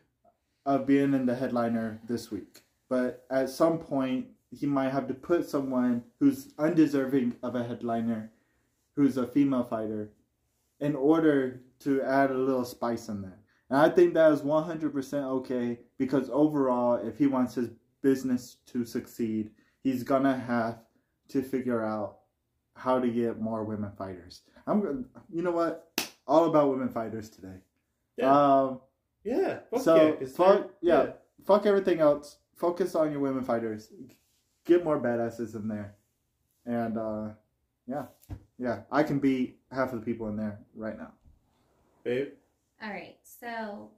of 0.66 0.86
being 0.86 1.14
in 1.14 1.24
the 1.24 1.34
headliner 1.34 2.00
this 2.06 2.30
week, 2.30 2.64
but 2.88 3.24
at 3.30 3.48
some 3.48 3.78
point 3.78 4.26
he 4.50 4.66
might 4.66 4.90
have 4.90 5.08
to 5.08 5.14
put 5.14 5.48
someone 5.48 6.04
who's 6.20 6.52
undeserving 6.58 7.36
of 7.42 7.54
a 7.54 7.64
headliner, 7.64 8.30
who's 8.94 9.16
a 9.16 9.26
female 9.26 9.64
fighter, 9.64 10.10
in 10.80 10.94
order 10.94 11.62
to 11.80 12.02
add 12.02 12.30
a 12.30 12.36
little 12.38 12.64
spice 12.64 13.08
in 13.08 13.22
there. 13.22 13.38
And 13.70 13.78
I 13.78 13.88
think 13.88 14.14
that 14.14 14.32
is 14.32 14.42
100% 14.42 15.24
okay 15.24 15.78
because 15.98 16.30
overall, 16.30 16.96
if 16.96 17.18
he 17.18 17.26
wants 17.26 17.54
his 17.54 17.70
business 18.02 18.58
to 18.66 18.84
succeed, 18.84 19.50
he's 19.82 20.02
gonna 20.02 20.36
have 20.36 20.78
to 21.28 21.42
figure 21.42 21.84
out 21.84 22.17
how 22.78 23.00
to 23.00 23.08
get 23.08 23.40
more 23.40 23.64
women 23.64 23.90
fighters. 23.98 24.42
I'm 24.66 25.06
you 25.30 25.42
know 25.42 25.50
what? 25.50 25.90
All 26.26 26.44
about 26.48 26.70
women 26.70 26.88
fighters 26.88 27.28
today. 27.28 27.56
Yeah, 28.16 28.30
Um, 28.32 28.80
yeah. 29.24 29.60
Fuck 29.70 29.80
so, 29.80 29.94
yeah, 29.96 30.12
'cause 30.16 30.36
fuck- 30.36 30.56
they're- 30.58 30.70
yeah. 30.80 31.12
fuck 31.44 31.66
everything 31.66 32.00
else. 32.00 32.38
Focus 32.54 32.94
on 32.94 33.10
your 33.10 33.20
women 33.20 33.44
fighters. 33.44 33.92
Get 34.64 34.84
more 34.84 35.00
badasses 35.00 35.54
in 35.54 35.68
there, 35.68 35.96
and 36.66 36.98
uh, 36.98 37.30
yeah, 37.86 38.06
yeah. 38.58 38.82
I 38.90 39.02
can 39.02 39.18
beat 39.18 39.60
half 39.72 39.92
of 39.92 40.00
the 40.00 40.04
people 40.04 40.28
in 40.28 40.36
there 40.36 40.60
right 40.74 40.96
now. 40.98 41.12
babe. 42.04 42.32
All 42.82 42.90
right, 42.90 43.16
so 43.22 43.90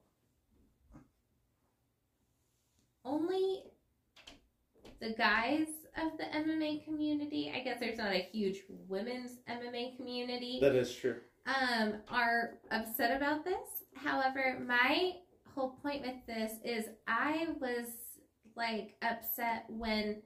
only 3.05 3.62
the 5.01 5.14
guys 5.14 5.66
of 5.97 6.18
the 6.18 6.24
MMA 6.24 6.84
community, 6.84 7.53
I 7.55 7.61
guess 7.61 7.78
there's 7.80 7.99
not 7.99 8.12
a 8.12 8.28
huge 8.32 8.59
women's 8.88 9.38
MMA 9.49 9.97
community, 9.97 10.59
That 10.61 10.74
is 10.74 10.95
true. 10.95 11.16
um, 11.47 11.95
are 12.09 12.59
upset 12.70 13.16
about 13.16 13.45
this. 13.45 13.84
However, 13.97 14.59
my 14.66 15.12
whole 15.55 15.70
point 15.82 16.03
with 16.03 16.26
this 16.26 16.53
is 16.64 16.86
I 17.07 17.49
was 17.61 17.86
like 18.57 18.97
upset 19.03 19.64
when 19.68 20.22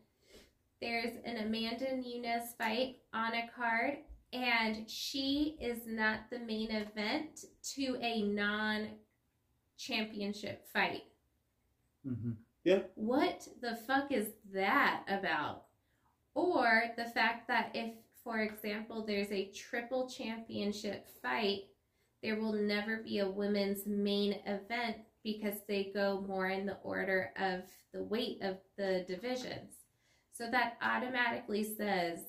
there's 0.80 1.16
an 1.24 1.38
Amanda 1.38 1.96
Nunes 1.96 2.54
fight 2.58 2.96
on 3.14 3.32
a 3.34 3.48
card 3.56 3.98
and 4.32 4.88
she 4.90 5.56
is 5.60 5.86
not 5.86 6.28
the 6.30 6.40
main 6.40 6.70
event 6.70 7.44
to 7.74 7.96
a 8.02 8.22
non 8.22 8.88
championship 9.78 10.66
fight. 10.72 11.02
Mm-hmm. 12.06 12.32
What 12.94 13.46
the 13.60 13.76
fuck 13.86 14.10
is 14.12 14.28
that 14.52 15.04
about? 15.08 15.64
Or 16.34 16.84
the 16.96 17.04
fact 17.04 17.46
that 17.48 17.70
if, 17.74 17.92
for 18.22 18.40
example, 18.40 19.04
there's 19.04 19.30
a 19.30 19.50
triple 19.52 20.08
championship 20.08 21.06
fight, 21.22 21.64
there 22.22 22.40
will 22.40 22.54
never 22.54 22.98
be 22.98 23.18
a 23.18 23.28
women's 23.28 23.86
main 23.86 24.38
event 24.46 24.96
because 25.22 25.58
they 25.68 25.90
go 25.94 26.24
more 26.26 26.48
in 26.48 26.66
the 26.66 26.78
order 26.82 27.32
of 27.38 27.62
the 27.92 28.02
weight 28.02 28.38
of 28.42 28.56
the 28.76 29.04
divisions. 29.06 29.74
So 30.32 30.50
that 30.50 30.76
automatically 30.82 31.62
says 31.62 32.20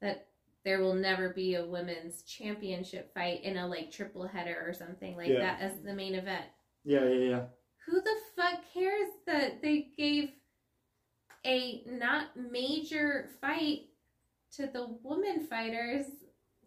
that 0.00 0.28
there 0.64 0.80
will 0.80 0.94
never 0.94 1.28
be 1.28 1.56
a 1.56 1.66
women's 1.66 2.22
championship 2.22 3.12
fight 3.12 3.42
in 3.44 3.58
a 3.58 3.66
like 3.66 3.90
triple 3.92 4.26
header 4.26 4.64
or 4.66 4.72
something 4.72 5.16
like 5.16 5.28
Yeah. 5.28 5.40
that 5.40 5.60
as 5.60 5.82
the 5.82 5.92
main 5.92 6.14
event 6.14 6.46
Yeah, 6.84 7.04
yeah, 7.04 7.28
yeah. 7.30 7.42
Who 7.86 8.00
the 8.00 8.16
fuck 8.36 8.60
cares 8.72 9.08
that 9.26 9.62
they 9.62 9.88
gave 9.96 10.30
a 11.46 11.82
not 11.86 12.28
major 12.36 13.30
fight 13.40 13.86
to 14.56 14.66
the 14.66 14.96
woman 15.02 15.46
fighters 15.46 16.06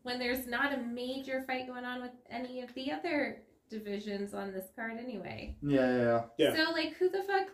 when 0.04 0.20
there's 0.20 0.46
not 0.48 0.74
a 0.74 0.78
major 0.78 1.44
fight 1.48 1.68
going 1.68 1.86
on 1.86 2.02
with 2.02 2.12
any 2.30 2.62
of 2.62 2.74
the 2.76 2.92
other 2.92 3.42
divisions 3.70 4.34
on 4.34 4.54
this 4.54 4.68
card 4.76 4.98
anyway. 4.98 5.58
Yeah, 5.62 5.80
yeah, 5.92 6.04
yeah. 6.04 6.22
Yeah. 6.38 6.66
So 6.66 6.72
like 6.72 6.94
who 6.98 7.10
the 7.10 7.24
fuck 7.24 7.48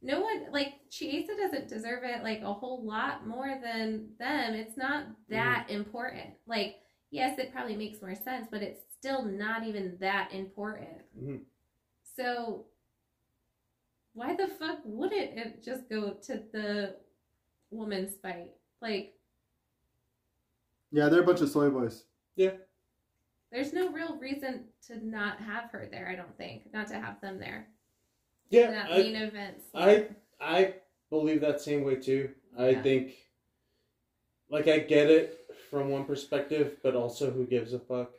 no 0.00 0.20
one 0.20 0.52
like 0.52 0.74
Chiesa 0.90 1.32
doesn't 1.36 1.68
deserve 1.68 2.04
it 2.04 2.22
like 2.22 2.40
a 2.42 2.52
whole 2.52 2.86
lot 2.86 3.26
more 3.26 3.58
than 3.62 4.10
them. 4.18 4.54
It's 4.54 4.76
not 4.76 5.06
that 5.28 5.66
important. 5.68 6.34
Like 6.46 6.76
yes, 7.10 7.38
it 7.38 7.52
probably 7.52 7.76
makes 7.76 8.00
more 8.00 8.14
sense, 8.14 8.46
but 8.50 8.62
it's 8.62 8.80
still 8.98 9.24
not 9.24 9.64
even 9.64 9.96
that 10.00 10.30
important. 10.32 11.02
Mhm. 11.20 11.40
So 12.16 12.66
why 14.18 14.34
the 14.34 14.48
fuck 14.48 14.80
wouldn't 14.84 15.38
it 15.38 15.62
just 15.64 15.88
go 15.88 16.10
to 16.26 16.42
the 16.52 16.96
woman's 17.70 18.16
fight? 18.20 18.50
Like 18.82 19.14
Yeah, 20.90 21.08
they're 21.08 21.22
a 21.22 21.26
bunch 21.26 21.40
of 21.40 21.48
soy 21.48 21.70
boys. 21.70 22.02
Yeah. 22.34 22.52
There's 23.52 23.72
no 23.72 23.90
real 23.90 24.18
reason 24.18 24.64
to 24.88 25.06
not 25.06 25.38
have 25.38 25.70
her 25.70 25.88
there, 25.90 26.08
I 26.08 26.16
don't 26.16 26.36
think. 26.36 26.72
Not 26.74 26.88
to 26.88 26.94
have 26.94 27.20
them 27.20 27.38
there. 27.38 27.68
Yeah, 28.50 28.72
that 28.72 28.90
I, 28.90 28.98
main 28.98 29.16
event. 29.16 29.62
I 29.74 30.08
I 30.40 30.74
believe 31.10 31.40
that 31.42 31.60
same 31.60 31.84
way 31.84 31.94
too. 31.96 32.30
I 32.58 32.70
Yeah. 32.70 32.82
think, 32.82 33.14
like, 34.50 34.66
I 34.66 34.78
get 34.80 35.10
it 35.10 35.54
from 35.70 35.90
one 35.90 36.04
perspective, 36.04 36.78
but 36.82 36.96
also, 36.96 37.30
who 37.30 37.46
gives 37.46 37.72
a 37.72 37.78
fuck? 37.78 38.10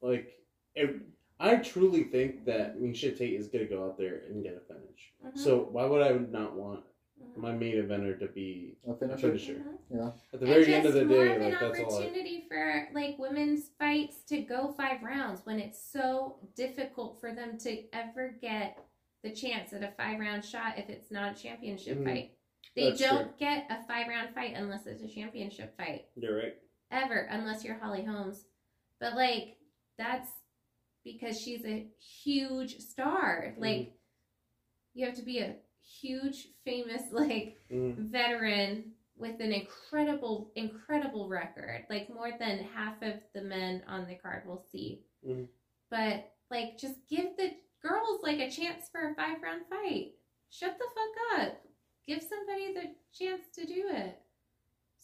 Like, 0.00 0.38
it, 0.74 0.96
I 1.42 1.56
truly 1.56 2.04
think 2.04 2.44
that 2.46 2.78
Miesha 2.80 3.16
Tate 3.16 3.34
is 3.38 3.48
gonna 3.48 3.64
go 3.66 3.84
out 3.84 3.98
there 3.98 4.22
and 4.28 4.42
get 4.42 4.54
a 4.56 4.60
finish. 4.60 5.12
Mhm. 5.24 5.36
So 5.36 5.64
why 5.64 5.84
would 5.84 6.00
I 6.02 6.12
not 6.16 6.54
want 6.54 6.84
my 7.36 7.52
main 7.52 7.74
eventer 7.76 8.18
to 8.20 8.26
be 8.28 8.76
A 8.86 8.92
a 8.92 8.96
finisher. 8.96 9.26
finisher? 9.28 9.54
Mhm. 9.54 9.78
Yeah. 9.90 10.12
At 10.32 10.40
the 10.40 10.46
very 10.46 10.66
end 10.72 10.86
of 10.86 10.92
just 10.94 10.98
the 11.00 11.04
more 11.04 11.24
day, 11.24 11.34
of 11.36 11.42
like 11.42 11.52
an 11.54 11.58
that's 11.60 11.80
all. 11.80 11.92
I, 11.94 11.98
opportunity 12.06 12.44
for 12.48 12.88
like 12.92 13.18
women's 13.18 13.68
fights 13.70 14.22
to 14.26 14.40
go 14.42 14.72
five 14.72 15.02
rounds 15.02 15.44
when 15.44 15.58
it's 15.58 15.82
so 15.82 16.38
difficult 16.54 17.20
for 17.20 17.34
them 17.34 17.58
to 17.58 17.84
ever 17.92 18.36
get 18.40 18.78
the 19.22 19.30
chance 19.30 19.72
at 19.72 19.82
a 19.82 19.90
five 19.96 20.20
round 20.20 20.44
shot 20.44 20.78
if 20.78 20.88
it's 20.88 21.10
not 21.10 21.36
a 21.38 21.42
championship 21.42 21.98
Mhm. 21.98 22.04
fight. 22.04 22.30
They 22.76 22.90
That's 22.90 23.00
don't 23.00 23.36
get 23.38 23.66
a 23.70 23.82
five 23.84 24.06
round 24.08 24.32
fight 24.34 24.54
unless 24.54 24.86
it's 24.86 25.02
a 25.02 25.08
championship 25.08 25.76
fight. 25.76 26.06
You're 26.16 26.36
right. 26.36 26.56
Ever, 26.90 27.26
unless 27.30 27.64
you're 27.64 27.74
Holly 27.78 28.04
Holmes. 28.04 28.46
But 29.00 29.14
like 29.16 29.56
that's 29.98 30.30
because 31.04 31.40
she's 31.40 31.64
a 31.64 31.86
huge 32.22 32.78
star. 32.78 33.54
Like 33.58 33.92
you 34.94 35.06
have 35.06 35.16
to 35.16 35.22
be 35.22 35.38
a 35.38 35.56
huge, 36.00 36.48
famous, 36.64 37.02
like 37.12 37.56
Mm. 37.70 37.96
veteran 38.10 38.92
with 39.16 39.40
an 39.40 39.52
incredible, 39.52 40.52
incredible 40.56 41.28
record. 41.28 41.86
Like 41.90 42.08
more 42.08 42.32
than 42.38 42.58
half 42.74 43.00
of 43.02 43.14
the 43.34 43.42
men 43.42 43.82
on 43.86 44.06
the 44.06 44.16
card 44.16 44.46
will 44.46 44.64
see. 44.70 45.04
Mhm. 45.26 45.48
But 45.90 46.32
like, 46.50 46.76
just 46.78 47.06
give 47.08 47.36
the 47.36 47.50
girls 47.80 48.22
like 48.22 48.38
a 48.38 48.50
chance 48.50 48.88
for 48.90 49.10
a 49.10 49.14
five 49.14 49.42
round 49.42 49.66
fight. 49.68 50.12
Shut 50.50 50.76
the 50.78 50.84
fuck 50.94 51.40
up. 51.40 51.66
Give 52.06 52.22
somebody 52.22 52.74
the 52.74 52.94
chance 53.12 53.48
to 53.54 53.64
do 53.64 53.88
it. 53.88 54.20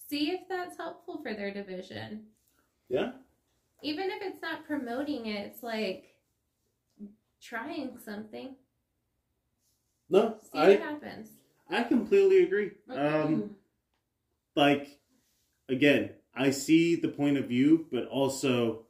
See 0.08 0.30
if 0.32 0.46
that's 0.48 0.76
helpful 0.76 1.22
for 1.22 1.32
their 1.34 1.52
division. 1.52 2.26
Yeah. 2.88 3.12
Even 3.82 4.10
if 4.10 4.22
it's 4.22 4.42
not 4.42 4.66
promoting 4.66 5.26
it, 5.26 5.46
it's 5.46 5.62
like 5.62 6.04
trying 7.40 7.96
something. 8.04 8.54
No, 10.10 10.36
See 10.42 10.58
I 10.58 10.68
what 10.70 10.80
happens. 10.80 11.28
I 11.70 11.82
completely 11.82 12.42
agree. 12.42 12.72
Um, 12.90 13.50
like 14.56 14.98
again, 15.68 16.10
I 16.34 16.50
see 16.50 16.96
the 16.96 17.08
point 17.08 17.36
of 17.36 17.46
view, 17.46 17.86
but 17.92 18.06
also 18.06 18.86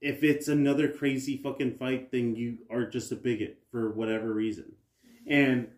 if 0.00 0.22
it's 0.22 0.48
another 0.48 0.88
crazy 0.88 1.36
fucking 1.42 1.76
fight, 1.76 2.12
then 2.12 2.34
you 2.36 2.58
are 2.70 2.86
just 2.86 3.10
a 3.12 3.16
bigot 3.16 3.58
for 3.70 3.90
whatever 3.90 4.32
reason. 4.32 4.72
And 5.26 5.68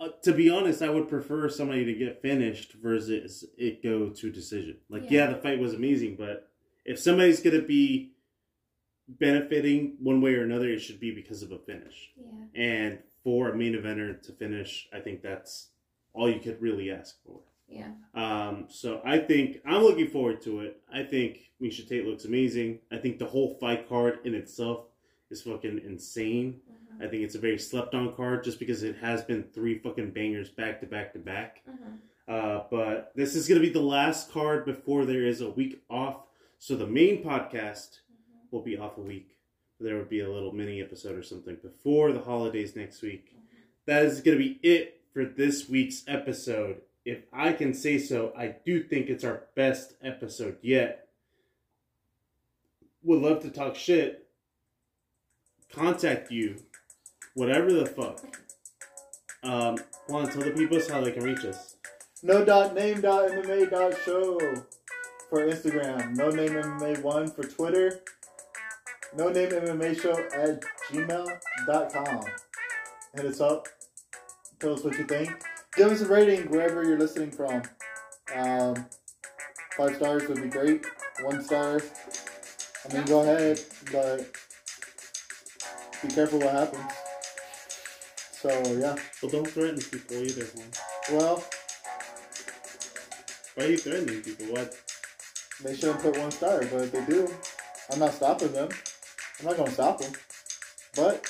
uh, 0.00 0.08
to 0.22 0.32
be 0.32 0.50
honest, 0.50 0.82
I 0.82 0.90
would 0.90 1.08
prefer 1.08 1.48
somebody 1.48 1.84
to 1.84 1.94
get 1.94 2.22
finished 2.22 2.72
versus 2.74 3.44
it 3.56 3.82
go 3.82 4.08
to 4.10 4.30
decision. 4.30 4.76
Like, 4.88 5.10
yeah, 5.10 5.26
Yeah. 5.28 5.32
the 5.34 5.40
fight 5.40 5.58
was 5.58 5.74
amazing, 5.74 6.16
but 6.16 6.50
if 6.86 6.98
somebody's 6.98 7.40
gonna 7.40 7.62
be 7.62 8.12
benefiting 9.08 9.96
one 10.00 10.20
way 10.20 10.34
or 10.34 10.42
another, 10.44 10.68
it 10.68 10.80
should 10.80 11.00
be 11.00 11.10
because 11.12 11.42
of 11.42 11.52
a 11.52 11.58
finish. 11.58 12.10
yeah. 12.16 12.60
And 12.60 12.98
for 13.22 13.50
a 13.50 13.56
main 13.56 13.74
eventer 13.74 14.20
to 14.22 14.32
finish, 14.32 14.88
I 14.92 15.00
think 15.00 15.22
that's 15.22 15.68
all 16.12 16.30
you 16.30 16.40
could 16.40 16.60
really 16.62 16.90
ask 16.90 17.16
for. 17.24 17.40
Yeah. 17.68 17.90
Um, 18.14 18.66
so 18.68 19.00
I 19.04 19.18
think 19.18 19.60
I'm 19.66 19.82
looking 19.82 20.08
forward 20.08 20.40
to 20.42 20.60
it. 20.60 20.80
I 20.92 21.02
think 21.02 21.50
Miesha 21.60 21.86
Tate 21.88 22.06
looks 22.06 22.24
amazing. 22.24 22.78
I 22.92 22.98
think 22.98 23.18
the 23.18 23.26
whole 23.26 23.56
fight 23.60 23.88
card 23.88 24.20
in 24.24 24.34
itself 24.34 24.86
is 25.30 25.42
fucking 25.42 25.80
insane. 25.84 26.60
Mhm. 26.70 27.04
I 27.04 27.08
think 27.08 27.24
it's 27.24 27.34
a 27.34 27.40
very 27.40 27.58
slept 27.58 27.94
on 27.94 28.14
card 28.14 28.44
just 28.44 28.60
because 28.60 28.84
it 28.84 28.96
has 28.98 29.22
been 29.24 29.42
three 29.52 29.78
fucking 29.78 30.12
bangers 30.12 30.48
back 30.50 30.80
to 30.80 30.86
back 30.86 31.12
to 31.14 31.18
back. 31.18 31.62
Mhm. 31.68 31.98
Uh, 32.28 32.64
but 32.70 33.12
this 33.16 33.34
is 33.34 33.48
going 33.48 33.60
to 33.60 33.66
be 33.66 33.72
the 33.72 33.80
last 33.80 34.30
card 34.30 34.64
before 34.64 35.04
there 35.04 35.26
is 35.26 35.40
a 35.40 35.50
week 35.50 35.82
off. 35.90 36.25
So 36.58 36.76
the 36.76 36.86
main 36.86 37.22
podcast 37.22 38.00
Mhm. 38.10 38.50
will 38.50 38.62
be 38.62 38.76
off 38.76 38.98
a 38.98 39.02
week. 39.02 39.38
There 39.78 39.96
will 39.96 40.04
be 40.04 40.20
a 40.20 40.30
little 40.30 40.52
mini 40.52 40.80
episode 40.80 41.16
or 41.18 41.22
something 41.22 41.56
before 41.56 42.12
the 42.12 42.20
holidays 42.20 42.74
next 42.76 43.02
week. 43.02 43.34
That 43.84 44.04
is 44.06 44.20
going 44.20 44.38
to 44.38 44.42
be 44.44 44.58
it 44.62 45.02
for 45.12 45.24
this 45.24 45.68
week's 45.68 46.02
episode. 46.08 46.80
If 47.04 47.24
I 47.32 47.52
can 47.52 47.72
say 47.74 47.98
so, 47.98 48.32
I 48.36 48.48
do 48.64 48.82
think 48.82 49.08
it's 49.08 49.22
our 49.22 49.44
best 49.54 49.94
episode 50.02 50.58
yet. 50.62 51.08
Would 53.02 53.22
love 53.22 53.42
to 53.42 53.50
talk 53.50 53.76
shit. 53.76 54.28
Contact 55.68 56.30
you. 56.32 56.56
Whatever 57.34 57.72
the 57.72 57.86
fuck. 57.86 58.24
Um, 59.42 59.76
Juan, 60.08 60.26
tell 60.28 60.42
the 60.42 60.50
people 60.52 60.80
how 60.90 61.02
they 61.02 61.12
can 61.12 61.22
reach 61.22 61.44
us. 61.44 61.76
No 62.22 62.44
dot 62.44 62.74
name 62.74 63.02
dot 63.02 63.30
MMA 63.30 63.66
dot 63.70 63.94
show 64.04 64.38
for 65.28 65.46
Instagram. 65.46 66.16
No 66.16 66.30
name 66.30 66.50
MMA 66.50 67.02
one 67.02 67.30
for 67.30 67.42
Twitter. 67.44 68.00
No 69.16 69.28
name 69.28 69.50
MMA 69.50 70.00
show 70.00 70.12
at 70.34 70.62
gmail.com. 70.90 72.24
Hit 73.14 73.24
us 73.24 73.40
up. 73.40 73.68
Tell 74.60 74.74
us 74.74 74.84
what 74.84 74.98
you 74.98 75.04
think. 75.04 75.30
Give 75.76 75.90
us 75.90 76.00
a 76.00 76.06
rating 76.06 76.50
wherever 76.50 76.84
you're 76.84 76.98
listening 76.98 77.30
from. 77.30 77.62
Um, 78.34 78.86
five 79.76 79.96
stars 79.96 80.28
would 80.28 80.42
be 80.42 80.48
great. 80.48 80.86
One 81.22 81.42
star. 81.42 81.80
I 82.88 82.94
mean, 82.94 83.04
go 83.04 83.22
ahead, 83.22 83.60
but 83.92 84.26
be 86.02 86.08
careful 86.08 86.38
what 86.40 86.52
happens. 86.52 86.92
So 88.32 88.50
yeah. 88.78 88.96
Well, 89.22 89.30
don't 89.30 89.48
threaten 89.48 89.78
people 89.80 90.16
either, 90.16 90.44
Juan. 90.44 90.68
Well, 91.12 91.44
Why 93.54 93.64
are 93.64 93.68
you 93.68 93.78
threatening 93.78 94.22
people? 94.22 94.46
What? 94.46 94.85
They 95.62 95.74
shouldn't 95.74 96.00
put 96.00 96.18
one 96.18 96.30
star, 96.30 96.60
but 96.60 96.82
if 96.82 96.92
they 96.92 97.04
do, 97.06 97.28
I'm 97.90 97.98
not 97.98 98.12
stopping 98.14 98.52
them. 98.52 98.68
I'm 99.40 99.46
not 99.46 99.56
gonna 99.56 99.70
stop 99.70 100.00
them. 100.00 100.12
But 100.94 101.24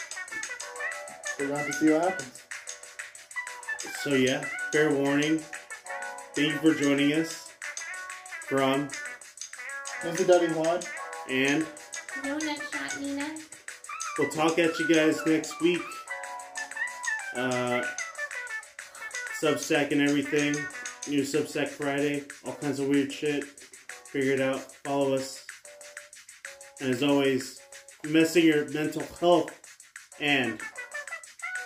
we're 1.39 1.47
gonna 1.49 1.59
have 1.59 1.66
to 1.66 1.72
see 1.74 1.91
what 1.91 2.03
happens. 2.03 2.43
So 4.03 4.14
yeah, 4.14 4.45
fair 4.72 4.93
warning. 4.93 5.39
Thank 6.35 6.53
you 6.53 6.59
for 6.59 6.74
joining 6.74 7.12
us 7.12 7.51
from 8.47 8.89
Mr. 10.03 10.27
Daddy 10.27 10.53
Juan, 10.53 10.81
and 11.31 11.66
No 12.24 12.37
nut 12.39 12.61
shot, 12.72 13.01
Nina. 13.01 13.29
we'll 14.18 14.31
talk 14.31 14.59
at 14.59 14.79
you 14.79 14.89
guys 14.89 15.18
next 15.27 15.61
week. 15.61 15.83
Uh, 17.35 17.83
Substack 19.41 19.93
and 19.93 20.01
everything. 20.01 20.55
New 21.09 21.22
Substack 21.22 21.68
Friday. 21.68 22.24
All 22.45 22.55
kinds 22.55 22.81
of 22.81 22.89
weird 22.89 23.12
shit. 23.12 23.45
Figure 24.11 24.33
it 24.33 24.41
out. 24.41 24.61
Follow 24.85 25.15
us. 25.15 25.45
And 26.81 26.91
as 26.91 27.03
always, 27.03 27.61
messing 28.05 28.45
your 28.45 28.69
mental 28.71 29.03
health 29.21 29.51
and 30.21 30.61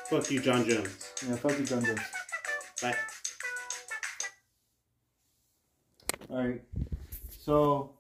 fuck 0.09 0.31
you, 0.31 0.41
Jon 0.41 0.69
Jones. 0.69 1.13
yeah, 1.27 1.37
fuck 1.37 1.59
you, 1.59 1.65
Jon 1.65 1.85
Jones. 1.85 2.01
Bye. 2.83 2.97
All 6.31 6.37
right. 6.39 6.63
So 7.29 7.91